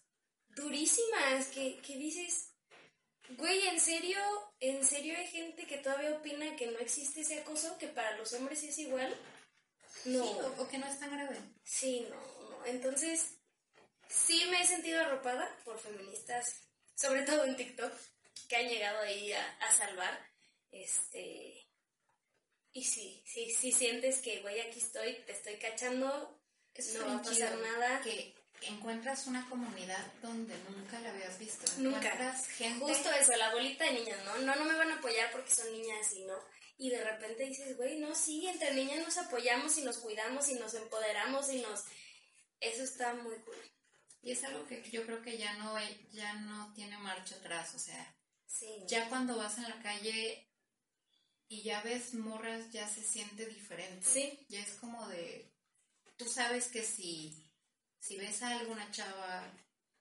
durísimas 0.50 1.48
que, 1.48 1.78
que 1.82 1.96
dices, 1.96 2.47
Güey, 3.30 3.68
¿en 3.68 3.80
serio? 3.80 4.20
¿En 4.60 4.86
serio 4.86 5.18
hay 5.18 5.28
gente 5.28 5.68
que 5.68 5.78
todavía 5.78 6.16
opina 6.16 6.56
que 6.56 6.68
no 6.68 6.80
existe 6.80 7.22
ese 7.22 7.40
acoso, 7.40 7.78
que 7.78 7.88
para 7.88 8.18
los 8.18 8.32
hombres 8.34 8.64
es 8.64 8.78
igual? 8.78 9.14
No. 10.06 10.24
o, 10.26 10.68
que 10.70 10.78
no 10.78 10.88
es 10.88 11.00
tan 11.00 11.12
grave. 11.12 11.38
Sí, 11.64 12.08
no, 12.10 12.50
no. 12.50 12.66
Entonces, 12.66 13.38
sí 14.08 14.46
me 14.50 14.62
he 14.62 14.66
sentido 14.66 15.02
arropada 15.02 15.54
por 15.66 15.78
feministas, 15.80 16.62
sobre 16.96 17.24
todo 17.24 17.44
en 17.44 17.58
TikTok, 17.58 17.92
que 18.48 18.56
han 18.56 18.70
llegado 18.70 19.00
ahí 19.02 19.34
a, 19.34 19.72
salvar. 19.72 20.18
Este. 20.72 21.68
Y 22.72 22.84
sí, 22.84 23.24
sí, 23.26 23.52
sí 23.52 23.72
sientes 23.72 24.22
que, 24.22 24.40
güey, 24.42 24.62
aquí 24.62 24.80
estoy, 24.80 25.14
te 25.26 25.32
estoy 25.34 25.56
cachando, 25.56 26.08
no 26.94 27.08
va 27.08 27.16
a 27.18 27.22
pasar 27.22 27.58
nada. 27.58 28.02
Que 28.02 28.37
encuentras 28.62 29.28
una 29.28 29.48
comunidad 29.50 30.06
donde 30.22 30.56
nunca 30.70 31.00
la 31.00 31.10
habías 31.10 31.38
visto. 31.38 31.72
Nunca. 31.78 32.34
Gente... 32.58 32.86
Justo 32.86 33.12
eso, 33.12 33.36
la 33.36 33.54
bolita 33.54 33.86
de 33.86 33.94
niñas, 33.94 34.20
¿no? 34.26 34.38
No, 34.40 34.56
no 34.56 34.66
me 34.66 34.76
van 34.76 34.92
a 34.92 34.96
apoyar 34.96 35.32
porque 35.32 35.54
son 35.54 35.72
niñas 35.72 36.14
y 36.14 36.26
no. 36.26 36.36
Y 36.78 36.90
de 36.90 37.04
repente 37.04 37.46
dices, 37.46 37.76
güey, 37.76 38.00
no, 38.00 38.14
sí, 38.14 38.48
entre 38.48 38.74
niñas 38.74 39.04
nos 39.04 39.18
apoyamos 39.18 39.78
y 39.78 39.82
nos 39.82 39.98
cuidamos 39.98 40.50
y 40.50 40.56
nos 40.56 40.74
empoderamos 40.74 41.52
y 41.52 41.62
nos... 41.62 41.84
Eso 42.60 42.84
está 42.84 43.14
muy 43.14 43.36
cool. 43.38 43.56
Y 44.22 44.32
es 44.32 44.44
algo 44.44 44.66
que 44.68 44.84
yo 44.90 45.06
creo 45.06 45.22
que 45.22 45.38
ya 45.38 45.54
no, 45.56 45.76
ya 46.12 46.34
no 46.34 46.74
tiene 46.74 46.98
marcha 46.98 47.36
atrás, 47.36 47.74
o 47.76 47.80
sea, 47.80 48.16
ya 48.88 49.08
cuando 49.10 49.38
vas 49.38 49.58
en 49.58 49.64
la 49.64 49.82
calle 49.82 50.50
y 51.48 51.62
ya 51.64 51.82
ves 51.82 52.14
morras, 52.14 52.72
ya 52.72 52.88
se 52.88 53.04
siente 53.04 53.46
diferente. 53.46 54.06
Sí. 54.06 54.46
Ya 54.50 54.60
es 54.60 54.74
como 54.74 55.08
de, 55.08 55.54
tú 56.18 56.26
sabes 56.26 56.68
que 56.68 56.84
si 56.84 57.47
si 58.08 58.16
ves 58.16 58.42
a 58.42 58.58
alguna 58.58 58.90
chava 58.90 59.44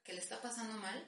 que 0.05 0.12
le 0.12 0.21
está 0.21 0.40
pasando 0.40 0.79
mal, 0.79 1.05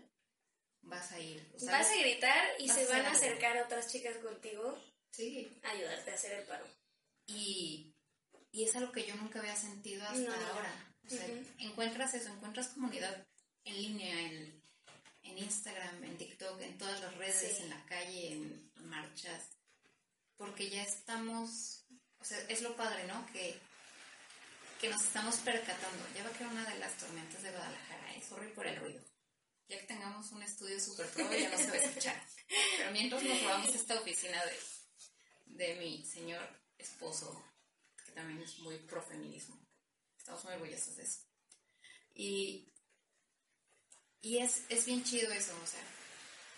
vas 0.83 1.13
a 1.13 1.21
ir. 1.21 1.49
Vas 1.65 1.89
a 1.89 1.97
gritar 1.97 2.45
y 2.59 2.69
se 2.69 2.87
van 2.87 3.07
a 3.07 3.13
acercar 3.13 3.57
a 3.57 3.65
otras 3.65 3.87
chicas 3.87 4.17
contigo. 4.17 4.77
Sí. 5.13 5.49
A 5.63 5.71
ayudarte 5.71 6.11
a 6.11 6.15
hacer 6.15 6.33
el 6.33 6.47
paro. 6.47 6.67
Y, 7.27 7.95
y 8.51 8.65
es 8.65 8.75
algo 8.75 8.91
que 8.91 9.07
yo 9.07 9.15
nunca 9.15 9.39
había 9.39 9.55
sentido 9.55 10.03
hasta 10.03 10.49
ahora. 10.49 10.95
O 11.07 11.09
sea, 11.09 11.25
encuentras 11.59 12.15
eso, 12.15 12.31
encuentras 12.31 12.69
comunidad 12.69 13.27
en 13.65 13.77
línea, 13.77 14.21
en, 14.21 14.63
en, 15.23 15.39
Instagram, 15.39 16.03
en 16.03 16.19
TikTok, 16.19 16.61
en 16.63 16.79
todas 16.79 17.01
las 17.01 17.15
redes, 17.17 17.61
en 17.61 17.71
la 17.71 17.85
calle, 17.87 18.33
en 18.33 18.73
marchas. 18.89 19.51
Porque 20.37 20.69
ya 20.69 20.83
estamos, 20.83 21.85
o 22.19 22.25
sea, 22.25 22.39
es 22.49 22.61
lo 22.61 22.77
padre, 22.77 23.07
¿no? 23.07 23.25
Que 23.33 23.59
que 24.79 24.89
nos 24.89 25.03
estamos 25.03 25.37
percatando. 25.39 26.05
Ya 26.15 26.25
va 26.25 26.31
a 26.31 26.33
quedar 26.33 26.53
una 26.53 26.65
de 26.71 26.79
las 26.79 26.97
tormentas 26.97 27.43
de 27.43 27.51
Guadalajara, 27.51 28.15
es 28.15 28.31
horrible 28.31 28.55
por 28.55 28.67
el 28.67 28.77
ruido. 28.77 29.05
Ya 29.69 29.79
que 29.79 29.87
tengamos 29.87 30.31
un 30.33 30.43
estudio 30.43 30.81
súper 30.81 31.07
pro, 31.09 31.31
ya 31.33 31.51
no 31.51 31.59
se 31.59 31.69
va 31.69 31.75
a 31.75 31.79
escuchar. 31.79 32.23
Pero 32.77 32.91
mientras 32.93 33.23
nos 33.23 33.43
robamos 33.43 33.75
esta 33.75 34.01
oficina 34.01 34.43
de, 34.45 35.67
de 35.67 35.75
mi 35.77 36.05
señor 36.07 36.49
esposo, 36.79 37.45
que 38.07 38.13
también 38.13 38.41
es 38.41 38.59
muy 38.61 38.79
pro 38.79 39.03
feminismo. 39.03 39.59
Estamos 40.17 40.45
muy 40.45 40.55
orgullosos 40.55 40.97
de 40.97 41.03
eso. 41.03 41.21
Y, 42.15 42.73
y 44.23 44.39
es, 44.39 44.63
es 44.69 44.87
bien 44.87 45.05
chido 45.05 45.31
eso, 45.33 45.53
o 45.63 45.67
sea, 45.67 45.83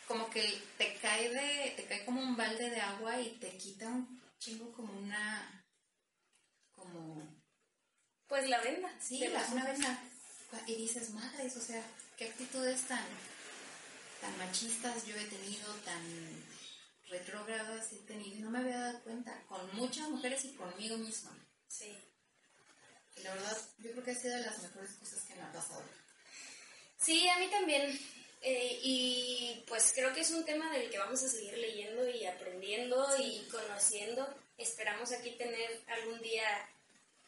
como 0.07 0.31
que 0.31 0.63
te 0.79 0.95
cae 0.97 1.29
de, 1.31 1.71
te 1.77 1.85
cae 1.85 2.05
como 2.05 2.21
un 2.21 2.37
balde 2.37 2.71
de 2.71 2.81
agua 2.81 3.21
y 3.21 3.39
te 3.39 3.57
quita 3.57 3.89
un 3.89 4.23
chingo 4.39 4.73
como 4.73 4.93
una, 4.93 5.67
como 6.73 7.40
pues 8.31 8.49
la 8.49 8.61
venda. 8.61 8.89
Sí, 9.01 9.19
la, 9.27 9.45
una 9.53 9.65
venda. 9.65 10.03
Y 10.67 10.77
dices, 10.77 11.11
madres, 11.11 11.57
o 11.57 11.61
sea, 11.61 11.85
qué 12.17 12.29
actitudes 12.29 12.83
tan, 12.83 13.05
tan 14.21 14.39
machistas 14.39 15.05
yo 15.05 15.17
he 15.17 15.25
tenido, 15.25 15.75
tan 15.85 16.01
retrógradas 17.09 17.93
he 17.93 17.97
tenido. 18.07 18.45
No 18.45 18.51
me 18.51 18.61
había 18.61 18.79
dado 18.79 19.01
cuenta. 19.03 19.43
Con 19.49 19.77
muchas 19.77 20.09
mujeres 20.09 20.45
y 20.45 20.53
conmigo 20.55 20.97
misma. 20.97 21.37
Sí. 21.67 21.93
Y 23.17 23.23
la 23.23 23.35
verdad, 23.35 23.59
yo 23.79 23.91
creo 23.91 24.05
que 24.05 24.11
ha 24.13 24.15
sido 24.15 24.37
de 24.37 24.47
las 24.47 24.63
mejores 24.63 24.93
cosas 24.93 25.25
que 25.25 25.35
me 25.35 25.43
ha 25.43 25.53
pasado. 25.53 25.83
Sí, 26.99 27.29
a 27.29 27.39
mí 27.39 27.49
también. 27.49 27.99
Eh, 28.43 28.81
y 28.83 29.65
pues 29.67 29.93
creo 29.93 30.15
que 30.15 30.21
es 30.21 30.31
un 30.31 30.45
tema 30.45 30.71
del 30.71 30.89
que 30.89 30.99
vamos 30.99 31.23
a 31.25 31.29
seguir 31.29 31.59
leyendo 31.59 32.09
y 32.09 32.27
aprendiendo 32.27 33.07
y 33.19 33.47
conociendo. 33.51 34.33
Esperamos 34.57 35.11
aquí 35.13 35.33
tener 35.33 35.83
algún 35.89 36.21
día 36.21 36.45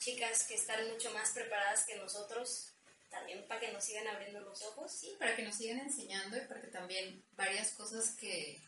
chicas 0.02 0.44
que 0.44 0.54
están 0.54 0.88
mucho 0.88 1.12
más 1.12 1.30
preparadas 1.30 1.84
que 1.84 1.96
nosotros, 1.96 2.72
también 3.08 3.46
para 3.46 3.60
que 3.60 3.72
nos 3.72 3.84
sigan 3.84 4.08
abriendo 4.08 4.40
los 4.40 4.62
ojos. 4.62 4.90
Sí, 4.90 5.14
para 5.18 5.36
que 5.36 5.42
nos 5.42 5.56
sigan 5.56 5.78
enseñando 5.80 6.36
y 6.36 6.40
para 6.42 6.60
que 6.60 6.68
también 6.68 7.24
varias 7.32 7.70
cosas 7.72 8.16
que 8.16 8.60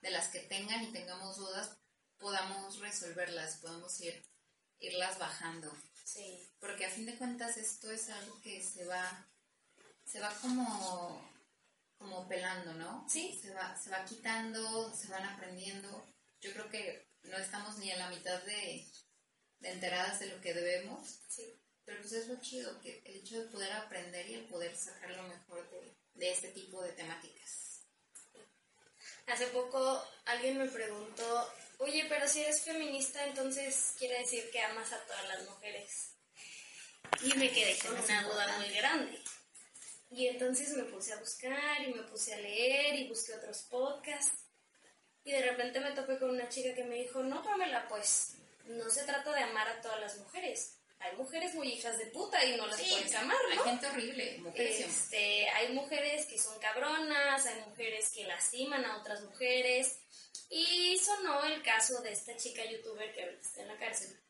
de 0.00 0.10
las 0.10 0.28
que 0.28 0.40
tengan 0.40 0.82
y 0.82 0.92
tengamos 0.92 1.36
dudas 1.36 1.76
podamos 2.18 2.78
resolverlas, 2.78 3.56
podamos 3.56 4.00
ir 4.00 4.22
irlas 4.78 5.18
bajando. 5.18 5.70
Sí. 6.04 6.48
Porque 6.58 6.86
a 6.86 6.90
fin 6.90 7.06
de 7.06 7.16
cuentas 7.16 7.56
esto 7.56 7.90
es 7.90 8.08
algo 8.08 8.40
que 8.40 8.62
se 8.62 8.84
va 8.86 9.26
se 10.04 10.20
va 10.20 10.34
como 10.40 11.30
como 11.98 12.26
pelando, 12.26 12.72
¿no? 12.74 13.06
Sí. 13.08 13.38
Se 13.42 13.52
va 13.52 13.76
se 13.76 13.90
va 13.90 14.04
quitando, 14.04 14.94
se 14.94 15.08
van 15.08 15.24
aprendiendo. 15.24 16.06
Yo 16.40 16.52
creo 16.52 16.70
que 16.70 17.06
no 17.24 17.36
estamos 17.36 17.76
ni 17.78 17.90
a 17.90 17.98
la 17.98 18.08
mitad 18.08 18.42
de 18.44 18.50
de 18.52 18.86
enteradas 19.62 20.20
de 20.20 20.26
lo 20.26 20.40
que 20.40 20.54
debemos. 20.54 21.20
Sí. 21.28 21.56
Pero 21.84 22.00
pues 22.00 22.12
es 22.12 22.28
lo 22.28 22.40
chido, 22.40 22.80
que 22.80 23.02
el 23.04 23.16
hecho 23.16 23.40
de 23.40 23.48
poder 23.48 23.72
aprender 23.72 24.28
y 24.28 24.34
el 24.34 24.44
poder 24.44 24.76
sacar 24.76 25.10
lo 25.10 25.24
mejor 25.24 25.68
de, 25.70 25.94
de 26.14 26.30
este 26.30 26.48
tipo 26.48 26.82
de 26.82 26.92
temáticas. 26.92 27.84
Hace 29.26 29.46
poco 29.48 30.04
alguien 30.24 30.58
me 30.58 30.68
preguntó, 30.68 31.52
oye, 31.78 32.06
pero 32.08 32.28
si 32.28 32.40
eres 32.40 32.62
feminista, 32.62 33.24
entonces 33.26 33.94
quiere 33.98 34.18
decir 34.18 34.50
que 34.50 34.60
amas 34.60 34.92
a 34.92 35.04
todas 35.04 35.28
las 35.28 35.48
mujeres. 35.48 36.14
Y 37.22 37.34
me 37.34 37.50
quedé 37.50 37.76
con 37.78 37.98
una 37.98 38.22
duda 38.22 38.58
muy 38.58 38.70
grande. 38.70 39.18
Y 40.10 40.26
entonces 40.26 40.76
me 40.76 40.84
puse 40.84 41.12
a 41.12 41.18
buscar 41.18 41.82
y 41.82 41.94
me 41.94 42.02
puse 42.02 42.34
a 42.34 42.38
leer 42.38 42.96
y 42.96 43.08
busqué 43.08 43.34
otros 43.34 43.62
podcasts. 43.70 44.32
Y 45.22 45.30
de 45.32 45.42
repente 45.42 45.80
me 45.80 45.92
topé 45.92 46.18
con 46.18 46.30
una 46.30 46.48
chica 46.48 46.74
que 46.74 46.84
me 46.84 46.96
dijo, 46.96 47.22
no, 47.22 47.42
Pamela, 47.42 47.86
pues 47.88 48.34
no 48.66 48.88
se 48.90 49.04
trata 49.04 49.32
de 49.32 49.42
amar 49.42 49.68
a 49.68 49.80
todas 49.80 50.00
las 50.00 50.18
mujeres. 50.18 50.76
Hay 51.00 51.16
mujeres 51.16 51.54
muy 51.54 51.68
hijas 51.68 51.96
de 51.96 52.06
puta 52.06 52.44
y 52.44 52.56
no 52.56 52.66
las 52.66 52.80
puedes 52.80 53.14
amar, 53.14 53.38
¿no? 53.54 53.62
Hay 53.62 53.70
gente 53.70 53.86
horrible, 53.86 54.38
mujeres 54.38 54.80
este, 54.80 55.48
Hay 55.48 55.72
mujeres 55.72 56.26
que 56.26 56.38
son 56.38 56.58
cabronas, 56.58 57.46
hay 57.46 57.60
mujeres 57.62 58.10
que 58.10 58.26
lastiman 58.26 58.84
a 58.84 58.98
otras 58.98 59.22
mujeres. 59.22 59.98
Y 60.50 60.98
sonó 60.98 61.44
el 61.44 61.62
caso 61.62 62.02
de 62.02 62.12
esta 62.12 62.36
chica 62.36 62.64
youtuber 62.64 63.12
que 63.14 63.22
ahorita 63.22 63.40
está 63.40 63.62
en 63.62 63.68
la 63.68 63.78
cárcel. 63.78 64.20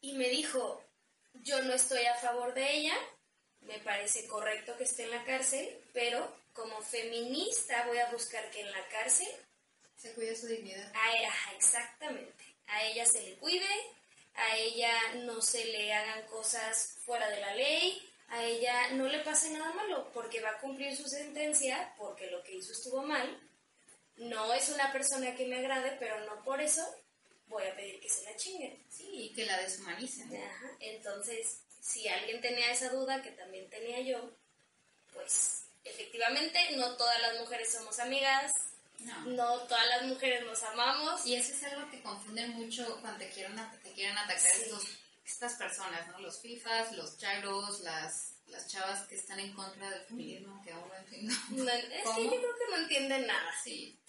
Y 0.00 0.14
me 0.14 0.28
dijo, 0.28 0.82
yo 1.34 1.62
no 1.62 1.74
estoy 1.74 2.04
a 2.06 2.14
favor 2.16 2.52
de 2.52 2.72
ella, 2.72 2.96
me 3.60 3.78
parece 3.78 4.26
correcto 4.26 4.76
que 4.76 4.84
esté 4.84 5.04
en 5.04 5.10
la 5.10 5.24
cárcel, 5.24 5.80
pero 5.92 6.36
como 6.52 6.80
feminista 6.82 7.86
voy 7.86 7.98
a 7.98 8.10
buscar 8.10 8.50
que 8.50 8.60
en 8.60 8.70
la 8.70 8.88
cárcel 8.88 9.28
se 9.96 10.12
cuide 10.12 10.36
su 10.36 10.46
dignidad. 10.46 10.92
A, 10.94 11.54
exactamente. 11.56 12.43
A 12.66 12.84
ella 12.84 13.06
se 13.06 13.22
le 13.22 13.34
cuide, 13.36 13.68
a 14.34 14.56
ella 14.56 14.92
no 15.24 15.40
se 15.40 15.64
le 15.66 15.92
hagan 15.92 16.26
cosas 16.26 16.96
fuera 17.04 17.28
de 17.28 17.40
la 17.40 17.54
ley, 17.54 18.10
a 18.28 18.42
ella 18.44 18.90
no 18.92 19.06
le 19.06 19.20
pase 19.20 19.50
nada 19.50 19.72
malo 19.72 20.10
porque 20.12 20.40
va 20.40 20.50
a 20.50 20.58
cumplir 20.58 20.96
su 20.96 21.08
sentencia, 21.08 21.94
porque 21.98 22.30
lo 22.30 22.42
que 22.42 22.56
hizo 22.56 22.72
estuvo 22.72 23.02
mal. 23.02 23.40
No 24.16 24.52
es 24.54 24.68
una 24.68 24.92
persona 24.92 25.34
que 25.34 25.46
me 25.46 25.58
agrade, 25.58 25.96
pero 25.98 26.24
no 26.24 26.42
por 26.44 26.60
eso 26.60 26.82
voy 27.46 27.64
a 27.64 27.76
pedir 27.76 28.00
que 28.00 28.08
se 28.08 28.24
la 28.24 28.36
chinguen. 28.36 28.84
Sí, 28.88 29.08
y 29.12 29.32
que 29.34 29.44
la 29.44 29.58
deshumanicen. 29.60 30.30
Entonces, 30.80 31.60
si 31.80 32.08
alguien 32.08 32.40
tenía 32.40 32.70
esa 32.70 32.88
duda, 32.90 33.22
que 33.22 33.30
también 33.32 33.68
tenía 33.70 34.00
yo, 34.00 34.30
pues 35.12 35.64
efectivamente 35.84 36.58
no 36.76 36.96
todas 36.96 37.20
las 37.20 37.38
mujeres 37.38 37.72
somos 37.72 37.98
amigas, 37.98 38.50
no. 39.26 39.58
todas 39.60 39.86
las 39.88 40.02
mujeres 40.06 40.44
nos 40.44 40.62
amamos. 40.62 41.24
Y 41.26 41.34
eso 41.34 41.52
es 41.52 41.62
algo 41.64 41.90
que 41.90 42.02
confunde 42.02 42.46
mucho 42.48 43.00
cuando 43.00 43.18
te 43.18 43.30
quieren, 43.30 43.56
te 43.82 43.92
quieren 43.92 44.16
atacar 44.16 44.50
estas 45.24 45.54
personas, 45.54 46.06
¿no? 46.08 46.20
Los 46.20 46.40
FIFAs, 46.40 46.92
los 46.92 47.16
chairos, 47.18 47.80
las, 47.80 48.36
las 48.46 48.68
chavas 48.68 49.06
que 49.06 49.14
están 49.14 49.40
en 49.40 49.52
contra 49.54 49.90
del 49.90 50.02
feminismo, 50.02 50.60
que 50.62 50.72
aún 50.72 50.88
no 50.88 50.94
entiendo. 50.94 51.32
es 51.32 52.16
que 52.16 52.24
yo 52.24 52.30
creo 52.30 52.58
que 52.58 52.70
no 52.70 52.76
entienden 52.76 53.26
nada. 53.26 53.50
Sí. 53.62 54.00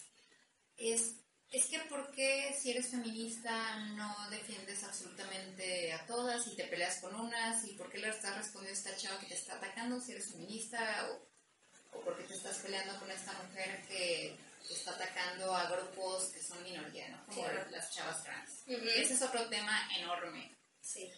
Es 0.76 1.14
es 1.52 1.66
que 1.66 1.78
¿por 1.88 2.10
qué 2.10 2.54
si 2.60 2.70
eres 2.70 2.88
feminista 2.88 3.76
no 3.94 4.14
defiendes 4.30 4.82
absolutamente 4.82 5.92
a 5.92 6.04
todas 6.06 6.46
y 6.48 6.56
te 6.56 6.64
peleas 6.64 7.00
con 7.00 7.14
unas? 7.14 7.64
¿Y 7.64 7.74
por 7.74 7.90
qué 7.90 7.98
le 7.98 8.08
estás 8.08 8.36
respondiendo 8.36 8.76
a 8.76 8.90
esta 8.90 8.96
chava 8.96 9.20
que 9.20 9.26
te 9.26 9.34
está 9.34 9.54
atacando 9.54 10.00
si 10.00 10.12
eres 10.12 10.32
feminista? 10.32 11.08
¿O, 11.08 11.98
o 11.98 12.00
por 12.02 12.16
qué 12.16 12.24
te 12.24 12.34
estás 12.34 12.58
peleando 12.58 12.98
con 12.98 13.10
esta 13.10 13.32
mujer 13.44 13.82
que 13.88 14.36
está 14.74 14.92
atacando 14.92 15.54
a 15.54 15.70
grupos 15.70 16.26
que 16.26 16.42
son 16.42 16.62
minoría, 16.62 17.08
¿no? 17.08 17.26
Como 17.26 17.46
las 17.70 17.90
chavas 17.90 18.22
trans. 18.22 18.62
Ese 18.66 19.14
es 19.14 19.22
otro 19.22 19.48
tema 19.48 19.88
enorme. 19.96 20.54
Sí. 20.80 21.10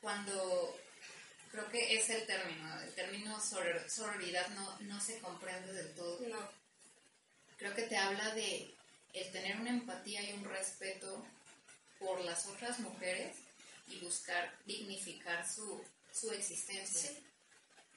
Cuando 0.00 0.78
creo 1.50 1.68
que 1.70 1.96
es 1.96 2.10
el 2.10 2.26
término, 2.26 2.80
el 2.80 2.94
término 2.94 3.40
sororidad 3.40 4.48
no, 4.50 4.80
no 4.80 5.00
se 5.00 5.18
comprende 5.18 5.72
del 5.72 5.94
todo. 5.94 6.20
No. 6.28 6.50
Creo 7.56 7.74
que 7.74 7.82
te 7.82 7.96
habla 7.96 8.34
de 8.34 8.74
el 9.12 9.32
tener 9.32 9.56
una 9.60 9.70
empatía 9.70 10.22
y 10.22 10.32
un 10.34 10.44
respeto 10.44 11.26
por 11.98 12.20
las 12.24 12.46
otras 12.46 12.78
mujeres 12.78 13.36
y 13.88 13.98
buscar 14.00 14.54
dignificar 14.66 15.48
su, 15.48 15.84
su 16.12 16.30
existencia. 16.30 17.10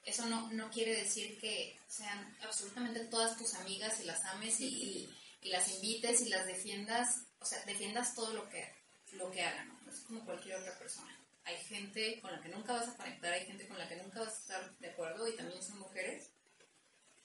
Eso 0.03 0.25
no, 0.25 0.51
no, 0.51 0.71
quiere 0.71 0.95
decir 0.95 1.39
que 1.39 1.79
sean 1.87 2.35
absolutamente 2.41 3.05
todas 3.05 3.37
tus 3.37 3.53
amigas 3.53 3.99
y 3.99 4.05
las 4.05 4.23
ames 4.25 4.59
y, 4.59 5.09
y, 5.41 5.49
las 5.49 5.69
invites 5.69 6.21
y 6.21 6.29
las 6.29 6.47
defiendas, 6.47 7.25
o 7.39 7.45
sea, 7.45 7.63
defiendas 7.65 8.15
todo 8.15 8.33
lo 8.33 8.49
que, 8.49 8.67
lo 9.13 9.29
que 9.31 9.43
hagan, 9.43 9.67
¿no? 9.67 9.91
es 9.91 9.99
como 10.01 10.25
cualquier 10.25 10.57
otra 10.57 10.77
persona. 10.77 11.15
Hay 11.43 11.57
gente 11.57 12.19
con 12.21 12.31
la 12.31 12.41
que 12.41 12.49
nunca 12.49 12.73
vas 12.73 12.89
a 12.89 12.95
conectar, 12.95 13.33
hay 13.33 13.45
gente 13.45 13.67
con 13.67 13.77
la 13.77 13.87
que 13.87 13.97
nunca 13.97 14.21
vas 14.21 14.33
a 14.33 14.39
estar 14.39 14.77
de 14.77 14.89
acuerdo 14.89 15.27
y 15.27 15.35
también 15.35 15.61
son 15.61 15.79
mujeres. 15.79 16.29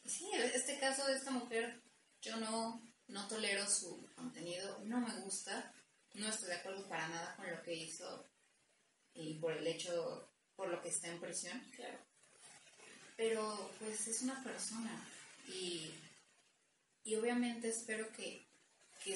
Y 0.05 0.09
sí, 0.09 0.31
este 0.33 0.79
caso 0.79 1.07
de 1.07 1.17
esta 1.17 1.31
mujer, 1.31 1.81
yo 2.23 2.37
no, 2.37 2.83
no 3.09 3.29
tolero 3.29 3.69
su 3.69 4.09
contenido, 4.15 4.81
no 4.85 5.01
me 5.01 5.15
gusta, 5.21 5.73
no 6.15 6.29
estoy 6.29 6.49
de 6.49 6.57
acuerdo 6.57 6.89
para 6.89 7.09
nada 7.09 7.37
con 7.37 7.51
lo 7.51 7.63
que 7.63 7.75
hizo 7.75 8.27
y 9.15 9.35
por 9.35 9.53
el 9.53 9.67
hecho, 9.67 10.31
por 10.55 10.69
lo 10.69 10.81
que 10.81 10.89
está 10.89 11.09
en 11.09 11.21
prisión. 11.21 11.61
Claro. 11.75 11.99
Pero 13.17 13.71
pues 13.79 14.07
es 14.09 14.23
una 14.23 14.43
persona 14.43 15.03
y, 15.49 15.91
obviamente 17.17 17.69
espero 17.69 18.11
que, 18.13 18.45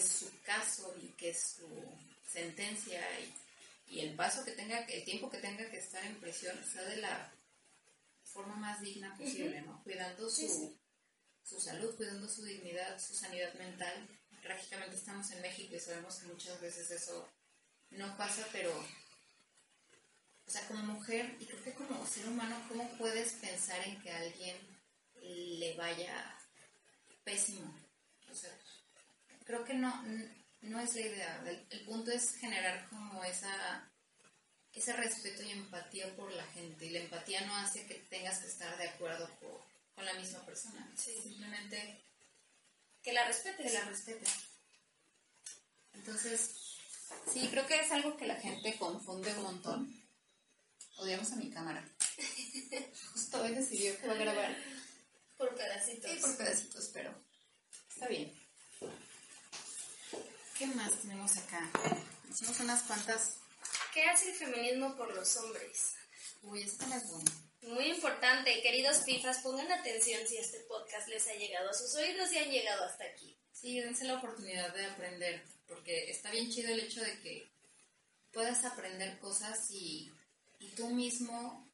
su 0.01 0.31
caso 0.43 0.95
y 1.03 1.09
que 1.09 1.35
su 1.35 1.69
sentencia 2.25 3.03
y, 3.87 4.01
el 4.01 4.15
paso 4.15 4.45
que 4.45 4.53
tenga, 4.53 4.79
el 4.85 5.05
tiempo 5.05 5.29
que 5.29 5.39
tenga 5.39 5.69
que 5.69 5.79
estar 5.79 6.05
en 6.05 6.15
prisión 6.21 6.57
sea 6.65 6.83
de 6.85 6.99
la 6.99 7.33
forma 8.23 8.55
más 8.55 8.81
digna 8.81 9.17
posible, 9.17 9.61
¿no? 9.63 9.83
Cuidando 9.83 10.31
su, 10.31 10.79
su 11.43 11.61
salud, 11.61 11.97
cuidando 11.97 12.29
su 12.29 12.45
dignidad, 12.45 13.01
su 13.01 13.15
sanidad 13.15 13.53
mental. 13.55 14.09
Trágicamente 14.43 14.95
estamos 14.95 15.29
en 15.33 15.43
México 15.43 15.75
y 15.75 15.81
sabemos 15.81 16.17
que 16.17 16.29
muchas 16.29 16.61
veces 16.61 16.91
eso 16.93 17.29
no 17.91 18.17
pasa, 18.17 18.47
pero, 18.53 18.73
o 20.51 20.53
sea, 20.53 20.67
como 20.67 20.83
mujer 20.95 21.37
y 21.39 21.47
creo 21.47 21.63
que 21.63 21.75
como 21.75 22.05
ser 22.05 22.27
humano, 22.27 22.61
¿cómo 22.69 22.89
puedes 22.99 23.35
pensar 23.35 23.87
en 23.87 24.03
que 24.03 24.11
a 24.11 24.19
alguien 24.19 24.57
le 25.23 25.77
vaya 25.77 26.37
pésimo? 27.23 27.73
O 28.29 28.35
sea, 28.35 28.51
creo 29.45 29.65
que 29.65 29.75
no, 29.75 30.05
no 30.63 30.81
es 30.81 30.93
la 30.97 31.01
idea. 31.03 31.45
El, 31.71 31.85
punto 31.85 32.11
es 32.11 32.35
generar 32.35 32.89
como 32.89 33.23
esa 33.23 33.89
ese 34.73 34.93
respeto 34.95 35.45
y 35.45 35.53
empatía 35.53 36.17
por 36.17 36.33
la 36.33 36.45
gente. 36.47 36.87
Y 36.87 36.91
la 36.91 36.99
empatía 36.99 37.43
no 37.43 37.55
hace 37.55 37.87
que 37.87 37.95
tengas 38.11 38.41
que 38.41 38.49
estar 38.49 38.77
de 38.77 38.89
acuerdo 38.89 39.31
por, 39.39 39.63
con 39.95 40.05
la 40.05 40.15
misma 40.15 40.45
persona. 40.45 40.93
Simplemente 40.97 42.03
que 43.05 43.13
la 43.13 43.25
respete. 43.25 43.63
Que 43.63 43.71
la 43.71 43.85
respete. 43.85 44.29
Entonces, 45.93 46.77
sí, 47.33 47.47
creo 47.53 47.69
que 47.69 47.79
es 47.79 47.93
algo 47.93 48.17
que 48.17 48.27
la 48.27 48.41
gente 48.41 48.77
confunde 48.77 49.33
un 49.35 49.43
montón. 49.45 50.00
Odiamos 51.01 51.33
a 51.33 51.37
mi 51.37 51.51
cámara. 51.51 51.83
Justo 53.15 53.41
hoy 53.41 53.55
decidió 53.55 53.99
que 53.99 54.07
va 54.07 54.13
a 54.13 54.19
grabar. 54.19 54.55
Por 55.39 55.55
pedacitos. 55.55 56.11
Sí, 56.11 56.19
por 56.21 56.37
pedacitos, 56.37 56.91
pero 56.93 57.15
está 57.89 58.07
bien. 58.07 58.39
¿Qué 60.59 60.67
más 60.67 60.93
tenemos 61.01 61.39
acá? 61.39 61.71
Hicimos 62.29 62.61
unas 62.61 62.83
cuantas. 62.83 63.39
¿Qué 63.95 64.05
hace 64.05 64.33
el 64.33 64.37
feminismo 64.37 64.95
por 64.95 65.15
los 65.15 65.39
hombres? 65.39 65.95
Uy, 66.43 66.65
esta 66.65 66.95
es 66.95 67.09
buena. 67.09 67.31
Muy 67.63 67.87
importante, 67.87 68.61
queridos 68.61 69.03
FIFAs, 69.03 69.39
pongan 69.39 69.73
atención 69.73 70.21
si 70.27 70.37
este 70.37 70.61
podcast 70.61 71.09
les 71.09 71.27
ha 71.29 71.35
llegado 71.35 71.71
a 71.71 71.75
sus 71.75 71.95
oídos 71.95 72.31
y 72.33 72.39
han 72.39 72.51
llegado 72.51 72.85
hasta 72.85 73.05
aquí. 73.05 73.39
Sí, 73.53 73.81
dense 73.81 74.05
la 74.05 74.19
oportunidad 74.19 74.75
de 74.75 74.85
aprender, 74.85 75.47
porque 75.67 76.11
está 76.11 76.31
bien 76.31 76.51
chido 76.51 76.69
el 76.75 76.81
hecho 76.81 77.01
de 77.01 77.19
que 77.21 77.51
puedas 78.33 78.65
aprender 78.67 79.19
cosas 79.19 79.71
y, 79.71 80.13
tú 80.69 80.89
mismo 80.91 81.71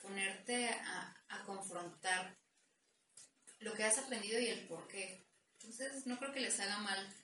ponerte 0.00 0.68
a, 0.68 1.24
a, 1.28 1.44
confrontar 1.44 2.38
lo 3.58 3.74
que 3.74 3.84
has 3.84 3.98
aprendido 3.98 4.40
y 4.40 4.46
el 4.46 4.66
por 4.66 4.86
qué. 4.88 5.26
Entonces, 5.54 6.06
no 6.06 6.18
creo 6.18 6.32
que 6.32 6.40
les 6.40 6.58
haga 6.60 6.78
mal 6.78 7.14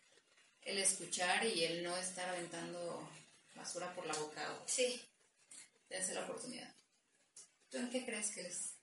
el 0.62 0.79
escuchar 0.79 1.45
y 1.47 1.64
el 1.64 1.83
no 1.83 1.97
estar 1.97 2.29
aventando 2.29 3.09
basura 3.55 3.95
por 3.95 4.07
la 4.07 4.14
boca. 4.14 4.62
Sí. 4.66 5.01
Dense 5.89 6.14
la 6.14 6.25
oportunidad. 6.25 6.75
¿Tú 7.70 7.79
en 7.79 7.91
qué 7.91 8.05
crees 8.05 8.31
que 8.31 8.43
es? 8.43 8.75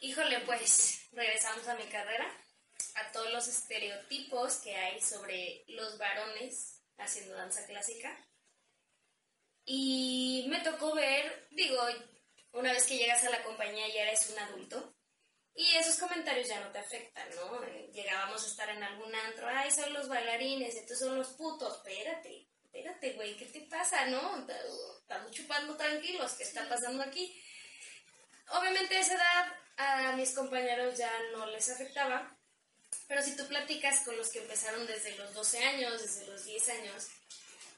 Híjole, 0.00 0.40
pues 0.40 1.08
regresamos 1.12 1.66
a 1.66 1.76
mi 1.76 1.84
carrera, 1.84 2.30
a 2.94 3.12
todos 3.12 3.32
los 3.32 3.48
estereotipos 3.48 4.56
que 4.56 4.74
hay 4.76 5.00
sobre 5.00 5.64
los 5.68 5.98
varones 5.98 6.80
haciendo 6.98 7.34
danza 7.34 7.66
clásica. 7.66 8.16
Y 9.70 10.46
me 10.48 10.60
tocó 10.60 10.94
ver, 10.94 11.46
digo, 11.50 11.78
una 12.52 12.72
vez 12.72 12.86
que 12.86 12.96
llegas 12.96 13.22
a 13.24 13.28
la 13.30 13.44
compañía 13.44 13.86
ya 13.88 14.04
eres 14.04 14.30
un 14.30 14.38
adulto. 14.38 14.94
Y 15.54 15.74
esos 15.76 15.98
comentarios 15.98 16.48
ya 16.48 16.58
no 16.60 16.72
te 16.72 16.78
afectan, 16.78 17.28
¿no? 17.36 17.60
Llegábamos 17.92 18.42
a 18.42 18.46
estar 18.46 18.70
en 18.70 18.82
algún 18.82 19.14
antro, 19.14 19.46
ay, 19.46 19.70
son 19.70 19.92
los 19.92 20.08
bailarines, 20.08 20.74
estos 20.74 21.00
son 21.00 21.18
los 21.18 21.28
putos, 21.34 21.76
espérate, 21.76 22.48
espérate, 22.64 23.12
güey, 23.12 23.36
¿qué 23.36 23.44
te 23.44 23.60
pasa, 23.62 24.06
no? 24.06 24.46
Estamos 25.00 25.32
chupando 25.32 25.76
tranquilos, 25.76 26.32
¿qué 26.32 26.44
está 26.44 26.66
pasando 26.66 27.02
aquí? 27.02 27.38
Obviamente 28.52 28.96
a 28.96 29.00
esa 29.00 29.14
edad 29.16 29.52
a 29.76 30.12
mis 30.16 30.32
compañeros 30.32 30.96
ya 30.96 31.12
no 31.32 31.44
les 31.44 31.68
afectaba, 31.68 32.38
pero 33.06 33.20
si 33.22 33.36
tú 33.36 33.46
platicas 33.46 34.00
con 34.00 34.16
los 34.16 34.30
que 34.30 34.38
empezaron 34.38 34.86
desde 34.86 35.14
los 35.16 35.34
12 35.34 35.58
años, 35.62 36.00
desde 36.00 36.26
los 36.26 36.46
10 36.46 36.68
años, 36.70 37.08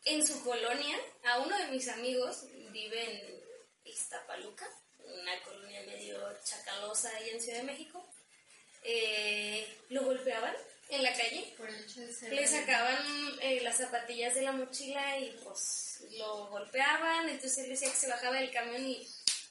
en 0.05 0.27
su 0.27 0.43
colonia, 0.43 0.99
a 1.25 1.41
uno 1.41 1.57
de 1.59 1.69
mis 1.69 1.89
amigos 1.89 2.45
vive 2.73 3.03
en 3.05 3.41
Iztapaluca, 3.85 4.67
una 4.99 5.43
colonia 5.43 5.83
medio 5.83 6.19
chacalosa 6.45 7.15
ahí 7.17 7.31
en 7.31 7.41
Ciudad 7.41 7.59
de 7.59 7.65
México, 7.65 8.07
eh, 8.83 9.67
lo 9.91 10.05
golpeaban 10.05 10.55
en 10.89 11.03
la 11.03 11.13
calle. 11.13 11.55
Por 11.57 11.69
el 11.69 11.85
hecho 11.85 12.01
de 12.01 12.13
ser 12.13 12.33
Le 12.33 12.47
sacaban 12.47 12.99
eh, 13.43 13.61
las 13.63 13.77
zapatillas 13.77 14.35
de 14.35 14.43
la 14.43 14.53
mochila 14.53 15.19
y 15.19 15.39
pues 15.45 16.05
lo 16.17 16.49
golpeaban, 16.49 17.29
entonces 17.29 17.59
él 17.59 17.71
decía 17.71 17.91
que 17.91 17.97
se 17.97 18.09
bajaba 18.09 18.37
del 18.37 18.51
camión 18.51 18.87
y 18.87 19.07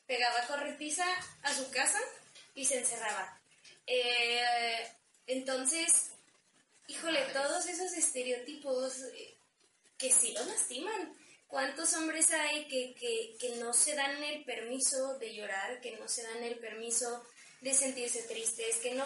pegaba 0.07 0.47
corretiza 0.47 1.05
a 1.43 1.53
su 1.53 1.69
casa 1.71 1.99
y 2.55 2.65
se 2.65 2.79
encerraba. 2.79 3.39
Eh, 3.85 4.87
entonces, 5.27 6.11
híjole, 6.87 7.21
todos 7.33 7.67
esos 7.67 7.93
estereotipos 7.93 9.03
eh, 9.13 9.38
que 9.99 10.11
sí 10.11 10.31
los 10.31 10.47
lastiman. 10.47 11.15
¿Cuántos 11.47 11.93
hombres 11.93 12.31
hay 12.31 12.67
que, 12.67 12.95
que, 12.95 13.35
que 13.39 13.55
no 13.57 13.73
se 13.73 13.95
dan 13.95 14.23
el 14.23 14.45
permiso 14.45 15.17
de 15.19 15.35
llorar, 15.35 15.81
que 15.81 15.97
no 15.97 16.07
se 16.07 16.23
dan 16.23 16.43
el 16.43 16.57
permiso 16.59 17.25
de 17.61 17.73
sentirse 17.73 18.23
tristes, 18.23 18.77
que 18.77 18.95
no... 18.95 19.03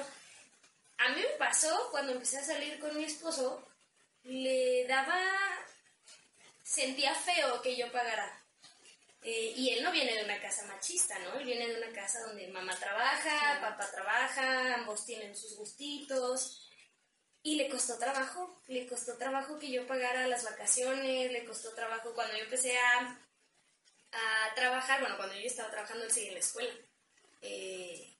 A 0.97 1.09
mí 1.09 1.21
me 1.21 1.37
pasó 1.37 1.89
cuando 1.91 2.13
empecé 2.13 2.37
a 2.37 2.45
salir 2.45 2.79
con 2.79 2.95
mi 2.95 3.05
esposo, 3.05 3.67
le 4.23 4.85
daba... 4.87 5.19
Sentía 6.61 7.13
feo 7.15 7.61
que 7.61 7.75
yo 7.75 7.91
pagara. 7.91 8.39
Eh, 9.21 9.53
y 9.55 9.69
él 9.69 9.83
no 9.83 9.91
viene 9.91 10.15
de 10.15 10.25
una 10.25 10.41
casa 10.41 10.65
machista, 10.65 11.17
¿no? 11.19 11.35
Él 11.35 11.45
viene 11.45 11.67
de 11.67 11.77
una 11.77 11.93
casa 11.93 12.19
donde 12.27 12.47
mamá 12.49 12.75
trabaja, 12.77 13.59
papá 13.61 13.89
trabaja, 13.89 14.75
ambos 14.75 15.05
tienen 15.05 15.35
sus 15.35 15.55
gustitos. 15.55 16.62
Y 17.43 17.55
le 17.55 17.69
costó 17.69 17.97
trabajo, 17.97 18.61
le 18.67 18.87
costó 18.87 19.17
trabajo 19.17 19.59
que 19.59 19.69
yo 19.69 19.85
pagara 19.85 20.27
las 20.27 20.43
vacaciones, 20.43 21.31
le 21.31 21.43
costó 21.45 21.73
trabajo 21.73 22.13
cuando 22.13 22.37
yo 22.37 22.43
empecé 22.45 22.77
a, 22.77 23.19
a 24.13 24.55
trabajar, 24.55 25.01
bueno, 25.01 25.17
cuando 25.17 25.35
yo 25.35 25.45
estaba 25.47 25.69
trabajando, 25.69 26.05
él 26.05 26.11
seguía 26.11 26.29
en 26.29 26.35
la 26.35 26.39
escuela. 26.39 26.73
Eh, 27.41 28.13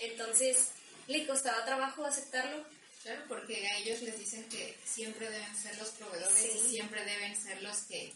entonces, 0.00 0.72
le 1.06 1.26
costaba 1.26 1.64
trabajo 1.64 2.04
aceptarlo. 2.04 2.64
Claro, 3.02 3.22
porque 3.26 3.66
a 3.66 3.78
ellos 3.78 4.02
les 4.02 4.18
dicen 4.18 4.48
que 4.48 4.76
siempre 4.84 5.28
deben 5.28 5.56
ser 5.56 5.76
los 5.78 5.88
proveedores 5.90 6.36
Sí. 6.38 6.52
y 6.54 6.70
siempre 6.70 7.04
deben 7.04 7.34
ser 7.34 7.60
los 7.62 7.78
que 7.82 8.12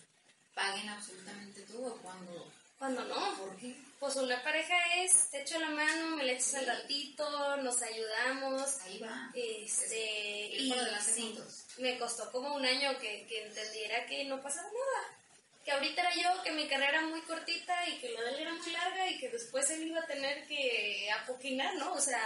paguen 0.54 0.88
absolutamente 0.90 1.62
todo 1.62 1.96
cuando... 2.02 2.52
Cuando 2.78 3.02
no, 3.04 3.56
pues 3.98 4.16
una 4.16 4.42
pareja 4.42 4.74
es, 4.98 5.30
te 5.30 5.40
echo 5.40 5.58
la 5.58 5.70
mano, 5.70 6.16
me 6.16 6.24
le 6.24 6.34
echas 6.34 6.56
al 6.56 6.66
ratito, 6.66 7.56
nos 7.58 7.80
ayudamos. 7.80 8.80
Ahí 8.82 8.98
va. 8.98 9.30
Este, 9.34 10.48
y 10.52 10.74
sí, 11.02 11.38
me 11.78 11.98
costó 11.98 12.30
como 12.30 12.54
un 12.54 12.66
año 12.66 12.98
que, 12.98 13.26
que 13.26 13.46
entendiera 13.46 14.04
que 14.06 14.24
no 14.24 14.42
pasaba 14.42 14.68
nada. 14.68 15.18
Que 15.64 15.72
ahorita 15.72 16.02
era 16.02 16.14
yo, 16.14 16.42
que 16.42 16.52
mi 16.52 16.68
carrera 16.68 16.98
era 16.98 17.06
muy 17.06 17.22
cortita 17.22 17.88
y 17.88 17.98
que 17.98 18.12
la 18.12 18.22
de 18.22 18.30
él 18.30 18.40
era 18.40 18.52
muy 18.52 18.70
larga 18.70 19.10
y 19.10 19.18
que 19.18 19.30
después 19.30 19.68
él 19.70 19.86
iba 19.86 20.00
a 20.00 20.06
tener 20.06 20.46
que 20.46 21.10
apoquinar, 21.12 21.74
¿no? 21.76 21.94
O 21.94 22.00
sea, 22.00 22.22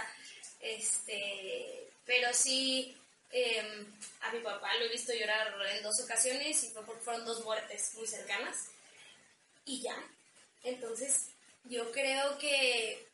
este, 0.59 1.89
pero 2.05 2.27
sí, 2.33 2.95
em, 3.31 3.85
a 4.21 4.33
mi 4.33 4.41
papá 4.41 4.75
lo 4.75 4.85
he 4.85 4.89
visto 4.89 5.13
llorar 5.13 5.55
en 5.73 5.81
dos 5.81 5.99
ocasiones 6.01 6.61
y 6.65 6.69
fueron 7.03 7.25
dos 7.25 7.43
muertes 7.45 7.95
muy 7.95 8.05
cercanas. 8.05 8.67
Y 9.65 9.81
ya. 9.81 9.95
Entonces, 10.63 11.27
yo 11.65 11.91
creo 11.91 12.37
que 12.37 13.07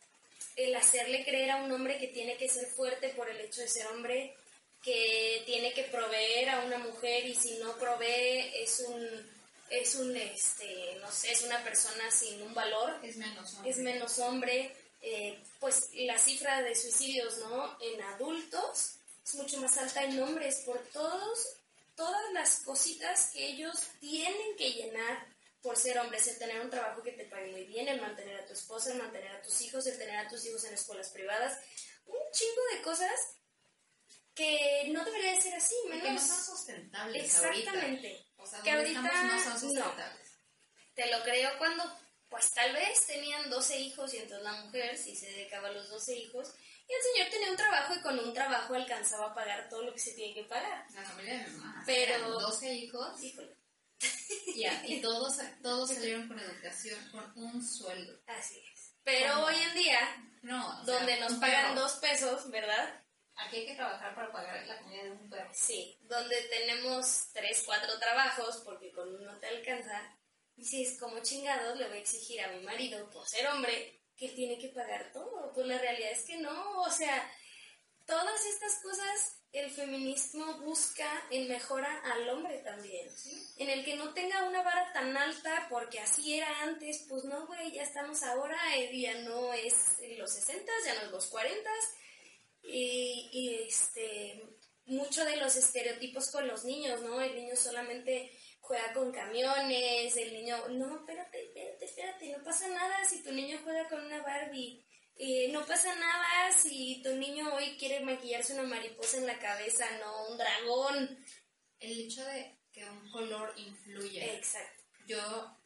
el 0.56 0.76
hacerle 0.76 1.24
creer 1.24 1.52
a 1.52 1.64
un 1.64 1.72
hombre 1.72 1.98
que 2.00 2.08
tiene 2.08 2.38
que 2.38 2.50
ser 2.50 2.68
fuerte 2.68 3.10
por 3.10 3.30
el 3.30 3.40
hecho 3.40 3.62
de 3.62 3.68
ser 3.68 3.88
hombre, 3.88 4.36
que 4.84 5.44
tiene 5.46 5.74
que 5.74 5.84
proveer 5.84 6.50
a 6.50 6.66
una 6.66 6.78
mujer 6.80 7.26
y 7.26 7.36
si 7.36 7.58
no 7.60 7.78
provee 7.78 8.52
es 8.56 8.80
un 8.82 9.38
es 9.70 9.96
un 9.96 10.16
este 10.16 10.98
no 11.02 11.12
sé 11.12 11.32
es 11.32 11.42
una 11.42 11.62
persona 11.64 12.10
sin 12.10 12.42
un 12.42 12.54
valor 12.54 12.98
Es 13.04 13.18
menos 13.18 13.54
hombre. 13.56 13.70
es 13.72 13.78
menos 13.80 14.20
hombre 14.20 14.74
eh, 15.02 15.38
pues 15.60 15.90
la 15.94 16.18
cifra 16.18 16.62
de 16.62 16.74
suicidios 16.76 17.38
no 17.40 17.78
en 17.82 18.02
adultos 18.02 18.94
es 19.26 19.36
mucho 19.36 19.58
más 19.58 19.78
alta 19.78 20.04
en 20.04 20.22
hombres 20.22 20.62
por 20.66 20.80
todos 20.94 21.58
todas 21.98 22.32
las 22.34 22.60
cositas 22.60 23.32
que 23.34 23.46
ellos 23.46 23.76
tienen 24.00 24.56
que 24.58 24.72
llenar 24.72 25.26
por 25.68 25.76
ser 25.78 26.00
hombres, 26.00 26.26
el 26.28 26.38
tener 26.40 26.62
un 26.62 26.70
trabajo 26.70 27.04
que 27.04 27.12
te 27.12 27.26
pague 27.26 27.52
muy 27.52 27.66
bien, 27.66 27.90
el 27.90 28.00
mantener 28.00 28.38
a 28.40 28.46
tu 28.46 28.54
esposa, 28.54 28.94
el 28.94 29.00
mantener 29.00 29.32
a 29.36 29.42
tus 29.42 29.60
hijos, 29.62 29.86
el 29.86 29.98
tener 29.98 30.16
a 30.18 30.30
tus 30.30 30.46
hijos 30.46 30.64
en 30.64 30.74
escuelas 30.74 31.10
privadas, 31.10 31.60
un 32.06 32.18
chingo 32.32 32.62
de 32.74 32.82
cosas 32.82 33.12
que 34.34 34.86
no 34.94 35.04
debería 35.04 35.32
de 35.34 35.42
ser 35.42 35.56
así, 35.56 35.76
Que 35.92 35.98
no 35.98 36.04
menos 36.04 36.22
son 36.22 36.42
sustentables 36.56 37.24
exactamente. 37.26 38.08
ahorita. 38.08 38.44
O 38.44 38.48
sea, 38.48 38.62
Que 38.62 38.72
ahorita 38.72 39.02
no 39.02 39.40
son 39.44 39.54
no. 39.54 39.60
sustentables. 39.60 40.32
Te 40.96 41.12
lo 41.12 41.22
creo 41.24 41.50
cuando, 41.58 41.84
pues 42.30 42.52
tal 42.54 42.72
vez 42.74 43.06
tenían 43.06 43.50
12 43.50 43.78
hijos 43.80 44.14
y 44.14 44.18
entonces 44.18 44.44
la 44.44 44.54
mujer 44.64 44.98
sí 44.98 45.16
se 45.18 45.26
dedicaba 45.28 45.68
a 45.68 45.72
los 45.72 45.90
12 45.90 46.16
hijos 46.16 46.54
y 46.88 46.94
el 46.94 47.02
señor 47.14 47.30
tenía 47.30 47.52
un 47.52 47.58
trabajo 47.58 47.94
y 47.94 48.02
con 48.02 48.18
un 48.20 48.34
trabajo 48.34 48.74
alcanzaba 48.74 49.28
a 49.28 49.34
pagar 49.36 49.68
todo 49.70 49.82
lo 49.84 49.94
que 49.94 50.00
se 50.00 50.14
tiene 50.14 50.34
que 50.34 50.44
pagar. 50.46 50.86
La 50.94 51.04
familia 51.04 51.40
de 51.40 51.48
mi 51.50 51.58
mamá. 51.58 51.84
Pero- 51.86 52.14
eran 52.16 52.32
12 52.32 52.74
hijos 52.74 53.22
Híjole, 53.22 53.57
y, 54.56 54.66
a- 54.66 54.84
y 54.88 55.02
todos, 55.02 55.38
todos 55.62 55.90
salieron 55.90 56.28
con 56.28 56.40
educación, 56.40 57.00
con 57.12 57.32
un 57.44 57.64
sueldo. 57.66 58.20
así 58.28 58.60
es. 58.74 58.94
Pero 59.04 59.36
¿Cómo? 59.36 59.46
hoy 59.48 59.56
en 59.56 59.74
día, 59.76 60.00
No, 60.42 60.68
o 60.82 60.86
sea, 60.86 60.96
donde 60.96 61.20
nos 61.20 61.34
pagan 61.36 61.74
perro. 61.74 61.82
dos 61.82 61.94
pesos, 61.94 62.50
¿verdad? 62.52 63.04
Aquí 63.36 63.58
hay 63.58 63.66
que 63.68 63.76
trabajar 63.76 64.16
para 64.16 64.32
pagar 64.32 64.66
la 64.68 64.80
comida 64.82 65.04
de 65.04 65.12
un 65.12 65.30
perro. 65.30 65.50
Sí, 65.54 65.98
donde 66.02 66.42
tenemos 66.50 67.28
tres, 67.34 67.64
cuatro 67.66 67.98
trabajos 68.00 68.58
porque 68.66 68.92
con 68.92 69.14
uno 69.16 69.38
te 69.40 69.48
alcanza. 69.48 70.18
Y 70.56 70.66
si 70.66 70.84
es 70.84 71.00
como 71.00 71.20
chingados, 71.22 71.78
le 71.78 71.88
voy 71.88 71.98
a 71.98 72.02
exigir 72.02 72.42
a 72.42 72.48
mi 72.52 72.62
marido, 72.62 73.10
por 73.12 73.28
ser 73.28 73.48
hombre, 73.48 74.02
que 74.18 74.30
tiene 74.30 74.58
que 74.58 74.70
pagar 74.70 75.12
todo. 75.14 75.54
Pues 75.54 75.68
la 75.68 75.78
realidad 75.78 76.12
es 76.12 76.26
que 76.26 76.38
no, 76.38 76.82
o 76.82 76.90
sea, 76.90 77.32
todas 78.08 78.46
estas 78.46 78.76
cosas 78.82 79.38
el 79.54 79.70
feminismo 79.72 80.60
busca 80.60 81.10
en 81.32 81.48
mejora 81.48 82.02
al 82.04 82.30
hombre 82.30 82.60
también. 82.60 83.08
En 83.58 83.70
el 83.70 83.84
que 83.84 83.96
no 83.96 84.14
tenga 84.14 84.48
una 84.48 84.62
vara 84.62 84.92
tan 84.94 85.16
alta 85.16 85.68
porque 85.70 86.00
así 86.00 86.36
era 86.36 86.64
antes, 86.64 87.06
pues 87.10 87.24
no, 87.26 87.48
güey, 87.48 87.72
ya 87.72 87.84
estamos 87.84 88.24
ahora, 88.24 88.58
eh, 88.76 88.90
ya 89.00 89.22
no 89.22 89.54
es 89.54 90.00
en 90.02 90.20
los 90.20 90.32
60, 90.32 90.72
ya 90.86 90.96
no 90.96 91.02
es 91.02 91.12
los 91.12 91.26
40 91.28 91.70
y, 92.64 93.30
y, 93.32 93.56
este 93.68 94.44
mucho 94.86 95.26
de 95.26 95.36
los 95.38 95.56
estereotipos 95.56 96.32
con 96.32 96.48
los 96.48 96.64
niños, 96.64 97.02
¿no? 97.02 97.20
El 97.20 97.36
niño 97.36 97.56
solamente 97.56 98.32
juega 98.62 98.94
con 98.94 99.12
camiones, 99.12 100.16
el 100.16 100.34
niño, 100.34 100.58
no, 100.70 100.98
espérate, 100.98 101.46
espérate, 101.46 101.86
espérate, 101.86 102.38
no 102.38 102.44
pasa 102.44 102.68
nada 102.70 103.04
si 103.06 103.24
tu 103.24 103.32
niño 103.32 103.60
juega 103.64 103.88
con 103.90 104.06
una 104.06 104.22
Barbie, 104.22 104.86
eh, 105.20 105.50
no 105.52 105.66
pasa 105.66 105.94
nada 105.96 106.52
si 106.52 107.02
tu 107.04 107.16
niño 107.16 107.54
hoy 107.56 107.78
quiere 107.78 108.00
maquillarse 108.02 108.54
una 108.54 108.64
mariposa 108.64 109.18
en 109.18 109.28
la 109.28 109.40
cabeza, 109.40 109.86
no 110.00 110.28
un 110.30 110.38
dragón. 110.38 111.26
El 111.80 112.00
hecho 112.00 112.24
de 112.26 112.58
que 112.72 112.90
un 112.90 113.12
color 113.12 113.54
influye. 113.58 114.36
Exacto. 114.36 114.84
Yo, 115.08 115.58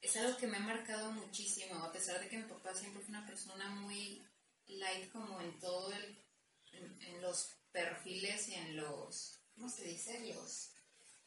es 0.00 0.16
algo 0.16 0.36
que 0.36 0.46
me 0.46 0.56
ha 0.56 0.60
marcado 0.60 1.10
muchísimo, 1.12 1.74
a 1.82 1.92
pesar 1.92 2.20
de 2.20 2.28
que 2.28 2.38
mi 2.38 2.44
papá 2.44 2.74
siempre 2.74 3.02
fue 3.02 3.10
una 3.10 3.26
persona 3.26 3.68
muy 3.70 4.24
light 4.66 5.10
como 5.12 5.40
en 5.40 5.58
todo 5.58 5.92
el, 5.92 6.24
en, 6.72 7.02
en 7.02 7.22
los 7.22 7.56
perfiles 7.72 8.48
y 8.48 8.54
en 8.54 8.76
los, 8.76 9.40
¿cómo 9.54 9.68
se 9.68 9.84
dice? 9.84 10.20
Los, 10.34 10.72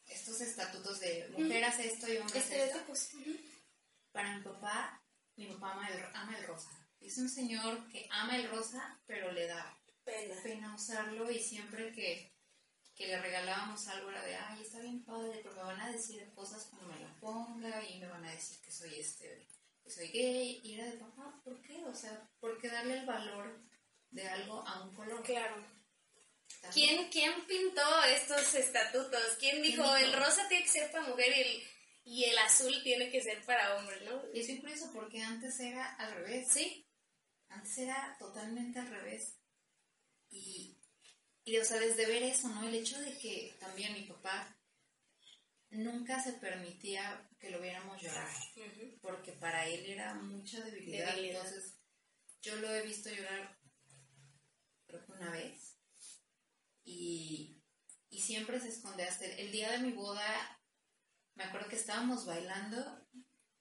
estos 0.06 0.40
estatutos 0.40 1.00
de 1.00 1.28
mujer 1.30 1.64
hace 1.64 1.86
esto 1.86 2.12
y 2.12 2.18
hombre 2.18 2.38
hace 2.38 2.64
esto. 2.64 2.80
Para 4.12 4.36
mi 4.36 4.42
papá, 4.44 5.02
mi 5.36 5.46
papá 5.46 5.72
ama 5.72 5.88
el, 5.88 6.04
ama 6.14 6.38
el 6.38 6.46
rosa. 6.46 6.83
Es 7.04 7.18
un 7.18 7.28
señor 7.28 7.86
que 7.88 8.08
ama 8.10 8.36
el 8.36 8.48
rosa, 8.48 8.98
pero 9.06 9.30
le 9.30 9.46
da 9.46 9.78
Pena. 10.04 10.42
pena 10.42 10.74
usarlo 10.74 11.30
y 11.30 11.38
siempre 11.38 11.92
que, 11.92 12.32
que 12.94 13.06
le 13.06 13.20
regalábamos 13.20 13.86
algo 13.88 14.10
era 14.10 14.22
de, 14.24 14.34
ay, 14.34 14.62
está 14.62 14.80
bien 14.80 15.04
padre, 15.04 15.40
pero 15.42 15.54
me 15.54 15.62
van 15.62 15.80
a 15.80 15.92
decir 15.92 16.26
cosas 16.34 16.64
cuando 16.64 16.88
me 16.88 17.00
la 17.00 17.14
ponga 17.20 17.82
y 17.88 17.98
me 17.98 18.08
van 18.08 18.24
a 18.24 18.30
decir 18.30 18.58
que 18.60 18.70
soy 18.70 18.98
este, 18.98 19.46
que 19.82 19.90
soy 19.90 20.08
gay. 20.08 20.60
Y 20.64 20.74
era 20.74 20.86
de, 20.86 20.98
papá, 20.98 21.40
¿por 21.44 21.60
qué? 21.60 21.84
O 21.84 21.94
sea, 21.94 22.26
¿por 22.40 22.58
qué 22.58 22.68
darle 22.68 22.98
el 22.98 23.06
valor 23.06 23.60
de 24.10 24.26
algo 24.28 24.66
a 24.66 24.82
un 24.82 24.94
color? 24.94 25.22
Claro. 25.22 25.56
¿Quién, 26.72 27.10
¿Quién 27.10 27.46
pintó 27.46 28.04
estos 28.04 28.54
estatutos? 28.54 29.36
¿Quién 29.38 29.60
dijo, 29.60 29.82
dijo? 29.82 29.96
el 29.96 30.12
rosa 30.14 30.48
tiene 30.48 30.64
que 30.64 30.70
ser 30.70 30.90
para 30.90 31.08
mujer 31.08 31.36
y 31.36 31.40
el, 31.40 31.62
y 32.04 32.24
el 32.24 32.38
azul 32.38 32.82
tiene 32.82 33.10
que 33.10 33.20
ser 33.22 33.42
para 33.44 33.76
hombre, 33.76 34.00
¿no? 34.04 34.22
Y 34.32 34.40
es 34.40 34.46
bien 34.46 34.60
curioso 34.60 34.90
porque 34.92 35.22
antes 35.22 35.58
era 35.60 35.94
al 35.96 36.14
revés. 36.14 36.48
Sí, 36.50 36.83
Antes 37.54 37.78
era 37.78 38.16
totalmente 38.18 38.78
al 38.78 38.88
revés. 38.88 39.36
Y, 40.30 40.76
y, 41.44 41.58
o 41.58 41.64
sea, 41.64 41.78
desde 41.78 42.06
ver 42.06 42.22
eso, 42.22 42.48
¿no? 42.48 42.66
El 42.66 42.74
hecho 42.74 43.00
de 43.00 43.16
que 43.18 43.56
también 43.60 43.92
mi 43.92 44.02
papá 44.02 44.56
nunca 45.70 46.22
se 46.22 46.32
permitía 46.34 47.28
que 47.38 47.50
lo 47.50 47.60
viéramos 47.60 48.00
llorar, 48.00 48.28
porque 49.00 49.32
para 49.32 49.66
él 49.66 49.84
era 49.86 50.14
mucha 50.14 50.60
debilidad. 50.64 51.14
Debilidad. 51.14 51.44
Entonces, 51.44 51.74
yo 52.42 52.56
lo 52.56 52.72
he 52.74 52.86
visto 52.86 53.10
llorar, 53.10 53.58
creo 54.86 55.04
que 55.04 55.12
una 55.12 55.30
vez, 55.30 55.78
y, 56.84 57.62
y 58.10 58.20
siempre 58.20 58.60
se 58.60 58.68
esconde. 58.68 59.04
Hasta 59.04 59.26
el, 59.26 59.38
el 59.38 59.52
día 59.52 59.70
de 59.72 59.78
mi 59.78 59.92
boda, 59.92 60.60
me 61.34 61.44
acuerdo 61.44 61.68
que 61.68 61.76
estábamos 61.76 62.26
bailando 62.26 63.06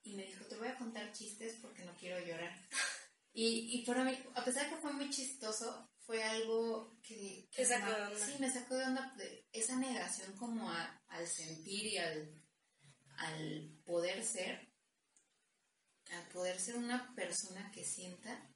y 0.03 0.15
me 0.15 0.25
dijo, 0.25 0.45
te 0.45 0.57
voy 0.57 0.67
a 0.67 0.77
contar 0.77 1.11
chistes 1.13 1.57
porque 1.61 1.85
no 1.85 1.95
quiero 1.95 2.19
llorar. 2.25 2.53
Y, 3.34 3.79
y 3.79 3.86
para 3.86 4.03
mí, 4.03 4.17
a 4.36 4.45
pesar 4.45 4.65
de 4.65 4.75
que 4.75 4.81
fue 4.81 4.93
muy 4.93 5.09
chistoso, 5.09 5.89
fue 6.05 6.23
algo 6.23 6.99
que, 7.01 7.47
Te 7.55 7.65
sacó 7.65 7.88
de 7.91 8.01
onda. 8.03 8.25
Sí, 8.25 8.34
me 8.39 8.51
sacó 8.51 8.75
de 8.75 8.84
onda 8.86 9.13
de 9.17 9.47
esa 9.51 9.75
negación 9.77 10.36
como 10.38 10.69
a- 10.69 11.01
al 11.07 11.27
sentir 11.27 11.86
y 11.88 11.97
al, 11.97 12.43
al 13.17 13.81
poder 13.86 14.23
ser, 14.23 14.71
al 16.11 16.27
poder 16.29 16.59
ser 16.59 16.75
una 16.75 17.13
persona 17.15 17.71
que 17.71 17.84
sienta, 17.84 18.49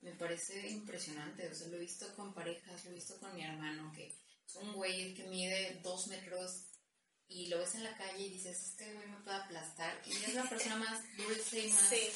me 0.00 0.12
parece 0.16 0.68
impresionante. 0.68 1.48
O 1.48 1.54
sea, 1.54 1.68
lo 1.68 1.76
he 1.76 1.80
visto 1.80 2.14
con 2.14 2.34
parejas, 2.34 2.84
lo 2.84 2.90
he 2.90 2.94
visto 2.94 3.18
con 3.20 3.34
mi 3.34 3.42
hermano, 3.42 3.90
que 3.92 4.08
es 4.08 4.54
un 4.56 4.72
güey 4.74 5.14
que 5.14 5.24
mide 5.28 5.80
dos 5.82 6.08
metros 6.08 6.66
y 7.26 7.46
lo 7.46 7.58
ves 7.60 7.74
en 7.76 7.84
la 7.84 7.96
calle 7.96 8.26
y 8.26 8.30
dices, 8.34 8.62
este 8.62 8.92
güey 8.92 9.06
me 9.08 9.16
puede 9.22 9.36
aplastar. 9.38 9.98
Y 10.06 10.10
es 10.12 10.34
la 10.34 10.46
persona 10.48 10.76
más 10.76 11.02
dulce 11.16 11.66
y 11.68 11.72
más 11.72 11.88
Sí. 11.88 12.10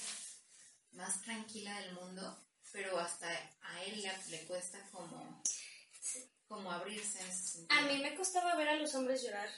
Más 0.93 1.23
tranquila 1.23 1.79
del 1.81 1.93
mundo, 1.95 2.45
pero 2.73 2.99
hasta 2.99 3.29
a 3.63 3.85
él 3.85 4.03
le, 4.03 4.13
le 4.31 4.45
cuesta 4.47 4.79
como, 4.93 5.43
como 6.47 6.71
abrirse 6.73 7.21
en. 7.21 7.67
A 7.71 7.83
mí 7.83 7.99
me 8.03 8.15
costaba 8.15 8.57
ver 8.57 8.69
a 8.69 8.77
los 8.77 8.95
hombres 8.95 9.23
llorar. 9.23 9.49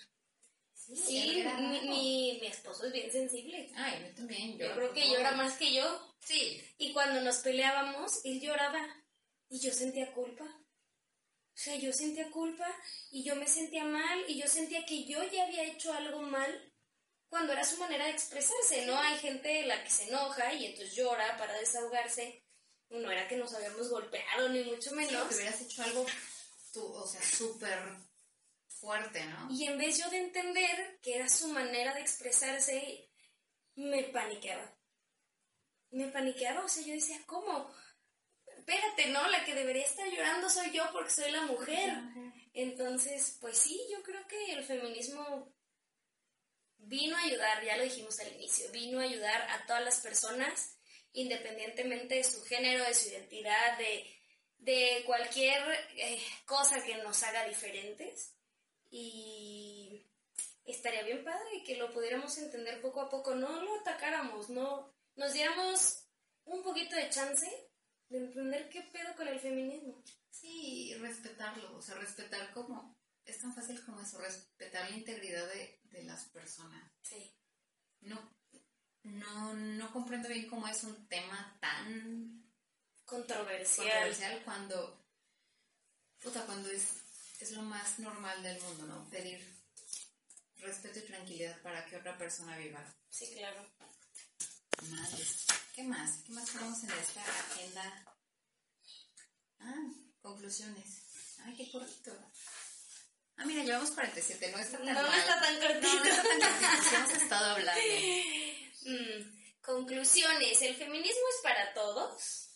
sí, 0.74 0.97
Sí, 0.97 1.45
mi, 1.59 1.81
mi, 1.89 2.39
mi 2.41 2.47
esposo 2.47 2.87
es 2.87 2.93
bien 2.93 3.11
sensible. 3.11 3.70
Ay, 3.76 3.95
a 3.97 4.01
mí 4.01 4.12
también. 4.14 4.53
Yo 4.59 4.66
lloro 4.66 4.74
creo 4.76 4.89
por 4.89 4.95
que 4.97 5.09
llora 5.11 5.33
más 5.33 5.55
que 5.57 5.72
yo. 5.74 6.14
Sí. 6.20 6.62
Y 6.78 6.93
cuando 6.93 7.20
nos 7.20 7.39
peleábamos, 7.39 8.24
él 8.24 8.41
lloraba. 8.41 8.87
Y 9.49 9.59
yo 9.61 9.72
sentía 9.72 10.12
culpa. 10.12 10.45
O 10.45 11.62
sea, 11.62 11.76
yo 11.76 11.93
sentía 11.93 12.31
culpa 12.31 12.66
y 13.11 13.22
yo 13.22 13.37
me 13.37 13.47
sentía 13.47 13.85
mal 13.85 14.24
y 14.28 14.41
yo 14.41 14.47
sentía 14.47 14.87
que 14.87 15.05
yo 15.05 15.22
ya 15.24 15.45
había 15.45 15.64
hecho 15.64 15.93
algo 15.93 16.22
mal 16.22 16.70
cuando 17.31 17.53
era 17.53 17.64
su 17.64 17.78
manera 17.78 18.05
de 18.05 18.11
expresarse, 18.11 18.85
¿no? 18.87 18.99
Hay 18.99 19.16
gente 19.18 19.64
la 19.64 19.83
que 19.83 19.89
se 19.91 20.09
enoja 20.09 20.53
y 20.53 20.66
entonces 20.66 20.95
llora 20.95 21.37
para 21.39 21.57
desahogarse. 21.59 22.45
No 22.91 23.11
era 23.11 23.26
que 23.28 23.37
nos 23.37 23.55
habíamos 23.55 23.89
golpeado, 23.89 24.49
ni 24.49 24.64
mucho 24.64 24.91
Sí, 24.91 24.97
menos. 24.97 25.28
que 25.28 25.35
hubieras 25.37 25.61
hecho 25.62 25.83
algo, 25.85 26.05
tú, 26.72 26.85
o 26.93 27.07
sea, 27.07 27.22
súper 27.22 27.78
fuerte, 28.66 29.24
¿no? 29.26 29.49
Y 29.51 29.64
en 29.66 29.78
vez 29.78 29.97
yo 29.99 30.11
de 30.11 30.18
entender 30.18 30.99
que 31.01 31.14
era 31.16 31.28
su 31.28 31.49
manera 31.49 31.95
de 31.95 32.01
expresarse, 32.01 33.09
me 33.76 34.03
paniqueaba. 34.05 34.76
Me 35.93 36.09
paniqueaba, 36.09 36.64
o 36.64 36.68
sea, 36.68 36.83
yo 36.85 36.95
decía, 36.95 37.20
¿cómo? 37.26 37.72
Espérate, 38.59 39.07
¿no? 39.09 39.26
La 39.28 39.45
que 39.45 39.55
debería 39.55 39.85
estar 39.85 40.09
llorando 40.09 40.51
soy 40.51 40.70
yo 40.72 40.85
porque 40.93 41.11
soy 41.11 41.31
la 41.31 41.43
mujer. 41.43 41.93
Entonces, 42.55 43.39
pues 43.41 43.57
sí, 43.59 43.81
yo 43.93 44.03
creo 44.03 44.26
que 44.26 44.53
el 44.53 44.64
feminismo 44.64 45.53
vino 46.83 47.16
a 47.16 47.22
ayudar, 47.22 47.64
ya 47.64 47.76
lo 47.76 47.85
dijimos 47.85 48.18
al 48.20 48.33
inicio, 48.35 48.70
vino 48.72 49.01
a 49.01 49.05
ayudar 49.05 49.43
a 49.51 49.66
todas 49.66 49.85
las 49.85 50.01
personas, 50.01 50.78
independientemente 51.12 52.16
de 52.16 52.24
su 52.24 52.43
género, 52.43 52.85
de 52.85 52.95
su 52.95 53.09
identidad, 53.09 53.78
de, 53.78 54.07
de 54.59 55.03
cualquier 55.07 55.62
eh, 55.97 56.20
cosa 56.47 56.85
que 56.85 56.97
nos 56.97 57.22
haga 57.22 57.47
diferentes. 57.47 58.35
Y 58.91 60.07
estaría 60.64 61.03
bien 61.03 61.24
padre 61.24 61.62
que 61.64 61.76
lo 61.76 61.93
pudiéramos 61.93 62.37
entender 62.39 62.81
poco 62.81 63.01
a 63.01 63.09
poco, 63.09 63.35
no 63.35 63.62
lo 63.62 63.81
atacáramos, 63.81 64.51
no 64.51 64.93
nos 65.16 65.33
diéramos 65.33 66.07
un 66.45 66.62
poquito 66.62 66.97
de 66.97 67.11
chance 67.11 67.47
de 68.09 68.18
entender 68.18 68.68
qué 68.68 68.83
pedo 68.83 69.14
con 69.16 69.28
el 69.28 69.39
feminismo. 69.39 70.03
Sí, 70.31 70.95
respetarlo, 71.01 71.76
o 71.76 71.83
sea, 71.83 71.97
respetar 71.97 72.53
como, 72.53 72.99
es 73.31 73.41
tan 73.41 73.55
fácil 73.55 73.83
como 73.85 74.01
eso, 74.01 74.18
respetar 74.18 74.89
la 74.91 74.97
integridad 74.97 75.47
de, 75.49 75.81
de 75.85 76.03
las 76.05 76.24
personas. 76.26 76.91
Sí. 77.03 77.33
No, 78.01 78.37
no, 79.03 79.55
no 79.55 79.93
comprendo 79.93 80.28
bien 80.28 80.49
cómo 80.49 80.66
es 80.68 80.83
un 80.85 81.07
tema 81.09 81.57
tan 81.61 82.45
Controversial. 83.05 83.87
controversial 83.89 84.45
cuando, 84.45 85.07
puta, 86.20 86.47
cuando 86.47 86.70
es, 86.70 86.85
es 87.41 87.53
lo 87.53 87.62
más 87.62 87.99
normal 87.99 88.43
del 88.43 88.61
mundo, 88.62 88.87
¿no? 88.87 89.11
Pedir 89.11 89.41
respeto 90.59 90.99
y 90.99 91.07
tranquilidad 91.07 91.61
para 91.62 91.85
que 91.87 91.97
otra 91.97 92.16
persona 92.18 92.57
viva. 92.59 92.85
Sí, 93.09 93.33
claro. 93.35 93.66
Madres. 94.91 95.47
¿Qué 95.74 95.83
más? 95.85 96.22
¿Qué 96.24 96.33
más 96.33 96.51
tenemos 96.51 96.83
en 96.85 96.91
esta 96.91 97.22
agenda? 97.22 98.05
Ah, 99.61 99.91
conclusiones. 100.22 101.03
Ay, 101.45 101.57
qué 101.57 101.70
cortito. 101.70 102.12
Ah, 103.41 103.45
mira, 103.47 103.64
llevamos 103.64 103.91
47, 103.93 104.51
no 104.53 104.59
está 104.59 104.76
tan 104.78 104.86
No, 104.93 105.03
mal. 105.03 105.18
está 105.18 105.41
tan 105.41 105.59
cortito. 105.61 105.88
No, 105.88 106.05
no 106.05 106.11
está 106.11 106.22
tan 106.22 106.41
cortito, 106.41 106.97
hemos 106.97 107.12
estado 107.22 107.45
hablando. 107.57 107.80
Mm, 108.82 109.41
Conclusiones. 109.62 110.62
El 110.62 110.74
feminismo 110.74 111.20
es 111.36 111.43
para 111.43 111.74
todos. 111.74 112.49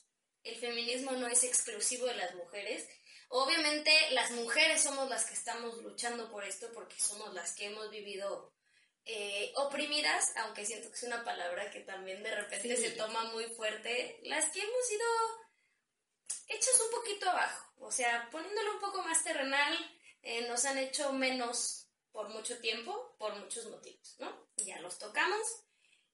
El 0.43 0.57
feminismo 0.57 1.13
no 1.13 1.27
es 1.27 1.45
exclusivo 1.45 2.07
de 2.07 2.15
las 2.17 2.35
mujeres. 2.35 2.89
Obviamente 3.29 3.93
las 4.13 4.31
mujeres 4.31 4.83
somos 4.83 5.09
las 5.11 5.27
que 5.27 5.35
estamos 5.35 5.77
luchando 5.83 6.31
por 6.31 6.45
esto 6.45 6.71
porque 6.73 6.99
somos 6.99 7.35
las 7.35 7.55
que 7.55 7.67
hemos 7.67 7.91
vivido 7.91 8.55
eh, 9.05 9.53
oprimidas, 9.57 10.33
aunque 10.37 10.65
siento 10.65 10.89
que 10.91 10.97
es 10.97 11.03
una 11.03 11.25
palabra 11.25 11.71
que 11.71 11.81
también 11.81 12.23
de 12.23 12.35
repente 12.35 12.75
Sí. 12.77 12.83
se 12.85 12.91
toma 12.93 13.25
muy 13.25 13.45
fuerte, 13.55 14.19
las 14.23 14.47
que 14.51 14.61
hemos 14.61 14.87
sido 14.89 15.07
hechas 16.49 16.81
un 16.81 16.91
poquito 16.91 17.29
abajo, 17.29 17.71
o 17.81 17.93
sea, 17.93 18.29
poniéndolo 18.31 18.73
un 18.75 18.81
poco 18.81 19.03
más 19.03 19.23
terrenal, 19.23 19.94
eh, 20.25 20.49
nos 20.49 20.65
han 20.65 20.79
hecho 20.79 21.13
menos 21.13 21.89
por 22.11 22.29
mucho 22.31 22.59
tiempo, 22.59 23.15
por 23.19 23.37
muchos 23.37 23.67
motivos, 23.67 24.17
¿no? 24.19 24.49
Ya 24.57 24.81
los 24.81 24.99
tocamos, 24.99 25.65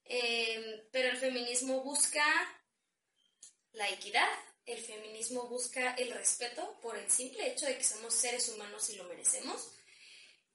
eh, 0.04 0.88
pero 0.90 1.08
el 1.08 1.16
feminismo 1.16 1.82
busca 1.82 2.24
la 3.72 3.88
equidad, 3.88 4.28
el 4.66 4.82
feminismo 4.82 5.48
busca 5.48 5.94
el 5.94 6.10
respeto 6.12 6.78
por 6.80 6.96
el 6.96 7.10
simple 7.10 7.46
hecho 7.48 7.66
de 7.66 7.76
que 7.76 7.84
somos 7.84 8.14
seres 8.14 8.48
humanos 8.48 8.90
y 8.90 8.96
lo 8.96 9.04
merecemos. 9.04 9.72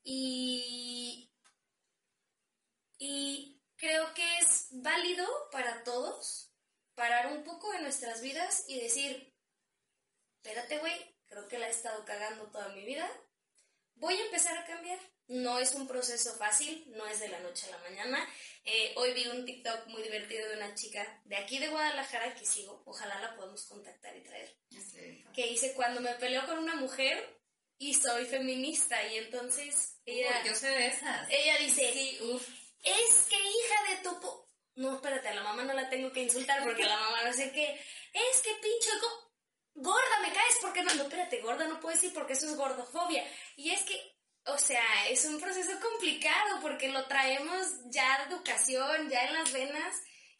Y, 0.04 1.32
creo 3.78 4.14
que 4.14 4.38
es 4.40 4.68
válido 4.72 5.28
para 5.52 5.84
todos 5.84 6.52
parar 6.96 7.32
un 7.34 7.44
poco 7.44 7.74
en 7.74 7.84
nuestras 7.84 8.22
vidas 8.22 8.66
y 8.68 8.80
decir, 8.80 9.36
espérate, 10.38 10.80
güey, 10.80 11.18
creo 11.26 11.48
que 11.48 11.60
la 11.60 11.68
he 11.68 11.72
estado 11.72 12.04
cagando 12.06 12.50
toda 12.52 12.70
mi 12.70 12.86
vida. 12.86 13.10
Voy 13.96 14.16
a 14.16 14.26
empezar 14.26 14.58
a 14.58 14.66
cambiar. 14.66 15.00
No 15.28 15.58
es 15.58 15.74
un 15.74 15.88
proceso 15.88 16.36
fácil, 16.36 16.86
no 16.96 17.08
es 17.08 17.20
de 17.20 17.30
la 17.30 17.40
noche 17.40 17.66
a 17.68 17.72
la 17.72 17.78
mañana. 17.80 18.30
Eh, 18.64 18.94
hoy 18.96 19.14
vi 19.14 19.26
un 19.28 19.44
TikTok 19.44 19.88
muy 19.88 20.04
divertido 20.04 20.48
de 20.50 20.58
una 20.58 20.76
chica 20.76 21.22
de 21.26 21.36
aquí 21.38 21.58
de 21.58 21.68
Guadalajara 21.70 22.36
que 22.36 22.46
sigo, 22.46 22.84
ojalá 22.86 23.20
la 23.22 23.36
podamos 23.36 23.66
contactar 23.66 24.16
y 24.18 24.22
traer, 24.24 24.56
que 25.34 25.48
dice 25.48 25.74
cuando 25.74 26.02
me 26.02 26.14
peleo 26.16 26.46
con 26.48 26.58
una 26.60 26.76
mujer 26.76 27.40
y 27.78 27.94
soy 27.94 28.26
feminista 28.26 29.04
y 29.08 29.18
entonces 29.18 30.00
ella, 30.06 30.42
Uy, 30.44 30.50
yo 30.50 30.56
soy 30.56 30.70
de 30.72 30.88
esas. 30.88 31.28
ella 31.30 31.58
dice, 31.58 31.92
Sí, 31.94 32.20
uf. 32.22 32.48
es 32.84 33.28
que 33.30 33.36
hija 33.36 33.96
de 33.96 34.04
tu... 34.10 34.20
po-". 34.20 34.48
No, 34.76 34.96
espérate, 34.96 35.28
a 35.30 35.34
la 35.36 35.44
mamá 35.44 35.64
no 35.64 35.74
la 35.74 35.90
tengo 35.90 36.12
que 36.12 36.22
insultar 36.24 36.64
porque 36.64 36.84
la 36.86 36.98
mamá 36.98 37.24
no 37.24 37.34
sé 37.34 37.52
qué. 37.52 37.80
Es 38.14 38.42
que 38.42 38.52
pinche 38.56 38.90
go- 39.02 39.25
gorda 39.76 40.20
me 40.22 40.34
caes 40.34 40.58
porque 40.62 40.84
no... 40.84 40.94
No, 40.96 41.04
espérate, 41.04 41.42
gorda 41.42 41.68
no 41.68 41.80
puedes 41.80 42.02
decir 42.02 42.14
porque 42.16 42.34
eso 42.34 42.48
es 42.48 42.56
gordofobia. 42.56 43.24
Y 43.58 43.72
es 43.72 43.84
que, 43.84 44.00
o 44.46 44.58
sea, 44.58 45.10
es 45.10 45.26
un 45.26 45.40
proceso 45.40 45.80
complicado 45.80 46.60
porque 46.62 46.90
lo 46.90 47.06
traemos 47.08 47.68
ya 47.86 48.20
de 48.20 48.34
educación, 48.34 49.10
ya 49.10 49.26
en 49.26 49.34
las 49.34 49.52
venas. 49.52 49.96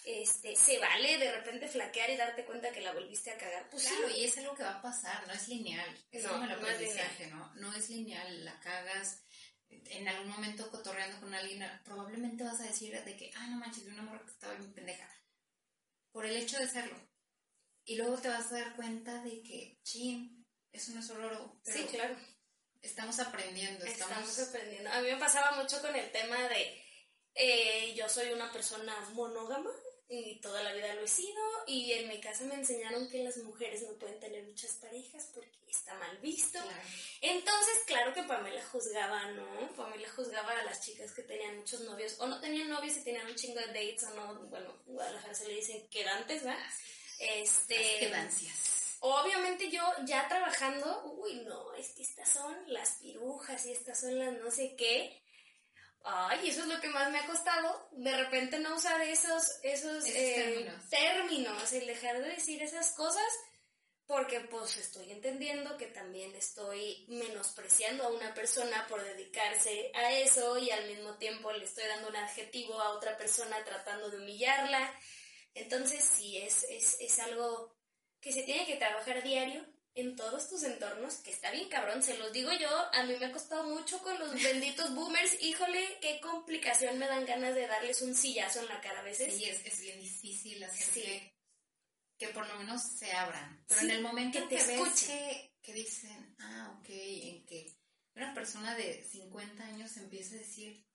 Este, 0.06 0.56
se 0.56 0.78
vale 0.78 1.18
de 1.18 1.32
repente 1.32 1.68
flaquear 1.68 2.12
y 2.12 2.16
darte 2.18 2.46
cuenta 2.46 2.72
que 2.72 2.82
la 2.82 2.94
volviste 2.94 3.32
a 3.32 3.38
cagar. 3.38 3.68
Pues 3.72 3.88
Claro, 3.88 4.08
sí. 4.10 4.20
y 4.22 4.26
es 4.26 4.38
algo 4.38 4.54
que 4.56 4.64
va 4.64 4.76
a 4.76 4.82
pasar, 4.82 5.26
no 5.28 5.34
es 5.34 5.48
lineal. 5.48 6.06
Es 6.12 6.24
No, 6.24 6.30
como 6.30 6.44
el 6.44 6.62
no 6.62 6.68
es 6.68 7.30
¿no? 7.32 7.54
No 7.56 7.74
es 7.74 7.90
lineal, 7.90 8.46
la 8.46 8.60
cagas. 8.60 9.24
En 9.68 10.08
algún 10.08 10.30
momento 10.30 10.70
cotorreando 10.70 11.20
con 11.20 11.34
alguien, 11.34 11.68
probablemente 11.84 12.44
vas 12.44 12.60
a 12.62 12.66
decir 12.66 13.04
de 13.04 13.18
que, 13.18 13.32
ah, 13.36 13.48
no 13.48 13.58
manches, 13.58 13.86
de 13.86 13.92
una 13.92 14.04
morra 14.04 14.24
que 14.24 14.32
estaba 14.32 14.54
bien 14.54 14.74
pendeja. 14.74 15.10
Por 16.12 16.26
el 16.28 16.38
hecho 16.38 16.60
de 16.60 16.68
serlo. 16.68 16.96
Y 17.86 17.96
luego 17.96 18.18
te 18.18 18.28
vas 18.28 18.52
a 18.52 18.60
dar 18.60 18.76
cuenta 18.76 19.22
de 19.24 19.42
que, 19.42 19.80
chin, 19.84 20.46
eso 20.72 20.92
no 20.92 21.00
es. 21.00 21.08
Pero 21.08 21.60
Sí, 21.64 21.84
claro. 21.86 22.16
Estamos 22.82 23.20
aprendiendo, 23.20 23.86
estamos... 23.86 24.30
Estamos 24.30 24.50
aprendiendo. 24.50 24.92
A 24.92 25.02
mí 25.02 25.10
me 25.10 25.18
pasaba 25.18 25.62
mucho 25.62 25.82
con 25.82 25.96
el 25.96 26.12
tema 26.12 26.38
de 26.50 26.86
eh, 27.36 27.94
yo 27.96 28.08
soy 28.08 28.32
una 28.32 28.52
persona 28.52 28.96
monógama 29.14 29.72
y 30.08 30.40
toda 30.40 30.62
la 30.64 30.72
vida 30.74 30.94
lo 30.94 31.02
he 31.02 31.08
sido 31.08 31.42
y 31.68 31.92
en 31.94 32.08
mi 32.08 32.22
casa 32.22 32.46
me 32.46 32.54
enseñaron 32.54 33.10
que 33.10 33.24
las 33.24 33.38
mujeres 33.38 33.82
no 33.84 33.98
pueden 33.98 34.20
tener 34.20 34.44
muchas 34.44 34.74
parejas 34.76 35.32
porque 35.34 35.58
está 35.68 35.96
mal 35.96 36.18
visto. 36.20 36.60
Claro. 36.62 36.82
Entonces, 37.22 37.80
claro 37.88 38.14
que 38.14 38.24
Pamela 38.24 38.64
juzgaba, 38.66 39.32
¿no? 39.32 39.76
Pamela 39.76 40.08
juzgaba 40.10 40.52
a 40.52 40.64
las 40.64 40.82
chicas 40.82 41.12
que 41.12 41.24
tenían 41.24 41.58
muchos 41.58 41.82
novios 41.82 42.16
o 42.20 42.28
no 42.28 42.40
tenían 42.40 42.70
novios 42.70 42.98
y 42.98 43.04
tenían 43.04 43.28
un 43.28 43.36
chingo 43.36 43.60
de 43.60 43.68
dates 43.68 44.04
o 44.04 44.12
no, 44.12 44.36
bueno, 44.48 44.82
en 44.88 44.94
Guadalajara 44.94 45.34
se 45.34 45.48
le 45.48 45.56
dicen 45.56 45.88
quedantes, 45.90 46.44
¿verdad? 46.44 46.64
Este, 47.20 48.10
Las. 48.10 48.98
Obviamente 49.02 49.70
yo 49.70 49.84
ya 50.06 50.28
trabajando, 50.28 51.04
uy, 51.18 51.42
no, 51.46 51.74
es 51.76 51.90
que 51.94 52.04
estas 52.04 52.30
son 52.30 52.56
las 52.68 52.98
pirujas 53.02 53.66
y 53.66 53.72
estas 53.72 54.00
son 54.02 54.18
las 54.18 54.34
no 54.34 54.50
sé 54.50 54.76
qué. 54.76 55.22
Ay, 56.04 56.50
eso 56.50 56.62
es 56.62 56.68
lo 56.68 56.80
que 56.80 56.88
más 56.90 57.12
me 57.12 57.20
ha 57.20 57.26
costado. 57.26 57.90
De 57.92 58.16
repente 58.16 58.60
no 58.60 58.76
usar 58.76 59.02
esos, 59.02 59.44
esos, 59.64 60.06
Esos 60.06 60.10
eh, 60.10 60.34
términos. 60.36 60.90
términos, 60.90 61.74
el 61.74 61.88
dejar 61.88 62.22
de 62.22 62.30
decir 62.30 62.62
esas 62.62 62.92
cosas, 62.92 63.26
porque 64.06 64.40
pues 64.42 64.78
estoy 64.78 65.12
entendiendo 65.12 65.78
que 65.78 65.88
también 65.88 66.36
estoy 66.36 67.06
menospreciando 67.10 68.04
a 68.04 68.10
una 68.10 68.34
persona 68.36 68.86
por 68.88 69.04
dedicarse 69.04 69.92
a 69.96 70.14
eso 70.14 70.60
y 70.60 70.70
al 70.70 70.88
mismo 70.88 71.16
tiempo 71.18 71.52
le 71.52 71.66
estoy 71.66 71.86
dando 71.88 72.10
un 72.10 72.16
adjetivo 72.16 72.80
a 72.80 72.90
otra 72.92 73.18
persona 73.18 73.64
tratando 73.64 74.12
de 74.12 74.18
humillarla. 74.18 74.94
Entonces 75.56 76.04
sí, 76.04 76.38
es, 76.38 76.64
es, 76.70 76.98
es 77.00 77.20
algo 77.20 77.76
que 78.22 78.32
se 78.32 78.44
tiene 78.44 78.66
que 78.66 78.76
trabajar 78.76 79.24
diario 79.24 79.66
en 79.96 80.18
todos 80.18 80.50
tus 80.50 80.64
entornos, 80.64 81.16
que 81.16 81.32
está 81.32 81.52
bien 81.52 81.70
cabrón, 81.70 82.04
se 82.04 82.18
los 82.18 82.34
digo 82.34 82.52
yo, 82.52 82.70
a 82.94 83.04
mí 83.04 83.16
me 83.18 83.28
ha 83.28 83.32
costado 83.32 83.64
mucho 83.64 83.98
con 84.00 84.20
los 84.20 84.34
benditos 84.34 84.94
boomers, 84.94 85.42
híjole, 85.42 85.98
qué 86.02 86.20
complicación 86.20 87.00
me 87.00 87.08
dan 87.08 87.26
ganas 87.26 87.56
de 87.56 87.66
darles 87.66 88.02
un 88.02 88.14
sillazo 88.14 88.60
en 88.60 88.68
la 88.68 88.82
cara 88.82 89.00
a 89.00 89.04
veces. 89.04 89.34
Sí, 89.34 89.46
es, 89.46 89.66
es 89.66 89.80
bien 89.80 90.02
difícil 90.02 90.62
hacer 90.66 91.34
que, 92.18 92.28
por 92.30 92.46
lo 92.46 92.58
menos 92.58 92.82
se 92.82 93.12
abran, 93.14 93.64
pero 93.68 93.82
en 93.82 93.92
el 93.92 94.02
momento 94.02 94.40
que 94.50 94.58
te 94.58 94.66
que 94.66 94.78
ves 94.78 95.52
que, 95.62 95.74
dicen, 95.74 96.36
ah, 96.40 96.78
ok, 96.78 96.90
en 96.90 97.46
que 97.46 97.74
una 98.16 98.34
persona 98.34 98.76
de 98.76 99.02
50 99.02 99.64
años 99.64 99.96
empieza 99.96 100.36
a 100.36 100.40
decir, 100.40 100.86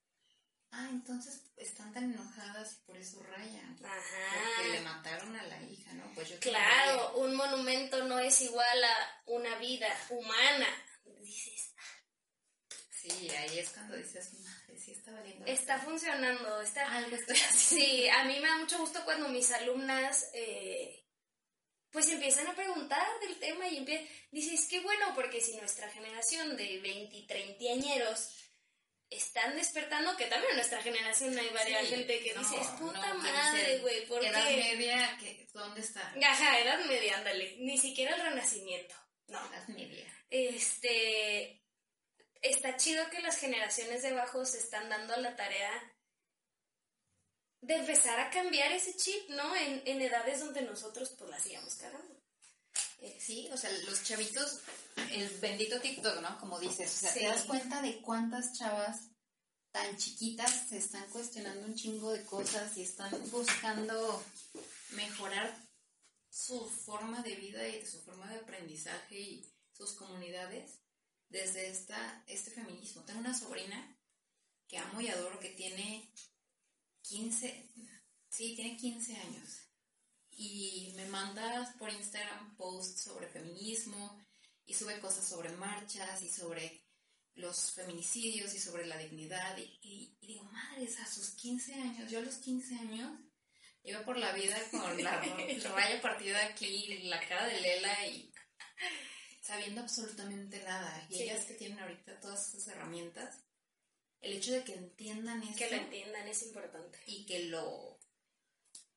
ah, 0.73 0.89
entonces 0.91 1.43
están 1.57 1.93
tan 1.93 2.13
enojadas 2.13 2.73
y 2.73 2.87
por 2.87 2.97
eso 2.97 3.23
rayan. 3.23 3.79
Ajá. 3.85 4.55
Porque 4.57 4.71
le 4.71 4.81
mataron 4.81 5.37
a 5.37 5.43
la 5.45 5.63
hija, 5.63 5.93
¿no? 5.95 6.13
Pues 6.15 6.29
yo 6.29 6.39
Claro, 6.41 7.17
un 7.19 7.35
monumento 7.35 8.05
no 8.05 8.19
es 8.19 8.41
igual 8.43 8.85
a 8.85 9.23
una 9.27 9.57
vida 9.59 9.89
humana. 10.11 10.67
Dices. 11.21 11.75
Sí, 12.91 13.31
ahí 13.31 13.59
es 13.59 13.71
cuando 13.71 13.97
dices, 13.97 14.35
madre, 14.41 14.79
sí 14.79 14.93
está 14.93 15.13
valiendo. 15.13 15.47
Está 15.47 15.79
funcionando, 15.79 16.61
está. 16.61 16.93
Algo 16.93 17.17
estoy 17.17 17.37
haciendo. 17.49 17.87
Sí, 17.87 18.09
a 18.09 18.25
mí 18.25 18.39
me 18.41 18.49
da 18.49 18.59
mucho 18.59 18.79
gusto 18.79 19.05
cuando 19.05 19.29
mis 19.29 19.51
alumnas. 19.53 20.29
Eh, 20.35 20.97
pues 21.91 22.09
empiezan 22.09 22.47
a 22.47 22.55
preguntar 22.55 23.05
del 23.21 23.37
tema 23.41 23.69
y 23.69 23.79
empiezan, 23.79 24.07
dices, 24.31 24.69
qué 24.69 24.79
bueno, 24.81 25.13
porque 25.15 25.41
si 25.41 25.57
nuestra 25.57 25.91
generación 25.91 26.57
de 26.57 26.79
20 26.79 27.17
y 27.17 27.27
30 27.27 27.65
añeros 27.73 28.29
están 29.11 29.57
despertando, 29.57 30.17
que 30.17 30.27
también 30.27 30.53
en 30.53 30.57
nuestra 30.57 30.81
generación 30.83 31.37
hay 31.37 31.49
varias 31.51 31.89
gente 31.89 32.21
que 32.21 32.33
dice, 32.33 32.61
es 32.61 32.69
puta 32.79 33.13
madre, 33.15 33.79
güey, 33.79 34.07
¿por 34.07 34.25
edad 34.25 34.45
media, 34.45 35.19
¿dónde 35.53 35.81
está? 35.81 36.15
Ajá, 36.25 36.61
edad 36.61 36.85
media, 36.85 37.19
ándale, 37.19 37.57
ni 37.59 37.77
siquiera 37.77 38.15
el 38.15 38.23
renacimiento, 38.23 38.95
no. 39.27 39.39
Edad 39.53 39.69
media. 39.69 40.07
Este, 40.31 41.61
está 42.41 42.77
chido 42.77 43.11
que 43.11 43.21
las 43.21 43.39
generaciones 43.39 44.03
de 44.03 44.09
abajo 44.11 44.45
se 44.45 44.59
están 44.59 44.89
dando 44.89 45.17
la 45.17 45.35
tarea 45.35 45.73
de 47.63 47.75
empezar 47.75 48.19
a 48.21 48.31
cambiar 48.31 48.73
ese 48.73 48.97
chip, 48.97 49.29
¿no? 49.31 49.55
En, 49.57 49.83
en 49.85 50.01
edades 50.01 50.41
donde 50.41 50.63
nosotros, 50.63 51.15
pues, 51.19 51.29
la 51.29 51.37
hacíamos 51.37 51.75
cagando. 51.75 52.10
Eh, 53.03 53.17
sí, 53.19 53.49
o 53.53 53.57
sea, 53.57 53.71
los 53.87 54.05
chavitos, 54.05 54.61
el 55.13 55.29
bendito 55.41 55.81
TikTok, 55.81 56.21
¿no? 56.21 56.39
Como 56.39 56.61
dices, 56.61 56.95
o 56.95 56.99
sea, 56.99 57.15
te 57.15 57.25
das 57.25 57.45
cuenta 57.45 57.81
de 57.81 58.01
cuántas 58.03 58.53
chavas 58.59 59.09
tan 59.73 59.97
chiquitas 59.97 60.69
se 60.69 60.79
están 60.79 61.09
cuestionando 61.11 61.67
un 61.67 61.75
chingo 61.75 62.13
de 62.13 62.25
cosas 62.25 62.77
y 62.77 62.83
están 62.83 63.11
buscando 63.31 64.23
mejorar 64.91 65.57
su 66.29 66.69
forma 66.69 67.23
de 67.23 67.37
vida 67.37 67.67
y 67.69 67.87
su 67.87 68.01
forma 68.03 68.29
de 68.29 68.41
aprendizaje 68.41 69.19
y 69.19 69.51
sus 69.73 69.93
comunidades 69.93 70.81
desde 71.29 71.71
esta, 71.71 72.23
este 72.27 72.51
feminismo. 72.51 73.05
Tengo 73.05 73.21
una 73.21 73.39
sobrina 73.39 73.97
que 74.69 74.77
amo 74.77 75.01
y 75.01 75.09
adoro 75.09 75.41
que 75.41 75.51
tiene 75.51 76.13
15, 77.03 77.71
sí, 78.29 78.55
tiene 78.57 78.77
15 78.77 79.17
años 79.17 79.70
y 80.41 80.93
me 80.97 81.05
manda 81.05 81.75
por 81.79 81.91
Instagram 81.91 82.57
posts 82.57 83.03
sobre 83.03 83.29
feminismo 83.29 84.19
y 84.65 84.73
sube 84.73 84.99
cosas 84.99 85.29
sobre 85.29 85.51
marchas 85.51 86.23
y 86.23 86.31
sobre 86.31 86.83
los 87.35 87.73
feminicidios 87.73 88.55
y 88.55 88.59
sobre 88.59 88.87
la 88.87 88.97
dignidad 88.97 89.59
y, 89.59 90.17
digo, 90.19 90.45
madres, 90.45 90.99
a 90.99 91.07
sus 91.07 91.33
15 91.33 91.75
años, 91.75 92.11
yo 92.11 92.21
a 92.21 92.23
los 92.23 92.37
15 92.37 92.75
años 92.77 93.21
iba 93.83 94.03
por 94.03 94.17
la 94.17 94.33
vida 94.33 94.57
con 94.71 95.03
la, 95.03 95.21
raya 95.75 96.01
partida 96.01 96.47
aquí, 96.47 97.03
la 97.05 97.21
cara 97.21 97.47
de 97.47 97.61
Lela 97.61 98.07
y 98.07 98.33
sabiendo 99.43 99.83
absolutamente 99.83 100.63
nada. 100.63 101.07
Y 101.11 101.23
ellas 101.23 101.45
que 101.45 101.55
tienen 101.55 101.81
ahorita 101.81 102.19
todas 102.19 102.49
esas 102.49 102.69
herramientas, 102.69 103.45
el 104.23 104.33
hecho 104.33 104.53
de 104.53 104.65
que 104.65 104.75
entiendan 104.75 105.43
eso. 105.43 105.59
Que 105.59 105.71
lo 105.71 105.77
entiendan 105.77 106.29
es 106.29 106.43
importante. 106.45 106.99
Y 107.07 107.27
que 107.27 107.45
lo 107.45 107.90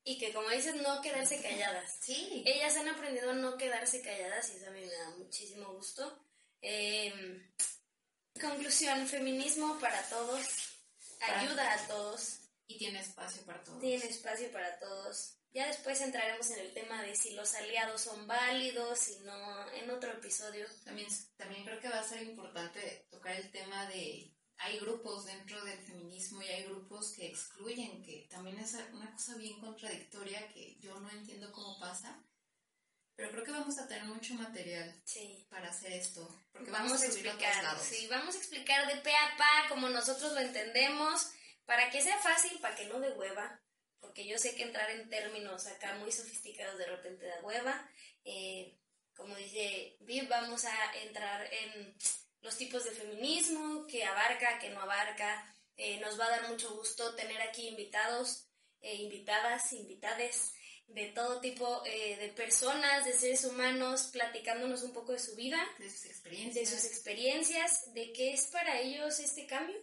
y 0.04 0.18
que 0.18 0.32
como 0.32 0.48
dices, 0.50 0.76
no 0.76 1.00
quedarse 1.00 1.40
calladas. 1.40 1.96
Sí. 2.00 2.42
Ellas 2.46 2.76
han 2.76 2.88
aprendido 2.88 3.30
a 3.30 3.34
no 3.34 3.56
quedarse 3.56 4.02
calladas 4.02 4.50
y 4.50 4.56
eso 4.56 4.66
a 4.68 4.70
mí 4.70 4.80
me 4.80 4.92
da 4.92 5.10
muchísimo 5.16 5.72
gusto. 5.72 6.22
Em, 6.60 7.50
conclusión, 8.40 9.06
feminismo 9.08 9.78
para 9.80 10.02
todos, 10.08 10.46
ayuda 11.20 11.72
a 11.72 11.88
todos. 11.88 12.40
Y 12.66 12.78
tiene 12.78 13.00
espacio 13.00 13.42
para 13.44 13.62
todos. 13.62 13.80
Tiene 13.80 14.04
espacio 14.04 14.50
para 14.52 14.78
todos. 14.78 15.36
Ya 15.52 15.68
después 15.68 16.00
entraremos 16.00 16.50
en 16.50 16.58
el 16.60 16.74
tema 16.74 17.02
de 17.02 17.14
si 17.14 17.30
los 17.34 17.54
aliados 17.54 18.00
son 18.00 18.26
válidos, 18.26 18.98
si 18.98 19.20
no, 19.20 19.72
en 19.72 19.90
otro 19.90 20.10
episodio. 20.10 20.66
También, 20.84 21.08
también 21.36 21.64
creo 21.64 21.80
que 21.80 21.88
va 21.88 22.00
a 22.00 22.08
ser 22.08 22.22
importante 22.22 23.06
tocar 23.10 23.36
el 23.36 23.50
tema 23.52 23.86
de 23.86 24.34
hay 24.58 24.78
grupos 24.78 25.26
dentro 25.26 25.62
del 25.64 25.78
feminismo 25.80 26.42
y 26.42 26.46
hay 26.46 26.64
grupos 26.64 27.12
que 27.12 27.26
excluyen, 27.26 28.02
que 28.02 28.26
también 28.30 28.58
es 28.58 28.74
una 28.92 29.12
cosa 29.12 29.36
bien 29.36 29.60
contradictoria 29.60 30.48
que 30.48 30.76
yo 30.80 30.98
no 31.00 31.10
entiendo 31.10 31.52
cómo 31.52 31.78
pasa. 31.78 32.22
Pero 33.16 33.30
creo 33.30 33.44
que 33.44 33.52
vamos 33.52 33.78
a 33.78 33.86
tener 33.86 34.04
mucho 34.04 34.34
material 34.34 34.92
para 35.48 35.68
hacer 35.68 35.92
esto, 35.92 36.28
porque 36.52 36.70
vamos, 36.70 37.00
a 37.00 37.06
explicar, 37.06 37.78
sí, 37.80 38.08
vamos 38.08 38.34
a 38.34 38.38
explicar 38.38 38.88
de 38.92 39.00
pe 39.02 39.14
a 39.14 39.36
pa 39.36 39.68
como 39.68 39.88
nosotros 39.88 40.32
lo 40.32 40.40
entendemos, 40.40 41.30
para 41.64 41.90
que 41.90 42.02
sea 42.02 42.18
fácil, 42.18 42.58
para 42.60 42.74
que 42.74 42.86
no 42.86 42.98
de 42.98 43.12
hueva, 43.12 43.60
porque 44.00 44.26
yo 44.26 44.36
sé 44.36 44.56
que 44.56 44.64
entrar 44.64 44.90
en 44.90 45.08
términos 45.08 45.66
acá 45.66 45.94
muy 45.94 46.10
sofisticados 46.10 46.76
de 46.76 46.86
repente 46.86 47.24
da 47.24 47.40
hueva. 47.42 47.88
Eh, 48.24 48.76
como 49.16 49.36
dice 49.36 49.96
Viv, 50.00 50.28
vamos 50.28 50.64
a 50.64 50.96
entrar 50.96 51.48
en 51.52 51.96
los 52.44 52.56
tipos 52.56 52.84
de 52.84 52.90
feminismo, 52.90 53.86
que 53.86 54.04
abarca, 54.04 54.58
que 54.58 54.70
no 54.70 54.80
abarca. 54.80 55.50
Eh, 55.76 55.98
nos 55.98 56.20
va 56.20 56.26
a 56.26 56.30
dar 56.30 56.48
mucho 56.50 56.76
gusto 56.76 57.14
tener 57.16 57.40
aquí 57.42 57.66
invitados, 57.66 58.46
eh, 58.80 58.94
invitadas, 58.94 59.72
invitades 59.72 60.52
de 60.86 61.06
todo 61.06 61.40
tipo 61.40 61.82
eh, 61.86 62.16
de 62.18 62.28
personas, 62.28 63.06
de 63.06 63.14
seres 63.14 63.44
humanos, 63.44 64.10
platicándonos 64.12 64.82
un 64.82 64.92
poco 64.92 65.12
de 65.12 65.18
su 65.18 65.34
vida, 65.34 65.58
de 65.78 65.90
sus 65.90 66.04
experiencias, 66.04 66.70
de 66.70 66.76
sus 66.76 66.86
experiencias, 66.86 67.94
de 67.94 68.12
qué 68.12 68.34
es 68.34 68.46
para 68.52 68.78
ellos 68.78 69.18
este 69.18 69.46
cambio 69.46 69.76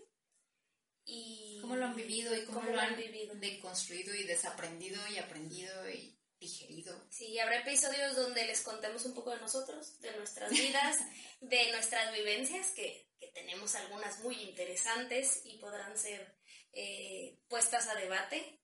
y 1.03 1.57
cómo 1.61 1.75
lo 1.75 1.85
han 1.85 1.95
vivido 1.95 2.35
y 2.37 2.45
cómo, 2.45 2.61
lo 2.61 2.79
han, 2.79 2.95
vivido. 2.95 3.33
deconstruido 3.35 4.13
y 4.13 4.23
desaprendido 4.23 5.01
y 5.09 5.17
aprendido 5.17 5.89
y 5.89 6.15
digerido. 6.41 6.99
Sí, 7.09 7.39
habrá 7.39 7.59
episodios 7.59 8.15
donde 8.15 8.43
les 8.45 8.61
contemos 8.61 9.05
un 9.05 9.13
poco 9.13 9.31
de 9.31 9.39
nosotros, 9.39 10.01
de 10.01 10.11
nuestras 10.17 10.51
vidas, 10.51 10.97
de 11.39 11.71
nuestras 11.71 12.11
vivencias, 12.13 12.71
que, 12.71 13.09
tenemos 13.33 13.75
algunas 13.75 14.19
muy 14.19 14.35
interesantes 14.41 15.43
y 15.45 15.57
podrán 15.57 15.97
ser 15.97 16.35
eh, 16.73 17.39
puestas 17.47 17.87
a 17.87 17.95
debate. 17.95 18.59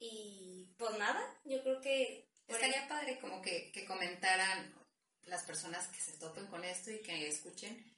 Y 0.00 0.74
pues 0.76 0.98
nada, 0.98 1.22
yo 1.44 1.62
creo 1.62 1.80
que... 1.80 2.28
Estaría 2.48 2.88
padre 2.88 3.20
como 3.20 3.40
que, 3.40 3.70
que 3.70 3.84
comentaran 3.84 4.74
las 5.26 5.44
personas 5.44 5.86
que 5.88 6.00
se 6.00 6.16
topen 6.18 6.46
con 6.46 6.64
esto 6.64 6.90
y 6.90 7.00
que 7.00 7.28
escuchen 7.28 7.94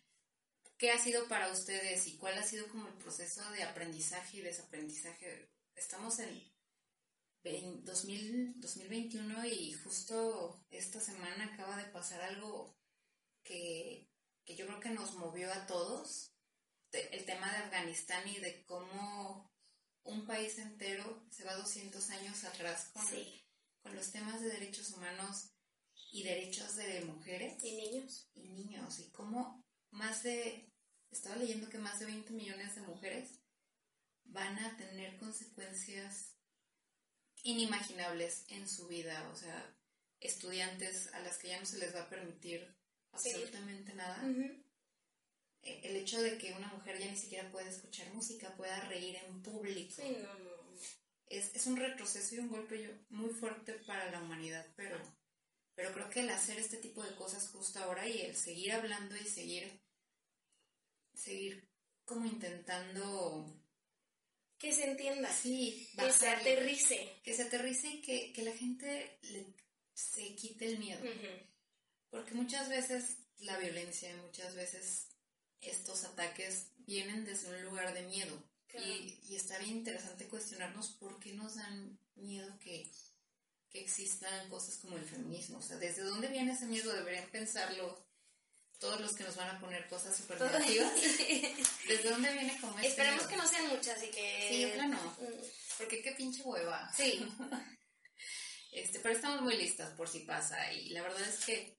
qué 0.77 0.91
ha 0.91 0.99
sido 0.99 1.27
para 1.27 1.51
ustedes 1.51 2.07
y 2.07 2.19
cuál 2.19 2.37
ha 2.37 2.43
sido 2.43 2.69
como 2.69 2.87
el 2.87 2.95
proceso 2.95 3.49
de 3.53 3.63
aprendizaje 3.63 4.39
y 4.39 4.43
desaprendizaje. 4.43 5.49
Estamos 5.75 6.19
en 6.19 6.54
2021 7.45 9.45
y 9.47 9.73
justo 9.75 10.65
esta 10.71 10.99
semana 10.99 11.45
acaba 11.45 11.77
de 11.77 11.91
pasar 11.91 12.23
algo 12.23 12.75
que, 13.43 14.09
yo 14.47 14.67
creo 14.67 14.81
que 14.81 14.91
nos 14.91 15.15
movió 15.17 15.53
a 15.53 15.67
todos, 15.67 16.33
el 16.93 17.25
tema 17.27 17.51
de 17.51 17.59
Afganistán 17.59 18.27
y 18.29 18.39
de 18.39 18.65
cómo 18.65 19.53
un 20.05 20.27
país 20.27 20.59
entero 20.59 21.27
se 21.31 21.45
va 21.45 21.55
200 21.55 22.11
años 22.11 22.45
atrás 22.45 22.91
con, 22.93 23.05
con 23.83 23.95
los 23.95 24.11
temas 24.11 24.41
de 24.41 24.49
derechos 24.49 24.91
humanos 24.93 25.51
y 26.13 26.23
derechos 26.23 26.77
de 26.77 27.05
mujeres. 27.05 27.63
Y 27.63 27.77
niños. 27.77 28.31
Y 28.35 28.49
niños. 28.49 29.01
Y 29.01 29.11
cómo 29.11 29.63
más 29.91 30.23
de, 30.23 30.73
estaba 31.11 31.37
leyendo 31.37 31.69
que 31.69 31.79
más 31.79 31.99
de 31.99 32.07
20 32.07 32.33
millones 32.33 32.75
de 32.75 32.83
mujeres 32.83 33.41
van 34.25 34.59
a 34.59 34.77
tener 34.77 35.19
consecuencias 35.19 36.34
inimaginables 37.45 38.45
en 38.49 38.69
su 38.69 38.89
vida, 38.89 39.31
o 39.33 39.37
sea, 39.37 39.73
estudiantes 40.21 41.13
a 41.15 41.21
las 41.21 41.39
que 41.39 41.49
ya 41.49 41.61
no 41.61 41.67
se 41.67 41.79
les 41.79 41.95
va 41.95 42.03
a 42.03 42.09
permitir 42.09 42.75
absolutamente 43.13 43.95
nada. 43.95 44.21
E, 45.63 45.89
el 45.89 45.97
hecho 45.97 46.21
de 46.21 46.37
que 46.37 46.53
una 46.55 46.69
mujer 46.69 46.99
ya 46.99 47.11
ni 47.11 47.17
siquiera 47.17 47.51
pueda 47.53 47.69
escuchar 47.69 48.13
música, 48.13 48.55
pueda 48.57 48.81
reír 48.89 49.17
en 49.17 49.43
público. 49.43 50.03
Es, 51.27 51.55
es, 51.55 51.67
un 51.67 51.77
retroceso 51.77 52.35
y 52.35 52.39
un 52.39 52.49
golpe 52.49 52.99
muy 53.09 53.31
fuerte 53.31 53.75
para 53.87 54.11
la 54.11 54.21
humanidad, 54.21 54.67
pero 54.77 54.99
Pero 55.75 55.93
creo 55.93 56.09
que 56.09 56.21
el 56.21 56.31
hacer 56.31 56.59
este 56.59 56.77
tipo 56.77 57.03
de 57.03 57.15
cosas 57.17 57.49
justo 57.49 57.79
ahora 57.81 58.07
y 58.07 58.21
el 58.23 58.37
seguir 58.37 58.73
hablando 58.73 59.17
y 59.17 59.25
seguir, 59.25 59.81
seguir 61.15 61.69
como 62.05 62.27
intentando... 62.27 63.61
Que 64.65 64.73
se 64.73 64.91
entienda. 64.91 65.31
Sí, 65.31 65.91
que 65.95 66.11
se 66.11 66.27
aterrice. 66.27 67.21
Que 67.23 67.35
se 67.35 67.43
aterrice 67.43 67.87
y 67.87 68.01
que, 68.01 68.33
que 68.33 68.43
la 68.43 68.53
gente 68.53 69.19
se 69.93 70.35
quite 70.37 70.65
el 70.65 70.79
miedo. 70.79 71.03
Porque 72.09 72.33
muchas 72.33 72.71
veces 72.71 73.19
la 73.41 73.59
violencia, 73.59 74.17
muchas 74.23 74.55
veces 74.55 75.09
estos 75.61 76.05
ataques 76.05 76.69
vienen 76.79 77.27
desde 77.27 77.55
un 77.55 77.63
lugar 77.63 77.93
de 77.93 78.05
miedo. 78.05 78.43
Y, 78.73 79.21
y, 79.29 79.37
está 79.37 79.59
bien 79.59 79.77
interesante 79.77 80.27
cuestionarnos 80.29 80.93
por 80.93 81.21
qué 81.21 81.35
nos 81.35 81.57
dan 81.57 81.99
miedo 82.17 82.59
que, 82.59 82.91
que, 83.69 83.81
existan 83.81 84.49
cosas 84.49 84.79
como 84.79 84.97
el 84.97 85.05
feminismo. 85.05 85.59
O 85.59 85.63
sea, 85.63 85.77
¿desde 85.77 86.03
dónde 86.05 86.29
viene 86.29 86.53
ese 86.53 86.67
miedo? 86.67 86.91
Deberían 86.93 87.31
pensarlo 87.31 88.03
todos 88.85 89.01
los 89.01 89.13
que 89.15 89.25
nos 89.25 89.35
van 89.37 89.49
a 89.49 89.59
poner 89.59 89.89
cosas 89.89 90.15
súper 90.15 90.39
negativas. 90.39 90.93
¿Desde 91.89 92.11
dónde 92.11 92.31
viene 92.33 92.61
como 92.61 92.79
ese 92.79 92.89
Esperemos 92.89 93.27
que 93.27 93.37
no 93.37 93.49
sean 93.49 93.69
muchas 93.69 94.03
y 94.03 94.09
que... 94.09 94.49
Sí, 94.51 94.71
claro. 94.75 95.17
Mm. 95.19 95.79
Porque 95.79 96.03
qué 96.03 96.13
pinche 96.13 96.43
hueva. 96.43 96.93
Sí. 96.95 97.27
este, 98.73 99.01
pero 99.01 99.15
estamos 99.15 99.41
muy 99.41 99.57
listas 99.57 99.91
por 99.97 100.07
si 100.07 100.21
pasa. 100.21 100.71
Y 100.71 100.91
la 100.91 101.01
verdad 101.01 101.23
es 101.23 101.47
que 101.47 101.79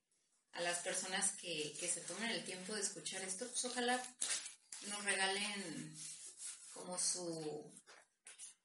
a 0.54 0.60
las 0.62 0.80
personas 0.80 1.30
que, 1.36 1.76
que 1.78 1.86
se 1.86 2.00
tomen 2.00 2.28
el 2.28 2.44
tiempo 2.44 2.74
de 2.74 2.80
escuchar 2.80 3.22
esto, 3.22 3.46
pues 3.46 3.64
ojalá 3.66 4.02
nos 4.88 5.04
regalen 5.04 5.96
como 6.74 6.98
su... 6.98 7.72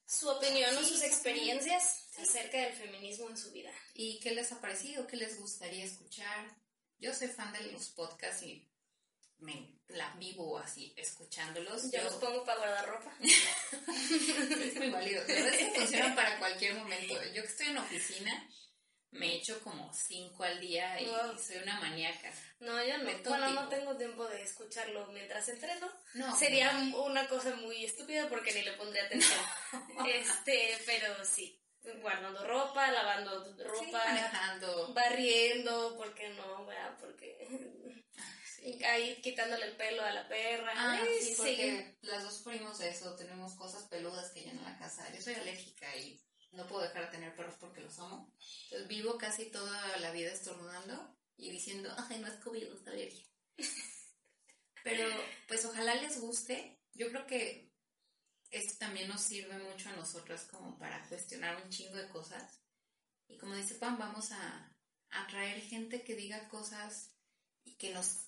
Su 0.07 0.27
opinión 0.27 0.75
o 0.75 0.83
sus 0.83 1.03
experiencias 1.03 2.07
acerca 2.17 2.57
del 2.57 2.73
feminismo 2.73 3.29
en 3.29 3.37
su 3.37 3.51
vida. 3.51 3.71
¿Y 3.93 4.19
qué 4.19 4.31
les 4.31 4.51
ha 4.51 4.59
parecido? 4.59 5.07
¿Qué 5.07 5.15
les 5.15 5.39
gustaría 5.39 5.85
escuchar? 5.85 6.61
Yo 7.02 7.14
soy 7.14 7.28
fan 7.28 7.52
de 7.52 7.72
los 7.72 7.89
podcasts 7.89 8.43
y 8.43 8.66
me 9.39 9.82
la 9.89 10.14
vivo 10.14 10.58
así 10.60 10.93
escuchándolos. 10.95 11.91
Yo, 11.91 12.04
los 12.04 12.14
pongo 12.14 12.45
para 12.45 12.60
guardar 12.60 12.88
ropa. 12.88 13.14
es 13.22 14.76
muy 14.76 14.91
válido. 14.91 15.24
La 15.28 15.34
verdad 15.34 15.54
es 15.54 15.58
que 15.58 15.80
funcionan 15.80 16.16
para 16.16 16.38
cualquier 16.39 16.76
momento. 16.76 17.16
Yo 17.34 17.41
que 17.41 17.47
estoy 17.47 17.68
en 17.68 17.78
oficina 17.80 18.49
me 19.12 19.36
echo 19.36 19.60
como 19.62 19.91
cinco 19.93 20.43
al 20.43 20.60
día 20.60 20.99
y 21.02 21.06
soy 21.38 21.58
una 21.58 21.80
maníaca. 21.82 22.32
No, 22.60 22.82
yo 22.84 22.97
no. 22.99 23.12
Bueno, 23.28 23.52
no 23.52 23.68
tengo 23.68 23.97
tiempo 23.97 24.26
de 24.28 24.41
escucharlo 24.41 25.08
mientras 25.08 25.49
entreno. 25.49 25.91
No. 26.14 26.36
Sería 26.38 26.72
una 26.95 27.28
cosa 27.28 27.56
muy 27.56 27.84
estúpida 27.84 28.30
porque 28.30 28.54
ni 28.54 28.62
le 28.62 28.74
pondría 28.74 29.04
atención. 29.04 29.39
este, 30.08 30.78
pero 30.86 31.26
sí. 31.26 31.61
Guardando 32.01 32.45
ropa, 32.45 32.91
lavando 32.91 33.55
ropa, 33.63 34.05
manejando. 34.05 34.93
barriendo, 34.93 35.95
porque 35.97 36.29
no, 36.29 36.65
¿verdad? 36.65 36.97
Porque 36.99 37.47
ahí 38.86 39.19
quitándole 39.21 39.65
el 39.65 39.75
pelo 39.75 40.03
a 40.03 40.11
la 40.11 40.27
perra. 40.27 40.71
Ah, 40.75 41.03
sí, 41.19 41.34
porque 41.36 41.97
las 42.01 42.23
dos 42.23 42.38
sufrimos 42.38 42.79
eso, 42.82 43.15
tenemos 43.15 43.53
cosas 43.55 43.84
peludas 43.84 44.32
que 44.32 44.41
llenan 44.41 44.63
la 44.63 44.77
casa. 44.77 45.11
Yo 45.13 45.21
soy 45.21 45.34
alérgica 45.34 45.95
y 45.95 46.21
no 46.51 46.67
puedo 46.67 46.84
dejar 46.84 47.05
de 47.05 47.11
tener 47.11 47.36
perros 47.36 47.55
porque 47.59 47.82
los 47.82 47.97
amo. 47.99 48.32
Entonces 48.65 48.88
vivo 48.88 49.17
casi 49.17 49.45
toda 49.45 49.97
la 49.97 50.11
vida 50.11 50.32
estornudando 50.32 51.15
y 51.38 51.49
diciendo, 51.49 51.93
ay, 52.09 52.19
no 52.19 52.27
es 52.27 52.36
COVID, 52.36 52.63
es 52.63 52.88
alergia. 52.88 53.25
Pero 54.84 55.07
pues 55.47 55.65
ojalá 55.65 55.95
les 55.95 56.19
guste. 56.19 56.79
Yo 56.93 57.09
creo 57.09 57.25
que 57.25 57.70
esto 58.52 58.78
también 58.78 59.08
nos 59.08 59.22
sirve 59.22 59.58
mucho 59.58 59.89
a 59.89 59.95
nosotras 59.95 60.43
como 60.52 60.78
para 60.78 61.08
cuestionar 61.08 61.62
un 61.64 61.70
chingo 61.70 61.95
de 61.95 62.10
cosas. 62.10 62.60
Y 63.28 63.38
como 63.38 63.56
dice 63.56 63.76
Pam, 63.76 63.97
vamos 63.97 64.32
a 64.32 64.76
atraer 65.10 65.62
gente 65.62 66.04
que 66.04 66.16
diga 66.16 66.49
cosas 66.49 67.12
y 67.64 67.76
que 67.76 67.93
nos, 67.93 68.28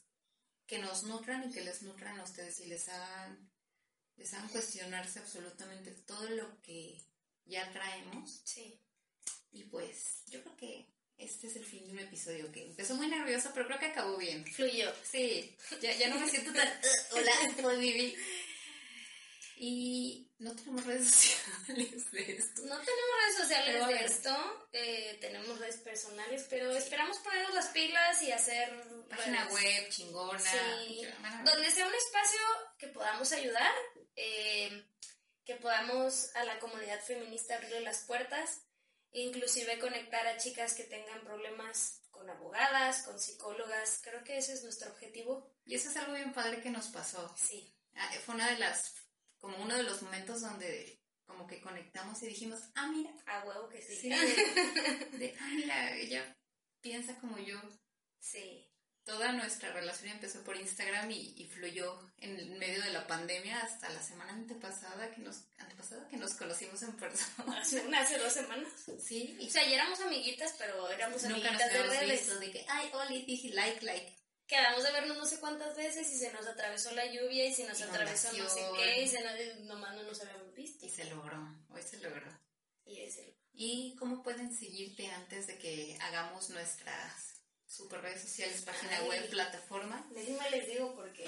que 0.66 0.80
nos 0.80 1.04
nutran 1.04 1.50
y 1.50 1.54
que 1.54 1.64
les 1.64 1.82
nutran 1.82 2.20
a 2.20 2.24
ustedes 2.24 2.60
y 2.62 2.68
les 2.68 2.88
hagan, 2.88 3.52
les 4.16 4.34
hagan 4.34 4.48
cuestionarse 4.50 5.20
absolutamente 5.20 5.92
todo 5.92 6.30
lo 6.30 6.62
que 6.62 7.02
ya 7.46 7.70
traemos. 7.74 8.42
Sí. 8.46 8.80
Y 9.52 9.66
pues 9.66 10.24
yo 10.28 10.42
creo 10.42 10.56
que 10.56 10.94
este 11.18 11.48
es 11.48 11.56
el 11.58 11.66
fin 11.66 11.86
de 11.86 11.94
un 11.94 12.00
episodio 12.00 12.52
que 12.52 12.64
empezó 12.64 12.96
muy 12.96 13.08
nervioso, 13.08 13.52
pero 13.54 13.68
creo 13.68 13.80
que 13.80 13.88
acabó 13.88 14.18
bien. 14.18 14.46
Fluyó. 14.46 14.92
Sí, 15.04 15.56
ya, 15.82 15.96
ya 15.96 16.10
no 16.10 16.20
me 16.20 16.30
siento 16.30 16.54
tan... 16.54 16.68
hola, 17.12 17.32
soy 17.62 17.80
Vivi. 17.80 18.16
Y 19.58 20.32
no 20.39 20.56
tenemos 20.56 20.86
redes 20.86 21.12
sociales 21.12 22.12
de 22.12 22.38
esto. 22.38 22.62
No 22.64 22.78
tenemos 22.80 23.16
redes 23.22 23.38
sociales 23.38 23.88
de 23.88 24.06
esto, 24.06 24.68
eh, 24.74 25.18
tenemos 25.22 25.60
redes 25.60 25.78
personales, 25.78 26.45
pero 26.49 26.72
esperamos 26.72 27.18
ponernos 27.20 27.54
las 27.54 27.68
pilas 27.68 28.22
y 28.24 28.32
hacer... 28.32 28.74
Página 29.10 29.47
web, 29.49 29.89
chingona. 29.89 30.39
Sí, 30.39 31.06
donde 31.45 31.72
sea 31.72 31.86
un 31.86 31.93
espacio 31.93 32.39
que 32.78 32.88
podamos 32.88 33.32
ayudar. 33.32 33.72
Eh, 34.16 34.86
que 35.45 35.56
podamos 35.56 36.34
a 36.36 36.43
la 36.45 36.60
comunidad 36.60 37.01
feminista 37.01 37.56
abrirle 37.56 37.82
las 37.82 38.04
puertas, 38.04 38.62
inclusive 39.12 39.80
conectar 39.80 40.26
a 40.28 40.38
chicas 40.38 40.74
que 40.74 40.84
tengan 40.84 41.22
problemas 41.22 42.01
con 42.12 42.30
abogadas, 42.30 43.04
con 43.04 43.20
psicólogas, 43.20 43.99
creo 44.04 44.24
que 44.24 44.38
ese 44.38 44.54
es 44.54 44.64
nuestro 44.64 44.91
objetivo. 44.91 45.51
Y 45.66 45.76
eso 45.76 45.89
es 45.89 45.97
algo 45.97 46.14
bien 46.14 46.34
padre 46.34 46.62
que 46.62 46.70
nos 46.70 46.88
pasó. 46.88 47.34
Sí. 47.38 47.74
Ah, 47.95 48.10
fue 48.26 48.36
una 48.36 48.49
de 48.49 48.60
las, 48.60 48.93
como 49.44 49.58
uno 49.58 49.76
de 49.76 49.84
los 49.84 50.02
momentos 50.02 50.39
donde 50.39 51.02
como 51.26 51.46
que 51.46 51.60
conectamos 51.60 52.24
y 52.24 52.28
dijimos, 52.28 52.62
ah, 52.76 52.88
mira. 52.88 53.12
A 53.26 53.44
huevo 53.44 53.68
que 53.68 53.82
sí. 53.82 53.96
sí 53.96 54.10
de, 55.18 55.36
ah, 55.38 55.50
mira, 55.54 55.98
ella 55.98 56.38
piensa 56.82 57.20
como 57.20 57.38
yo. 57.39 57.60
Sí 58.20 58.70
toda 59.06 59.34
nuestra 59.34 59.72
relación 59.74 60.12
empezó 60.12 60.44
por 60.44 60.56
Instagram 60.56 61.12
y, 61.12 61.50
fluyó 61.54 62.00
en 62.18 62.58
medio 62.58 62.82
de 62.82 62.89
la 62.91 63.06
pandemia 63.06 63.60
hasta 63.60 63.89
la 63.89 64.02
semana 64.02 64.34
antepasada 64.34 65.12
que 65.12 65.22
nos 65.22 65.44
antepasada 65.58 66.08
que 66.08 66.18
nos 66.18 66.34
conocimos 66.34 66.82
en 66.84 66.94
persona. 66.94 67.60
Hace, 67.60 67.84
hace 67.96 68.18
dos 68.18 68.34
semanas. 68.34 68.68
Sí. 69.02 69.38
O 69.41 69.50
sea, 69.50 69.64
ya 69.64 69.76
éramos 69.76 70.00
amiguitas, 70.02 70.56
pero 70.58 70.89
éramos 70.89 71.24
amiguitas 71.26 71.72
de 71.72 71.84
redes. 71.84 72.39
de 72.39 72.52
que, 72.52 72.66
ay, 72.68 72.89
Oli, 72.94 73.26
dije 73.26 73.50
like, 73.50 73.86
like. 73.86 74.16
Quedamos 74.48 74.84
de 74.84 74.91
vernos 74.91 75.18
no 75.18 75.26
sé 75.26 75.39
cuántas 75.39 75.76
veces 75.76 76.12
y 76.12 76.18
se 76.18 76.32
nos 76.34 76.46
atravesó 76.46 76.91
la 76.91 77.06
lluvia 77.06 77.46
y 77.46 77.54
se 77.54 77.66
nos 77.66 77.82
atravesó 77.82 78.34
no 78.34 78.50
sé 78.50 78.62
qué 78.76 79.02
y 79.02 79.08
se 79.08 79.22
nos, 79.22 79.66
nomás 79.66 79.96
no 79.96 80.04
nos 80.04 80.22
habíamos 80.22 80.54
visto. 80.54 80.86
Y 80.86 80.89
se 80.89 81.06
logró, 81.06 81.38
hoy 81.70 81.82
se 81.82 81.98
logró. 81.98 82.39
Y 82.86 83.02
es 83.02 83.18
el... 83.18 83.34
¿Y 83.54 83.96
cómo 83.98 84.24
pueden 84.24 84.54
seguirte 84.54 85.08
antes 85.08 85.48
de 85.48 85.58
que 85.58 85.98
hagamos 86.02 86.50
nuestras 86.50 87.34
super 87.74 88.02
redes 88.02 88.22
sociales, 88.22 88.62
página 88.62 89.02
web, 89.04 89.30
plataforma. 89.32 90.06
Déjenme 90.12 90.50
les 90.52 90.68
digo 90.68 90.94
porque 90.96 91.28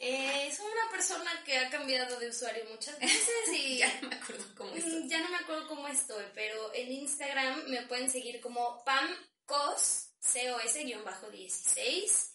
eh, 0.00 0.52
soy 0.54 0.66
una 0.66 0.90
persona 0.90 1.30
que 1.44 1.56
ha 1.58 1.70
cambiado 1.70 2.18
de 2.18 2.28
usuario 2.28 2.64
muchas 2.70 2.98
veces 2.98 3.48
y 3.52 3.78
ya 3.78 4.00
no 4.00 4.08
me 4.08 4.16
acuerdo 4.16 4.44
cómo 4.56 4.74
estoy. 4.74 5.04
Mm, 5.04 5.08
ya 5.08 5.20
no 5.20 5.28
me 5.28 5.36
acuerdo 5.36 5.68
cómo 5.68 5.86
estoy, 5.86 6.24
pero 6.34 6.74
en 6.74 6.92
Instagram 6.92 7.68
me 7.68 7.82
pueden 7.82 8.10
seguir 8.10 8.40
como 8.40 8.82
pamcos, 8.84 10.03
COS-16. 10.24 12.30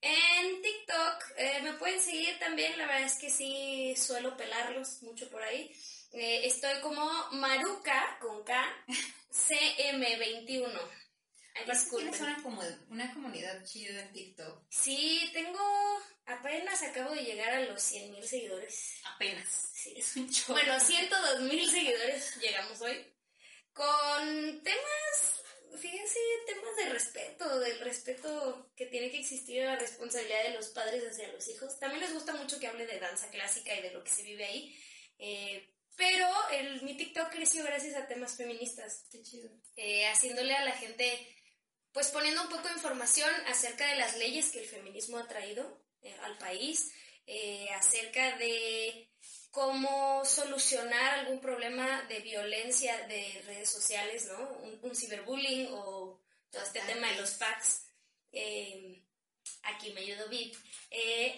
En 0.00 0.62
TikTok 0.62 1.24
eh, 1.36 1.60
me 1.62 1.74
pueden 1.74 2.00
seguir 2.00 2.38
también, 2.38 2.78
la 2.78 2.86
verdad 2.86 3.04
es 3.04 3.18
que 3.18 3.28
sí 3.30 3.94
suelo 3.96 4.36
pelarlos 4.36 5.02
mucho 5.02 5.28
por 5.30 5.42
ahí. 5.42 5.70
Eh, 6.12 6.46
estoy 6.46 6.80
como 6.80 7.10
Maruca 7.32 8.18
con 8.20 8.44
K 8.44 8.84
CM21. 9.32 10.78
Tienes 11.64 11.88
una, 12.90 13.12
comunidad 13.12 13.64
chida 13.64 14.02
en 14.02 14.12
TikTok. 14.12 14.62
Sí, 14.68 15.30
tengo. 15.32 15.58
Apenas 16.26 16.82
acabo 16.82 17.12
de 17.12 17.24
llegar 17.24 17.48
a 17.48 17.60
los 17.60 17.80
100 17.80 18.12
mil 18.12 18.22
seguidores. 18.22 19.00
Apenas. 19.14 19.70
Sí. 19.72 19.94
Es 19.96 20.14
un 20.16 20.30
chorro. 20.30 20.54
Bueno, 20.54 20.78
102 20.78 21.40
mil 21.42 21.70
seguidores 21.70 22.36
llegamos 22.36 22.80
hoy. 22.82 23.06
Con 23.72 24.62
temas. 24.62 25.42
Fíjense, 25.76 26.18
temas 26.46 26.76
de 26.76 26.92
respeto, 26.92 27.58
del 27.60 27.80
respeto 27.80 28.70
que 28.76 28.86
tiene 28.86 29.10
que 29.10 29.20
existir 29.20 29.62
la 29.64 29.76
responsabilidad 29.76 30.44
de 30.44 30.54
los 30.54 30.68
padres 30.68 31.04
hacia 31.04 31.32
los 31.32 31.46
hijos. 31.48 31.78
También 31.78 32.02
les 32.02 32.14
gusta 32.14 32.34
mucho 32.34 32.58
que 32.58 32.66
hable 32.66 32.86
de 32.86 32.98
danza 32.98 33.30
clásica 33.30 33.74
y 33.74 33.82
de 33.82 33.90
lo 33.90 34.02
que 34.02 34.10
se 34.10 34.22
vive 34.22 34.44
ahí. 34.44 34.76
Eh, 35.18 35.72
pero 35.96 36.28
el, 36.52 36.82
mi 36.82 36.96
TikTok 36.96 37.30
creció 37.30 37.64
gracias 37.64 37.94
a 37.96 38.06
temas 38.06 38.36
feministas. 38.36 39.04
Qué 39.10 39.22
chido. 39.22 39.50
Eh, 39.76 40.06
haciéndole 40.06 40.54
a 40.54 40.64
la 40.64 40.72
gente 40.72 41.32
pues 41.92 42.08
poniendo 42.08 42.42
un 42.42 42.48
poco 42.50 42.68
de 42.68 42.74
información 42.74 43.30
acerca 43.46 43.86
de 43.88 43.96
las 43.96 44.18
leyes 44.18 44.50
que 44.50 44.60
el 44.60 44.66
feminismo 44.66 45.16
ha 45.16 45.26
traído 45.26 45.82
eh, 46.02 46.14
al 46.22 46.36
país, 46.36 46.92
acerca 47.74 48.36
de 48.36 49.05
cómo 49.56 50.22
solucionar 50.26 51.20
algún 51.20 51.40
problema 51.40 52.02
de 52.10 52.20
violencia 52.20 52.94
de 53.06 53.42
redes 53.46 53.70
sociales, 53.70 54.26
¿no? 54.26 54.38
Un, 54.82 54.94
ciberbullying 54.94 55.68
o 55.70 56.20
todo 56.50 56.62
este 56.62 56.82
tema 56.82 57.08
de 57.08 57.16
los 57.16 57.30
packs. 57.38 57.86
Eh, 58.32 59.02
aquí 59.62 59.94
me 59.94 60.02
ayudó 60.02 60.28
Viv, 60.28 60.54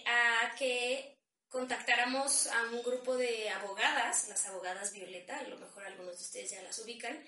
a 0.05 0.53
que 0.59 1.21
contactáramos 1.49 2.49
a 2.49 2.63
un 2.73 2.83
grupo 2.83 3.17
de 3.17 3.51
abogadas, 3.51 4.27
las 4.27 4.45
abogadas 4.47 4.93
Violeta, 4.93 5.39
a 5.39 5.45
lo 5.45 5.57
mejor 5.57 5.87
algunos 5.87 6.19
de 6.19 6.25
ustedes 6.25 6.51
ya 6.51 6.63
las 6.63 6.77
ubican, 6.81 7.25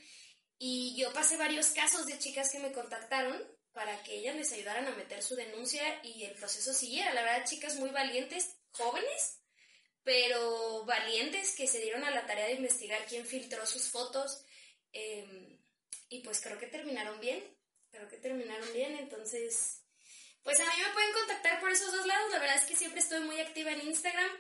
Y 0.59 0.97
yo 0.97 1.13
pasé 1.13 1.37
varios 1.37 1.69
casos 1.69 2.05
de 2.05 2.19
chicas 2.19 2.51
que 2.51 2.59
me 2.59 2.73
contactaron 2.73 3.41
para 3.73 4.03
que 4.03 4.17
ellas 4.17 4.35
les 4.35 4.53
ayudaran 4.53 4.89
a 4.89 4.97
meter 4.97 5.23
su 5.23 5.37
denuncia 5.37 5.85
y 6.03 6.25
el 6.25 6.35
proceso 6.35 6.73
siguiera. 6.73 7.15
La 7.15 7.23
verdad, 7.23 7.47
chicas 7.47 7.77
muy 7.77 7.91
valientes, 7.91 8.57
jóvenes, 8.73 9.40
pero 10.11 10.85
valientes 10.87 11.55
que 11.55 11.69
se 11.69 11.79
dieron 11.79 12.03
a 12.03 12.11
la 12.11 12.27
tarea 12.27 12.47
de 12.47 12.55
investigar 12.55 13.07
quién 13.07 13.25
filtró 13.25 13.65
sus 13.65 13.91
fotos. 13.91 14.43
Em, 14.93 15.57
y 16.09 16.19
pues 16.25 16.41
creo 16.41 16.59
que 16.59 16.67
terminaron 16.67 17.21
bien, 17.21 17.41
creo 17.93 18.09
que 18.09 18.17
terminaron 18.17 18.73
bien, 18.73 18.97
entonces, 18.97 19.85
pues 20.43 20.59
a 20.59 20.65
mí 20.65 20.83
me 20.85 20.93
pueden 20.93 21.13
contactar 21.13 21.61
por 21.61 21.71
esos 21.71 21.93
dos 21.93 22.05
lados. 22.07 22.33
La 22.33 22.41
verdad 22.41 22.57
es 22.57 22.65
que 22.65 22.75
siempre 22.75 22.99
estoy 22.99 23.21
muy 23.21 23.39
activa 23.39 23.71
en 23.71 23.87
Instagram. 23.87 24.31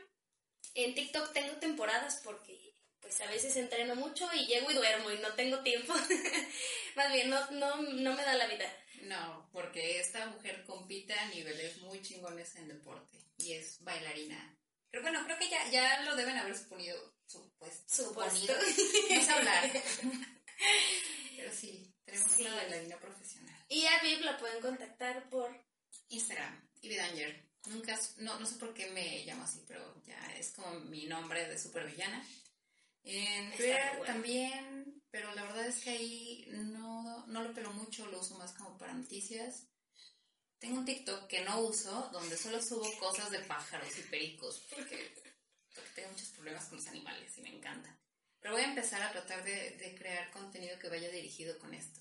En 0.74 0.92
TikTok 0.96 1.32
tengo 1.32 1.54
temporadas 1.58 2.20
porque 2.24 2.74
pues 2.98 3.20
a 3.20 3.30
veces 3.30 3.54
entreno 3.54 3.94
mucho 3.94 4.28
y 4.34 4.46
llego 4.46 4.72
y 4.72 4.74
duermo 4.74 5.12
y 5.12 5.18
no 5.18 5.34
tengo 5.34 5.60
tiempo. 5.60 5.94
Más 6.96 7.12
bien, 7.12 7.30
no, 7.30 7.48
no, 7.52 7.76
no 7.80 8.14
me 8.16 8.24
da 8.24 8.34
la 8.34 8.48
vida. 8.48 8.68
No, 9.02 9.48
porque 9.52 10.00
esta 10.00 10.26
mujer 10.26 10.64
compite 10.64 11.14
a 11.14 11.28
niveles 11.28 11.76
muy 11.78 12.02
chingones 12.02 12.56
en 12.56 12.66
deporte 12.66 13.18
y 13.38 13.52
es 13.52 13.78
bailarina. 13.84 14.59
Pero 14.90 15.02
bueno, 15.02 15.24
creo 15.24 15.38
que 15.38 15.48
ya, 15.48 15.70
ya 15.70 16.02
lo 16.02 16.16
deben 16.16 16.36
haber 16.36 16.56
suponido. 16.56 17.14
Supuesto. 17.26 18.04
Suponido. 18.04 18.54
No 19.10 19.22
sé 19.24 19.30
hablar. 19.30 19.70
Pero 21.36 21.52
sí, 21.52 21.94
tenemos 22.04 22.38
una 22.38 22.54
bailarina 22.54 22.98
profesional. 22.98 23.64
Y 23.68 23.86
a 23.86 24.00
Viv 24.02 24.20
la 24.20 24.36
pueden 24.36 24.60
contactar 24.60 25.28
por 25.30 25.50
Instagram, 26.08 26.68
Ibidanger. 26.82 27.50
Nunca, 27.66 27.98
no, 28.18 28.38
no 28.40 28.46
sé 28.46 28.56
por 28.56 28.74
qué 28.74 28.90
me 28.90 29.24
llamo 29.24 29.44
así, 29.44 29.62
pero 29.66 30.02
ya 30.02 30.18
es 30.38 30.50
como 30.52 30.80
mi 30.80 31.06
nombre 31.06 31.46
de 31.46 31.58
supervillana. 31.58 32.26
En 33.04 33.50
Twitter 33.52 34.02
también, 34.04 35.02
pero 35.10 35.34
la 35.34 35.44
verdad 35.44 35.66
es 35.66 35.82
que 35.82 35.90
ahí 35.90 36.46
no, 36.48 37.26
no 37.26 37.42
lo 37.42 37.54
pelo 37.54 37.72
mucho, 37.72 38.06
lo 38.06 38.20
uso 38.20 38.36
más 38.38 38.52
como 38.52 38.76
para 38.76 38.92
noticias. 38.92 39.69
Tengo 40.60 40.78
un 40.78 40.84
TikTok 40.84 41.26
que 41.26 41.40
no 41.40 41.60
uso, 41.60 42.10
donde 42.12 42.36
solo 42.36 42.62
subo 42.62 42.86
cosas 42.98 43.30
de 43.30 43.38
pájaros 43.40 43.98
y 43.98 44.02
pericos, 44.02 44.62
porque, 44.68 45.14
porque 45.74 45.90
tengo 45.94 46.10
muchos 46.10 46.28
problemas 46.28 46.66
con 46.66 46.76
los 46.76 46.86
animales 46.86 47.36
y 47.38 47.40
me 47.40 47.56
encanta. 47.56 47.98
Pero 48.40 48.54
voy 48.54 48.62
a 48.62 48.68
empezar 48.68 49.00
a 49.02 49.10
tratar 49.10 49.42
de, 49.42 49.70
de, 49.70 49.94
crear 49.94 50.30
contenido 50.30 50.78
que 50.78 50.90
vaya 50.90 51.08
dirigido 51.08 51.58
con 51.58 51.72
esto. 51.72 52.00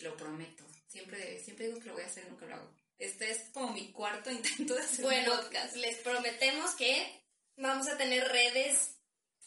Lo 0.00 0.16
prometo. 0.16 0.64
Siempre, 0.88 1.38
siempre 1.38 1.66
digo 1.68 1.78
que 1.78 1.86
lo 1.86 1.94
voy 1.94 2.02
a 2.02 2.06
hacer, 2.06 2.28
nunca 2.28 2.46
lo 2.46 2.56
hago. 2.56 2.74
Este 2.98 3.30
es 3.30 3.48
como 3.52 3.72
mi 3.72 3.92
cuarto 3.92 4.30
intento 4.30 4.74
de 4.74 4.82
hacer 4.82 5.04
bueno, 5.04 5.36
podcast. 5.36 5.76
Les 5.76 5.98
prometemos 5.98 6.74
que 6.74 7.24
vamos 7.56 7.86
a 7.88 7.96
tener 7.96 8.26
redes 8.26 8.96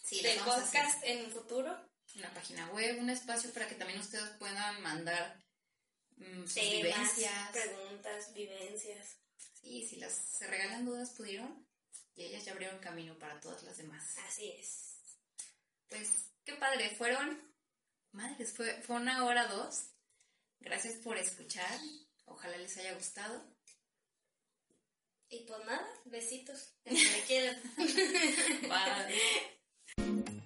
sí, 0.02 0.22
de 0.22 0.40
podcast 0.46 1.04
en 1.04 1.26
un 1.26 1.32
futuro. 1.32 1.78
Una 2.16 2.34
página 2.34 2.70
web, 2.70 3.00
un 3.00 3.10
espacio 3.10 3.52
para 3.52 3.68
que 3.68 3.76
también 3.76 4.00
ustedes 4.00 4.30
puedan 4.38 4.82
mandar 4.82 5.43
mm, 6.18 6.46
sus 6.46 6.56
vivencias. 6.56 7.52
preguntas, 7.52 8.34
vivencias. 8.34 9.18
Sí, 9.62 9.88
si 9.88 9.96
las 9.98 10.14
se 10.14 10.48
regalan 10.48 10.86
dudas 10.86 11.12
pudieron 11.12 11.66
y 12.16 12.24
ellas 12.24 12.46
ya 12.46 12.52
abrieron 12.52 12.80
camino 12.80 13.18
para 13.18 13.40
todas 13.40 13.64
las 13.64 13.78
demás. 13.78 14.18
Así 14.28 14.52
es. 14.52 14.98
Pues 15.90 16.10
qué 16.44 16.54
padre, 16.56 16.96
fueron, 16.96 17.42
madres, 18.12 18.54
fue, 18.54 18.82
fue 18.82 18.96
una 18.98 19.26
hora 19.26 19.48
dos. 19.48 19.90
Gracias 20.60 20.96
por 20.98 21.18
escuchar, 21.18 21.80
ojalá 22.26 22.58
les 22.58 22.78
haya 22.78 22.94
gustado. 22.94 23.44
Y 25.30 25.46
pues 25.46 25.66
nada, 25.66 25.88
besitos. 26.06 26.74
Bye. 29.98 30.40